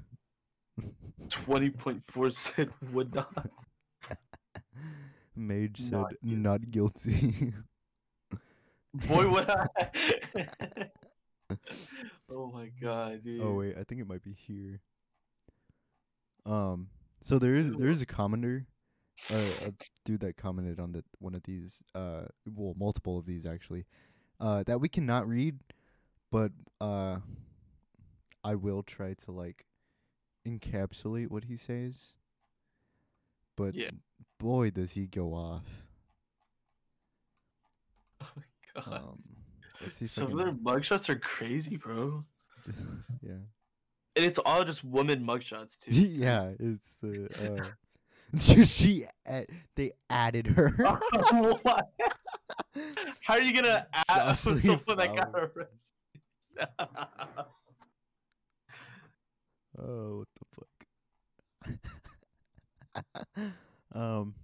20.4 1.30 2.34
said 2.34 2.70
would 2.92 3.14
not. 3.14 3.50
Mage 5.36 5.80
said 5.80 5.92
Not 5.92 6.12
guilty. 6.22 6.36
not 6.36 6.72
guilty. 6.72 7.54
Boy, 8.94 9.30
would 9.30 9.50
I. 9.50 9.68
oh 12.30 12.52
my 12.52 12.70
god, 12.82 13.24
dude. 13.24 13.42
oh 13.42 13.56
wait, 13.56 13.76
I 13.78 13.84
think 13.84 14.02
it 14.02 14.08
might 14.08 14.24
be 14.24 14.34
here. 14.34 14.82
Um, 16.46 16.90
so 17.22 17.38
there 17.38 17.56
is 17.56 17.72
there 17.76 17.90
is 17.90 18.02
a 18.02 18.06
commenter, 18.06 18.66
uh, 19.32 19.54
a 19.62 19.74
dude 20.06 20.22
that 20.22 20.38
commented 20.38 20.80
on 20.80 20.94
the 20.94 21.04
one 21.20 21.36
of 21.36 21.44
these, 21.44 21.84
uh, 21.94 22.24
well, 22.52 22.74
multiple 22.78 23.18
of 23.18 23.26
these 23.26 23.46
actually, 23.46 23.86
uh, 24.40 24.64
that 24.64 24.80
we 24.82 24.90
cannot 24.90 25.28
read, 25.28 25.60
but 26.32 26.52
uh, 26.82 27.18
I 28.44 28.56
will 28.56 28.82
try 28.84 29.14
to 29.26 29.32
like 29.32 29.66
encapsulate 30.48 31.30
what 31.30 31.44
he 31.46 31.58
says. 31.58 32.16
But 33.56 33.76
Yeah. 33.76 33.92
boy, 34.40 34.72
does 34.72 34.94
he 34.94 35.06
go 35.06 35.34
off. 35.34 35.66
Oh. 38.88 38.94
Um, 38.94 39.20
let's 39.82 39.96
see 39.98 40.06
Some 40.08 40.26
of 40.26 40.30
can- 40.32 40.38
their 40.38 40.52
mugshots 40.54 41.10
are 41.10 41.18
crazy, 41.20 41.78
bro. 41.78 42.24
yeah. 43.22 43.32
And 44.16 44.26
it's 44.26 44.40
all 44.40 44.64
just 44.64 44.84
woman 44.84 45.24
mugshots, 45.26 45.78
too. 45.78 45.92
Yeah, 45.92 46.52
it's 46.60 46.98
the 47.02 47.60
uh 47.62 47.66
she 48.66 49.06
they 49.76 49.92
added 50.10 50.46
her. 50.48 50.70
what? 51.62 51.90
How 53.22 53.34
are 53.36 53.42
you 53.42 53.54
gonna 53.56 53.88
add 54.08 54.34
someone 54.34 54.82
that 54.98 55.16
got 55.16 55.34
arrested? 55.34 55.70
oh, 59.82 60.18
what 60.20 60.28
the 60.36 60.46
fuck? 63.36 63.54
um 63.96 64.36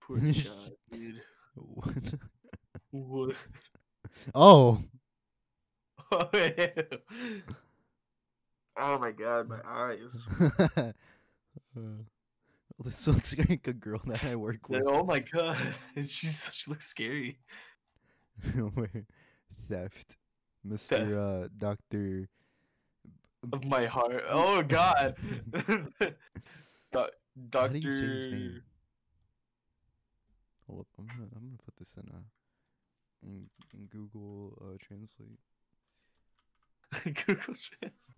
Poor 0.00 0.18
God, 0.18 0.72
dude. 0.92 1.22
what? 2.90 3.34
Oh, 4.34 4.78
oh 6.12 6.28
my 8.98 9.12
god, 9.12 9.48
my 9.48 9.60
eyes. 9.64 10.10
uh, 10.76 10.92
this 12.84 13.06
looks 13.06 13.36
like 13.38 13.66
a 13.68 13.72
girl 13.72 14.00
that 14.06 14.24
I 14.24 14.34
work 14.36 14.68
with. 14.68 14.82
Oh 14.86 15.04
my 15.04 15.20
god, 15.20 15.56
she's 16.06 16.50
she 16.52 16.70
looks 16.70 16.86
scary. 16.86 17.38
Theft. 19.68 20.16
Mr. 20.66 21.44
Uh 21.44 21.48
Doctor 21.56 22.28
Of 23.52 23.64
my 23.64 23.86
heart. 23.86 24.22
Oh 24.28 24.62
god. 24.62 25.16
Do- 26.92 27.06
How 27.52 27.68
do 27.68 27.78
you 27.78 27.92
say 27.92 28.06
his 28.06 28.26
Doctor. 28.28 28.64
Name? 30.70 30.76
Hold 30.76 30.80
up, 30.80 30.86
I'm 30.98 31.06
gonna 31.06 31.28
I'm 31.36 31.42
gonna 31.46 31.58
put 31.64 31.76
this 31.78 31.94
in 31.96 32.08
uh 32.12 32.22
in, 33.22 33.48
in 33.74 33.86
Google 33.86 34.56
uh, 34.60 34.76
Translate. 34.80 35.38
Google 37.26 37.54
Translate. 37.54 38.16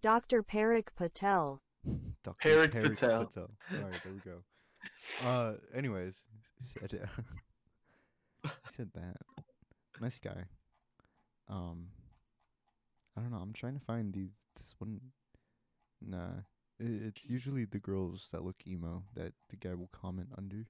Dr. 0.00 0.42
Parik 0.42 0.88
Patel. 0.96 1.60
Dr. 2.22 2.48
Parik 2.48 2.72
Parik 2.72 2.98
Patel. 2.98 3.50
All 3.72 3.78
right, 3.78 4.00
there 4.04 4.12
we 4.12 4.20
go. 4.20 4.42
Uh, 5.26 5.54
anyways, 5.74 6.20
said 6.60 6.92
he 8.42 8.50
said 8.70 8.90
that. 8.94 9.16
Nice 10.00 10.18
guy. 10.18 10.44
Um, 11.48 11.88
I 13.16 13.22
don't 13.22 13.32
know. 13.32 13.38
I'm 13.38 13.52
trying 13.52 13.74
to 13.74 13.84
find 13.84 14.12
the 14.12 14.28
this 14.56 14.74
one. 14.78 15.00
Nah, 16.00 16.18
i 16.18 16.57
it's 16.78 17.28
usually 17.28 17.64
the 17.64 17.78
girls 17.78 18.28
that 18.32 18.44
look 18.44 18.56
emo 18.66 19.04
that 19.14 19.32
the 19.50 19.56
guy 19.56 19.74
will 19.74 19.90
comment 19.92 20.28
under. 20.36 20.66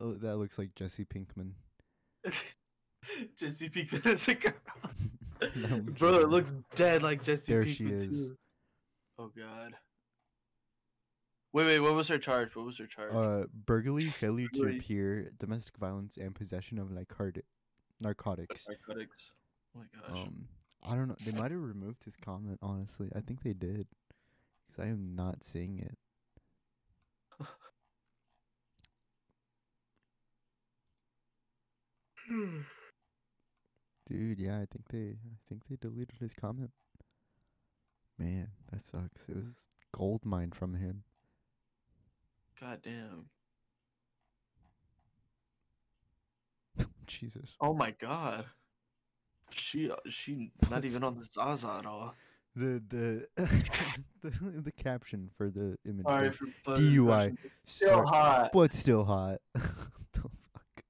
Oh, 0.00 0.14
that 0.14 0.36
looks 0.36 0.58
like 0.58 0.74
Jesse 0.74 1.04
Pinkman. 1.04 1.52
Jesse 3.38 3.68
Pinkman 3.68 4.06
is 4.06 4.28
a 4.28 4.34
girl. 4.34 4.52
Bro, 5.98 6.18
it 6.18 6.28
looks 6.28 6.52
dead 6.74 7.02
like 7.02 7.22
Jesse 7.22 7.52
There 7.52 7.64
Pinkman 7.64 7.76
she 7.76 7.86
is. 7.86 8.28
too. 8.28 8.36
Oh 9.18 9.30
god. 9.36 9.74
Wait, 11.52 11.64
wait, 11.64 11.80
what 11.80 11.94
was 11.94 12.08
her 12.08 12.18
charge? 12.18 12.54
What 12.54 12.66
was 12.66 12.78
her 12.78 12.86
charge? 12.86 13.14
Uh, 13.14 13.46
burglary, 13.64 14.10
failure 14.20 14.48
to 14.54 14.68
appear, 14.68 15.32
domestic 15.38 15.78
violence, 15.78 16.16
and 16.16 16.34
possession 16.34 16.78
of 16.78 16.90
narcotic 16.90 17.44
narcotics. 18.00 18.66
Narcotics. 18.68 19.32
Oh 19.74 19.80
my 19.80 19.86
gosh. 20.00 20.26
Um, 20.26 20.48
I 20.84 20.94
don't 20.94 21.08
know. 21.08 21.16
They 21.24 21.32
might 21.32 21.50
have 21.50 21.60
removed 21.62 22.04
his 22.04 22.16
comment. 22.16 22.58
Honestly, 22.62 23.10
I 23.16 23.20
think 23.20 23.42
they 23.42 23.54
did, 23.54 23.86
because 24.68 24.84
I 24.84 24.88
am 24.88 25.14
not 25.14 25.42
seeing 25.42 25.78
it. 25.78 25.96
Dude, 34.06 34.38
yeah, 34.38 34.56
I 34.56 34.66
think 34.70 34.88
they, 34.90 35.16
I 35.16 35.38
think 35.48 35.62
they 35.68 35.76
deleted 35.76 36.16
his 36.20 36.34
comment. 36.34 36.70
Man, 38.18 38.48
that 38.70 38.82
sucks. 38.82 39.28
It 39.28 39.36
was 39.36 39.68
gold 39.92 40.24
mine 40.24 40.50
from 40.50 40.74
him. 40.74 41.04
god 42.60 42.80
damn. 42.82 43.26
Jesus. 47.06 47.56
Oh 47.60 47.74
my 47.74 47.92
god. 47.92 48.46
She 49.50 49.90
uh, 49.90 49.96
she 50.08 50.52
not 50.70 50.84
even 50.84 51.04
on 51.04 51.14
the 51.16 51.24
Zaza 51.24 51.76
at 51.78 51.86
all. 51.86 52.14
The 52.56 52.82
the 52.88 53.28
the, 54.22 54.30
the 54.62 54.72
caption 54.72 55.30
for 55.36 55.48
the 55.50 55.76
image. 55.86 56.04
Sorry 56.06 56.30
for 56.30 56.46
DUI. 56.74 57.06
Russian, 57.06 57.38
but 57.42 57.56
Still 57.56 57.88
Sorry. 57.90 58.06
hot. 58.08 58.50
but 58.52 58.74
still 58.74 59.04
hot. 59.04 59.38
the 59.54 59.60
fuck, 60.52 60.84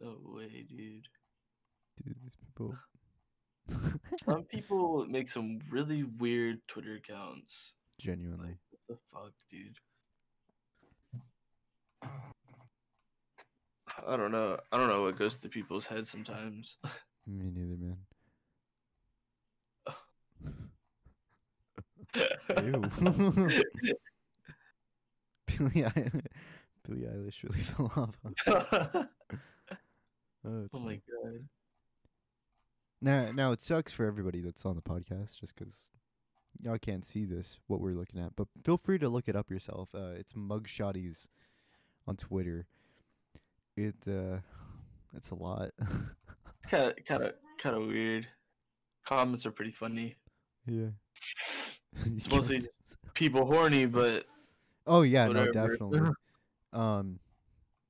No 0.00 0.16
way, 0.24 0.64
dude. 0.68 1.06
dude. 2.04 2.16
These 2.22 2.36
people. 2.36 2.76
Some 4.18 4.42
people 4.44 5.06
make 5.06 5.28
some 5.28 5.60
really 5.70 6.02
weird 6.02 6.58
Twitter 6.68 6.94
accounts. 6.96 7.74
Genuinely. 8.00 8.56
What 8.70 8.80
the 8.88 8.96
fuck, 9.12 9.32
dude? 9.50 9.78
I 14.06 14.16
don't 14.16 14.32
know. 14.32 14.58
I 14.72 14.76
don't 14.76 14.88
know 14.88 15.02
what 15.02 15.16
goes 15.18 15.36
through 15.36 15.50
people's 15.50 15.86
heads 15.86 16.10
sometimes. 16.10 16.76
Me 17.26 17.50
neither, 17.54 17.76
man. 17.78 17.96
Ew. 22.14 22.82
Billie 25.46 27.06
Eilish 27.06 27.42
really 27.42 27.60
fell 27.62 27.92
off. 27.96 28.16
huh? 28.46 29.04
Oh, 30.46 30.66
oh 30.74 30.78
my 30.78 30.96
god. 30.96 31.48
Now, 33.00 33.32
now 33.32 33.52
it 33.52 33.62
sucks 33.62 33.92
for 33.94 34.04
everybody 34.04 34.42
that's 34.42 34.66
on 34.66 34.76
the 34.76 34.82
podcast, 34.82 35.40
just 35.40 35.56
'cause 35.56 35.90
y'all 36.60 36.76
can't 36.76 37.02
see 37.02 37.24
this 37.24 37.58
what 37.66 37.80
we're 37.80 37.94
looking 37.94 38.20
at. 38.20 38.36
But 38.36 38.48
feel 38.62 38.76
free 38.76 38.98
to 38.98 39.08
look 39.08 39.26
it 39.26 39.36
up 39.36 39.50
yourself. 39.50 39.88
Uh, 39.94 40.12
it's 40.18 40.34
Mugshotties 40.34 41.28
on 42.06 42.16
Twitter. 42.16 42.66
It 43.74 43.94
uh, 44.06 44.40
it's 45.16 45.30
a 45.30 45.34
lot. 45.34 45.70
It's 45.80 46.66
kind 46.70 46.90
of 46.90 47.04
kind 47.06 47.22
of 47.22 47.32
kind 47.58 47.74
of 47.76 47.86
weird. 47.86 48.26
Comments 49.06 49.46
are 49.46 49.50
pretty 49.50 49.70
funny. 49.72 50.16
yeah. 50.66 50.88
It's 52.06 52.30
mostly 52.30 52.60
People 53.14 53.46
horny, 53.46 53.86
but 53.86 54.24
Oh 54.86 55.02
yeah, 55.02 55.26
no, 55.26 55.50
definitely. 55.50 56.00
um, 56.72 57.18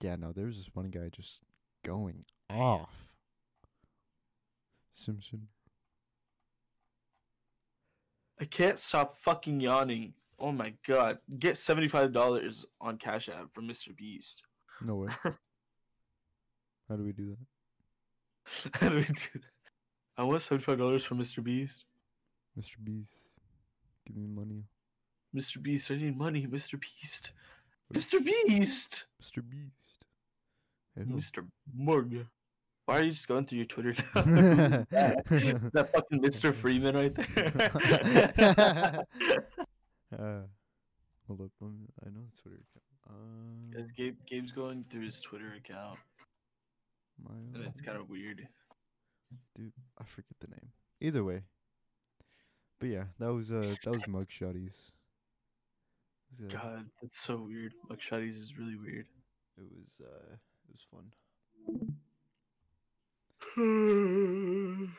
yeah, 0.00 0.16
no, 0.16 0.32
there 0.32 0.46
was 0.46 0.57
this 0.57 0.68
one 0.74 0.90
guy 0.90 1.09
just 1.11 1.40
going 1.82 2.24
off. 2.50 2.90
Simpson. 4.94 5.48
I 8.40 8.44
can't 8.44 8.78
stop 8.78 9.16
fucking 9.18 9.61
yawning. 9.61 10.14
Oh 10.38 10.52
my 10.52 10.74
god. 10.86 11.18
Get 11.38 11.55
$75 11.55 12.64
on 12.80 12.98
Cash 12.98 13.28
App 13.28 13.55
from 13.55 13.68
Mr. 13.68 13.96
Beast. 13.96 14.42
No 14.84 14.96
way. 14.96 15.09
How 16.88 16.96
do 16.96 17.05
we 17.05 17.12
do 17.12 17.36
that? 17.36 18.74
How 18.80 18.88
do 18.90 18.96
we 18.96 19.05
do 19.05 19.12
that? 19.34 19.42
I 20.16 20.22
want 20.24 20.42
$75 20.42 21.02
from 21.02 21.18
Mr. 21.18 21.42
Beast. 21.42 21.84
Mr. 22.59 22.76
Beast, 22.82 23.16
give 24.07 24.16
me 24.16 24.26
money. 24.26 24.64
Mr. 25.34 25.61
Beast, 25.61 25.90
I 25.90 25.96
need 25.96 26.16
money. 26.16 26.46
Mr. 26.46 26.78
Beast. 26.80 27.32
Mr. 27.92 28.24
Beast! 28.24 29.05
Mr. 29.22 29.42
Beast. 29.48 30.07
Ew. 30.96 31.05
Mr. 31.07 31.46
Morgan. 31.76 32.28
Why 32.86 32.98
are 32.98 33.02
you 33.02 33.12
just 33.12 33.26
going 33.28 33.46
through 33.46 33.59
your 33.59 33.66
Twitter 33.66 33.94
now? 34.14 34.20
uh, 34.20 34.24
that 35.72 35.90
fucking 35.92 36.20
Mr. 36.22 36.55
Freeman 36.55 36.94
right 36.96 37.14
there. 37.14 39.05
Uh, 40.12 40.42
hold 41.26 41.40
up, 41.40 41.50
me, 41.61 41.88
I 42.07 42.11
know 42.11 42.20
his 42.24 42.34
Twitter 42.34 42.59
account. 42.59 42.84
Um, 43.11 43.70
Guys, 43.74 43.90
Gabe, 43.96 44.16
Gabe's 44.28 44.52
going 44.52 44.84
through 44.88 45.07
his 45.07 45.20
Twitter 45.20 45.55
account, 45.57 45.98
my, 47.20 47.34
and 47.55 47.64
it's 47.64 47.80
kind 47.80 47.98
of 47.98 48.09
weird. 48.09 48.46
dude, 49.57 49.72
I 50.00 50.05
forget 50.05 50.36
the 50.40 50.46
name. 50.46 50.70
Either 51.00 51.24
way, 51.24 51.42
but 52.79 52.89
yeah, 52.89 53.05
that 53.18 53.33
was 53.33 53.51
uh 53.51 53.75
that 53.85 53.91
was 53.93 54.03
Mugshotties. 54.03 54.91
It 56.31 56.43
was, 56.43 56.43
uh, 56.43 56.57
God, 56.57 56.87
that's 57.01 57.18
so 57.18 57.47
weird. 57.47 57.72
Mugshotties 57.91 58.41
is 58.41 58.59
really 58.59 58.77
weird. 58.77 59.07
It 59.57 59.64
was 59.70 60.01
uh 60.01 60.37
it 60.68 60.72
was 60.72 60.87
fun. 60.91 61.12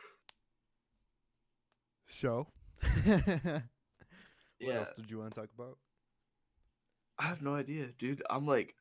So, 2.08 2.46
what 3.04 3.62
yeah, 4.58 4.78
else 4.78 4.92
did 4.96 5.10
you 5.10 5.18
want 5.18 5.34
to 5.34 5.40
talk 5.40 5.50
about? 5.54 5.76
I 7.18 7.24
have 7.24 7.42
no 7.42 7.54
idea, 7.54 7.88
dude. 7.98 8.22
I'm 8.30 8.46
like, 8.46 8.74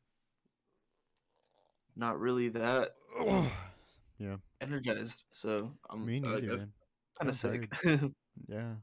not 1.97 2.17
really 2.19 2.47
that 2.49 2.95
yeah, 4.19 4.37
energized, 4.61 5.23
so 5.33 5.73
I'm 5.89 6.05
me 6.05 6.21
neither, 6.21 6.57
man. 6.57 6.71
kind 7.19 7.29
of 7.29 7.35
sick. 7.35 7.69
Yeah. 8.47 8.73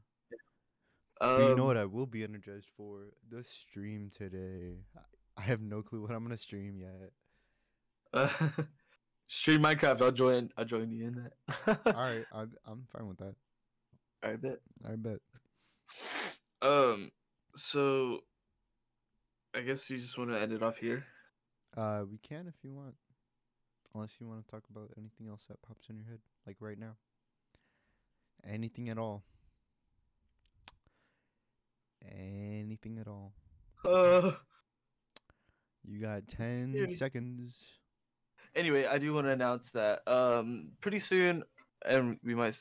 um, 1.21 1.41
you 1.43 1.55
know 1.55 1.65
what 1.65 1.77
I 1.77 1.85
will 1.85 2.05
be 2.05 2.23
energized 2.23 2.67
for? 2.75 3.07
The 3.29 3.43
stream 3.43 4.09
today. 4.15 4.77
I- 4.97 5.01
I 5.35 5.41
have 5.41 5.61
no 5.61 5.81
clue 5.81 6.03
what 6.03 6.11
I'm 6.11 6.21
gonna 6.21 6.37
stream 6.37 6.77
yet. 6.77 7.11
Uh, 8.13 8.29
stream 9.27 9.63
Minecraft. 9.63 9.99
I'll 10.03 10.11
join. 10.11 10.51
I'll 10.55 10.63
join 10.65 10.91
you 10.91 11.07
in 11.07 11.23
that. 11.67 11.79
All 11.87 11.93
right, 11.93 12.23
I, 12.31 12.41
I'm 12.67 12.85
fine 12.95 13.07
with 13.07 13.17
that. 13.17 13.33
I 14.21 14.35
bet. 14.35 14.59
I 14.87 14.95
bet. 14.95 15.17
Um, 16.61 17.11
so 17.55 18.19
I 19.55 19.61
guess 19.61 19.89
you 19.89 19.97
just 19.97 20.19
want 20.19 20.29
to 20.29 20.39
end 20.39 20.51
it 20.53 20.61
off 20.61 20.77
here. 20.77 21.03
Uh, 21.75 22.03
we 22.09 22.19
can 22.19 22.47
if 22.47 22.53
you 22.63 22.71
want, 22.75 22.93
unless 23.95 24.11
you 24.19 24.27
want 24.27 24.45
to 24.45 24.51
talk 24.51 24.63
about 24.69 24.91
anything 24.99 25.27
else 25.27 25.45
that 25.49 25.59
pops 25.63 25.89
in 25.89 25.95
your 25.97 26.05
head, 26.05 26.19
like 26.45 26.57
right 26.59 26.77
now. 26.77 26.95
Anything 28.47 28.89
at 28.89 28.99
all. 28.99 29.23
Anything 32.11 32.97
at 32.99 33.07
all. 33.07 33.33
Uh, 33.85 34.33
You 35.85 35.99
got 36.01 36.27
ten 36.27 36.71
Scary. 36.71 36.93
seconds. 36.93 37.79
anyway, 38.55 38.85
I 38.85 38.97
do 38.97 39.13
want 39.13 39.27
to 39.27 39.31
announce 39.31 39.71
that 39.71 40.01
um 40.07 40.71
pretty 40.81 40.99
soon, 40.99 41.43
and 41.85 42.17
we 42.23 42.35
might 42.35 42.57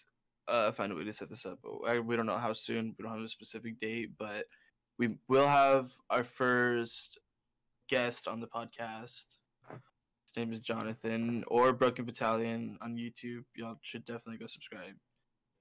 uh 0.49 0.72
find 0.72 0.93
a 0.93 0.97
way 0.97 1.05
to 1.05 1.12
set 1.12 1.30
this 1.30 1.47
up. 1.47 1.59
But 1.62 2.05
we 2.05 2.16
don't 2.16 2.26
know 2.26 2.38
how 2.38 2.53
soon. 2.53 2.95
We 2.99 3.03
don't 3.05 3.12
have 3.14 3.24
a 3.24 3.28
specific 3.28 3.78
date, 3.80 4.11
but 4.18 4.47
we 4.99 5.16
will 5.28 5.47
have 5.49 5.90
our 6.11 6.24
first 6.24 7.18
guest 7.88 8.26
on 8.28 8.40
the 8.40 8.47
podcast. 8.49 9.24
His 9.70 10.36
name 10.36 10.53
is 10.53 10.61
Jonathan 10.61 11.45
or 11.47 11.72
Broken 11.72 12.05
Battalion 12.07 12.78
on 12.80 12.97
YouTube. 12.97 13.45
Y'all 13.55 13.78
should 13.82 14.05
definitely 14.05 14.38
go 14.38 14.47
subscribe. 14.47 14.95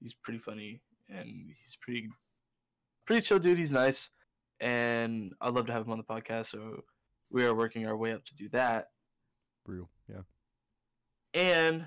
He's 0.00 0.14
pretty 0.14 0.38
funny 0.38 0.80
and 1.08 1.28
he's 1.62 1.76
pretty 1.80 2.08
pretty 3.12 3.26
chill 3.26 3.38
dude. 3.38 3.58
He's 3.58 3.70
nice, 3.70 4.08
and 4.58 5.34
I'd 5.38 5.52
love 5.52 5.66
to 5.66 5.72
have 5.72 5.84
him 5.84 5.92
on 5.92 5.98
the 5.98 6.04
podcast. 6.04 6.46
So 6.46 6.82
we 7.30 7.44
are 7.44 7.54
working 7.54 7.86
our 7.86 7.94
way 7.94 8.14
up 8.14 8.24
to 8.24 8.34
do 8.34 8.48
that. 8.50 8.88
Real, 9.66 9.90
yeah. 10.08 10.22
And 11.34 11.84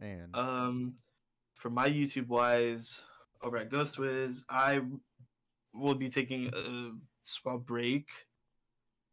And 0.00 0.34
um, 0.34 0.94
for 1.54 1.70
my 1.70 1.88
YouTube 1.88 2.28
wise, 2.28 3.00
over 3.42 3.56
at 3.56 3.70
Ghost 3.70 3.98
Wiz, 3.98 4.44
I 4.50 4.80
will 5.72 5.94
be 5.94 6.10
taking 6.10 6.50
a 6.54 6.90
small 7.22 7.56
break 7.56 8.06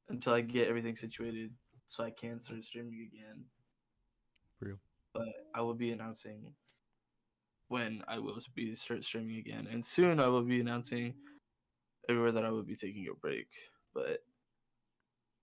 until 0.09 0.33
I 0.33 0.41
get 0.41 0.67
everything 0.67 0.97
situated, 0.97 1.51
so 1.87 2.03
I 2.03 2.11
can 2.11 2.41
start 2.41 2.63
streaming 2.65 3.09
again. 3.09 3.45
Real. 4.59 4.79
But 5.13 5.27
I 5.55 5.61
will 5.61 5.75
be 5.75 5.91
announcing 5.91 6.53
when 7.69 8.03
I 8.05 8.19
will 8.19 8.39
be 8.53 8.75
start 8.75 9.05
streaming 9.05 9.37
again, 9.37 9.67
and 9.71 9.85
soon 9.85 10.19
I 10.19 10.27
will 10.27 10.43
be 10.43 10.59
announcing 10.59 11.13
everywhere 12.09 12.31
that 12.33 12.45
I 12.45 12.51
would 12.51 12.67
be 12.67 12.75
taking 12.75 13.07
a 13.09 13.13
break. 13.15 13.47
But 13.93 14.23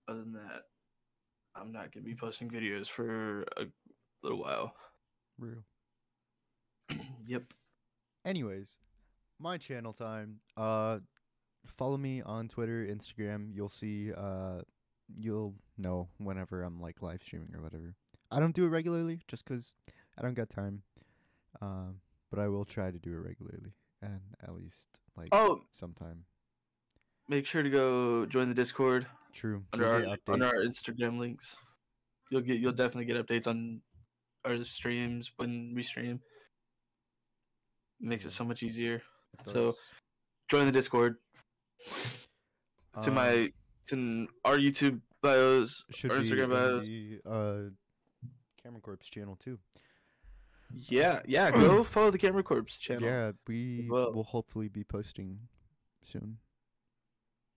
other 0.07 0.19
than 0.19 0.33
that, 0.33 0.63
I'm 1.55 1.71
not 1.71 1.91
gonna 1.93 2.05
be 2.05 2.15
posting 2.15 2.49
videos 2.49 2.87
for 2.87 3.43
a 3.57 3.65
little 4.23 4.39
while. 4.39 4.73
real. 5.37 5.63
yep. 7.25 7.43
Anyways, 8.25 8.77
my 9.39 9.57
channel 9.57 9.93
time. 9.93 10.39
Uh, 10.57 10.99
follow 11.65 11.97
me 11.97 12.21
on 12.21 12.47
Twitter, 12.47 12.85
Instagram. 12.85 13.49
You'll 13.53 13.69
see. 13.69 14.11
Uh, 14.13 14.61
you'll 15.15 15.55
know 15.77 16.09
whenever 16.17 16.63
I'm 16.63 16.79
like 16.81 17.01
live 17.01 17.21
streaming 17.23 17.53
or 17.55 17.61
whatever. 17.61 17.95
I 18.31 18.39
don't 18.39 18.55
do 18.55 18.65
it 18.65 18.69
regularly 18.69 19.21
just 19.27 19.45
'cause 19.45 19.75
I 20.17 20.21
don't 20.23 20.33
got 20.33 20.49
time. 20.49 20.81
Um, 21.61 22.01
but 22.31 22.39
I 22.39 22.47
will 22.47 22.65
try 22.65 22.89
to 22.91 22.97
do 22.99 23.13
it 23.13 23.19
regularly 23.19 23.73
and 24.01 24.19
at 24.41 24.53
least 24.55 24.89
like 25.15 25.29
Oh, 25.31 25.61
sometime. 25.71 26.25
Make 27.27 27.45
sure 27.45 27.63
to 27.63 27.69
go 27.69 28.25
join 28.25 28.47
the 28.49 28.55
Discord 28.55 29.07
True. 29.33 29.63
under 29.73 29.87
our 29.87 30.17
under 30.27 30.45
our. 30.47 30.53
Instagram 30.63 31.19
links. 31.19 31.55
You'll 32.29 32.41
get 32.41 32.59
you'll 32.59 32.71
definitely 32.73 33.05
get 33.05 33.17
updates 33.25 33.47
on 33.47 33.81
our 34.43 34.63
streams 34.63 35.31
when 35.37 35.73
we 35.75 35.83
stream. 35.83 36.21
makes 37.99 38.25
it 38.25 38.31
so 38.31 38.43
much 38.43 38.61
easier. 38.63 39.01
So- 39.45 39.73
Join 40.47 40.65
the 40.67 40.71
Discord. 40.71 41.15
It's 42.95 43.07
in 43.07 43.09
Um, 43.09 43.15
my 43.15 43.51
it's 43.81 43.93
in 43.93 44.27
our 44.43 44.57
YouTube 44.57 45.01
bios, 45.21 45.83
should 45.91 46.11
our 46.11 46.17
Instagram 46.17 46.43
in 46.43 46.49
bios. 46.51 46.85
the 46.87 47.19
uh, 47.25 47.61
Camera 48.61 48.79
Corps 48.81 48.97
channel 49.09 49.35
too. 49.35 49.57
Yeah, 50.71 51.21
yeah. 51.25 51.49
Go 51.51 51.83
follow 51.95 52.11
the 52.11 52.17
Camera 52.19 52.43
Corps 52.43 52.63
channel. 52.77 53.03
Yeah, 53.03 53.31
we 53.47 53.87
well. 53.89 54.13
will 54.13 54.23
hopefully 54.23 54.67
be 54.67 54.83
posting 54.83 55.39
soon. 56.03 56.37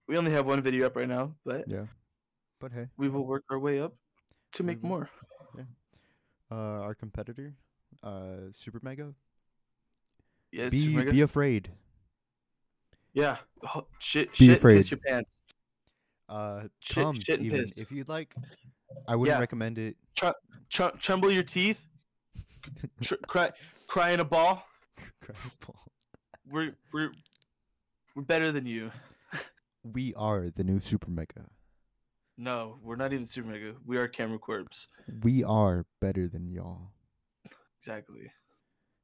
We 0.09 0.17
only 0.17 0.31
have 0.33 0.47
one 0.47 0.63
video 0.63 0.87
up 0.87 0.97
right 0.97 1.09
now, 1.09 1.35
but 1.45 1.65
Yeah. 1.71 1.87
But 2.61 2.73
hey, 2.73 2.89
we 2.97 3.09
will 3.09 3.25
work 3.27 3.45
our 3.51 3.59
way 3.59 3.81
up 3.81 3.95
to 4.53 4.63
make 4.63 4.83
will. 4.83 4.89
more. 4.89 5.11
uh, 6.51 6.55
our 6.55 6.95
competitor, 6.95 7.55
uh, 8.03 8.51
Super 8.53 8.81
Mega, 8.83 9.15
Yeah, 10.51 10.71
be 10.71 10.95
mega- 10.97 11.11
be 11.13 11.21
afraid. 11.21 11.71
yeah. 13.13 13.37
Oh, 13.63 13.87
shit, 13.99 14.31
be 14.33 14.47
shit, 14.47 14.57
afraid. 14.57 14.77
piss 14.79 14.91
your 14.91 14.99
pants. 15.07 15.31
Uh, 16.27 16.69
Shit- 16.81 16.95
come 17.05 17.21
shit 17.21 17.41
even 17.43 17.61
pissed. 17.61 17.75
if 17.79 17.93
you'd 17.93 18.09
like. 18.09 18.35
I 19.07 19.15
wouldn't 19.15 19.37
Yeah. 19.37 19.41
recommend 19.41 19.79
it. 19.79 19.97
Tr- 20.15 20.89
tremble 20.99 21.31
your 21.31 21.43
teeth. 21.43 21.87
Tr- 23.03 23.15
cry, 23.27 23.53
cry 23.87 24.11
in 24.13 24.21
a 24.21 24.25
ball. 24.25 24.65
We're 26.47 26.75
we're 26.93 27.13
we're 28.15 28.23
better 28.23 28.53
than 28.53 28.65
you. 28.67 28.91
We 29.93 30.15
are 30.15 30.51
the 30.51 30.65
new 30.65 30.81
Super 30.81 31.11
Mega. 31.11 31.47
No, 32.41 32.79
we're 32.85 32.97
not 32.97 33.13
even 33.13 33.27
super 33.27 33.49
mega. 33.49 33.75
We 33.85 33.97
are 33.97 34.07
camera 34.07 34.39
Corps. 34.39 34.87
We 35.23 35.43
are 35.43 35.87
better 36.01 36.29
than 36.29 36.49
y'all. 36.49 36.93
Exactly. 37.81 38.31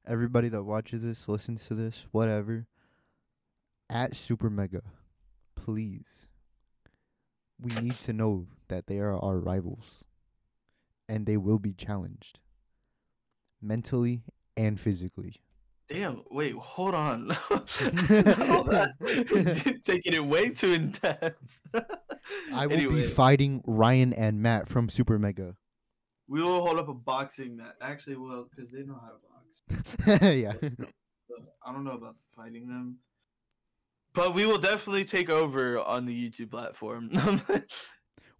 Everybody 0.07 0.49
that 0.51 0.63
watches 0.63 1.03
this, 1.03 1.29
listens 1.29 1.67
to 1.67 1.75
this, 1.75 2.07
whatever, 2.13 2.69
at 3.91 4.15
Super 4.15 4.51
Mega, 4.51 4.83
please. 5.57 6.29
We 7.61 7.75
need 7.75 7.99
to 8.01 8.13
know 8.13 8.47
that 8.69 8.87
they 8.87 8.99
are 8.99 9.19
our 9.19 9.39
rivals, 9.39 10.05
and 11.09 11.27
they 11.27 11.37
will 11.37 11.59
be 11.59 11.73
challenged 11.73 12.39
mentally 13.61 14.23
and 14.57 14.79
physically. 14.79 15.37
Damn. 15.89 16.23
Wait. 16.31 16.55
Hold 16.55 16.95
on. 16.95 17.29
Taking 19.85 20.15
it 20.15 20.25
way 20.25 20.51
too 20.51 20.73
in 20.73 20.91
depth. 20.93 21.61
I 22.53 22.67
will 22.67 22.77
anyway, 22.77 23.03
be 23.03 23.07
fighting 23.07 23.63
Ryan 23.67 24.13
and 24.15 24.41
Matt 24.41 24.69
from 24.69 24.89
Super 24.89 25.19
Mega. 25.19 25.57
we 26.27 26.43
will 26.43 26.65
hold 26.65 26.79
up 26.79 26.89
a 26.89 26.95
boxing 26.95 27.57
match. 27.57 27.75
Actually, 27.83 28.17
well, 28.17 28.49
because 28.51 28.71
they 28.71 28.83
know 28.83 28.99
how 29.01 29.11
to 29.11 29.19
box. 29.29 30.23
yeah. 30.23 30.53
So 31.29 31.37
I 31.67 31.73
don't 31.73 31.85
know 31.85 31.93
about 31.93 32.17
fighting 32.35 32.69
them, 32.69 32.99
but 34.15 34.35
we 34.35 34.47
will 34.47 34.59
definitely 34.59 35.05
take 35.05 35.29
over 35.29 35.79
on 35.79 36.07
the 36.07 36.31
YouTube 36.31 36.51
platform. 36.51 37.11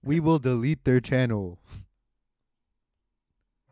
we 0.03 0.21
will 0.21 0.39
delete 0.39 0.85
their 0.85 1.01
channel. 1.01 1.59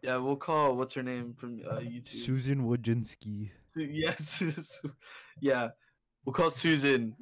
yeah, 0.02 0.16
we'll 0.16 0.36
call 0.36 0.76
what's 0.76 0.94
her 0.94 1.02
name 1.02 1.34
from 1.34 1.60
uh, 1.66 1.76
YouTube. 1.76 2.08
Susan 2.08 2.66
Wojcinski. 2.68 3.50
Yes, 3.76 4.44
yeah, 5.40 5.68
we'll 6.24 6.32
call 6.34 6.50
Susan. 6.50 7.14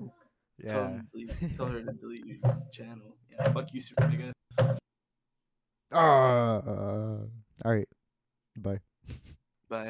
Tell, 0.66 0.80
Yeah. 0.82 0.88
him 0.88 1.09
to 1.14 1.24
delete- 1.26 1.57
tell 1.57 1.66
her 1.66 1.80
to 1.82 1.92
delete 1.92 2.26
your 2.26 2.38
channel. 2.72 3.16
Yeah, 3.30 3.53
fuck 3.53 3.72
you, 3.72 3.80
super 3.80 4.05
nigga. 4.05 4.32
Ah. 5.92 6.61
all 7.64 7.72
right. 7.74 7.88
Bye. 8.57 8.80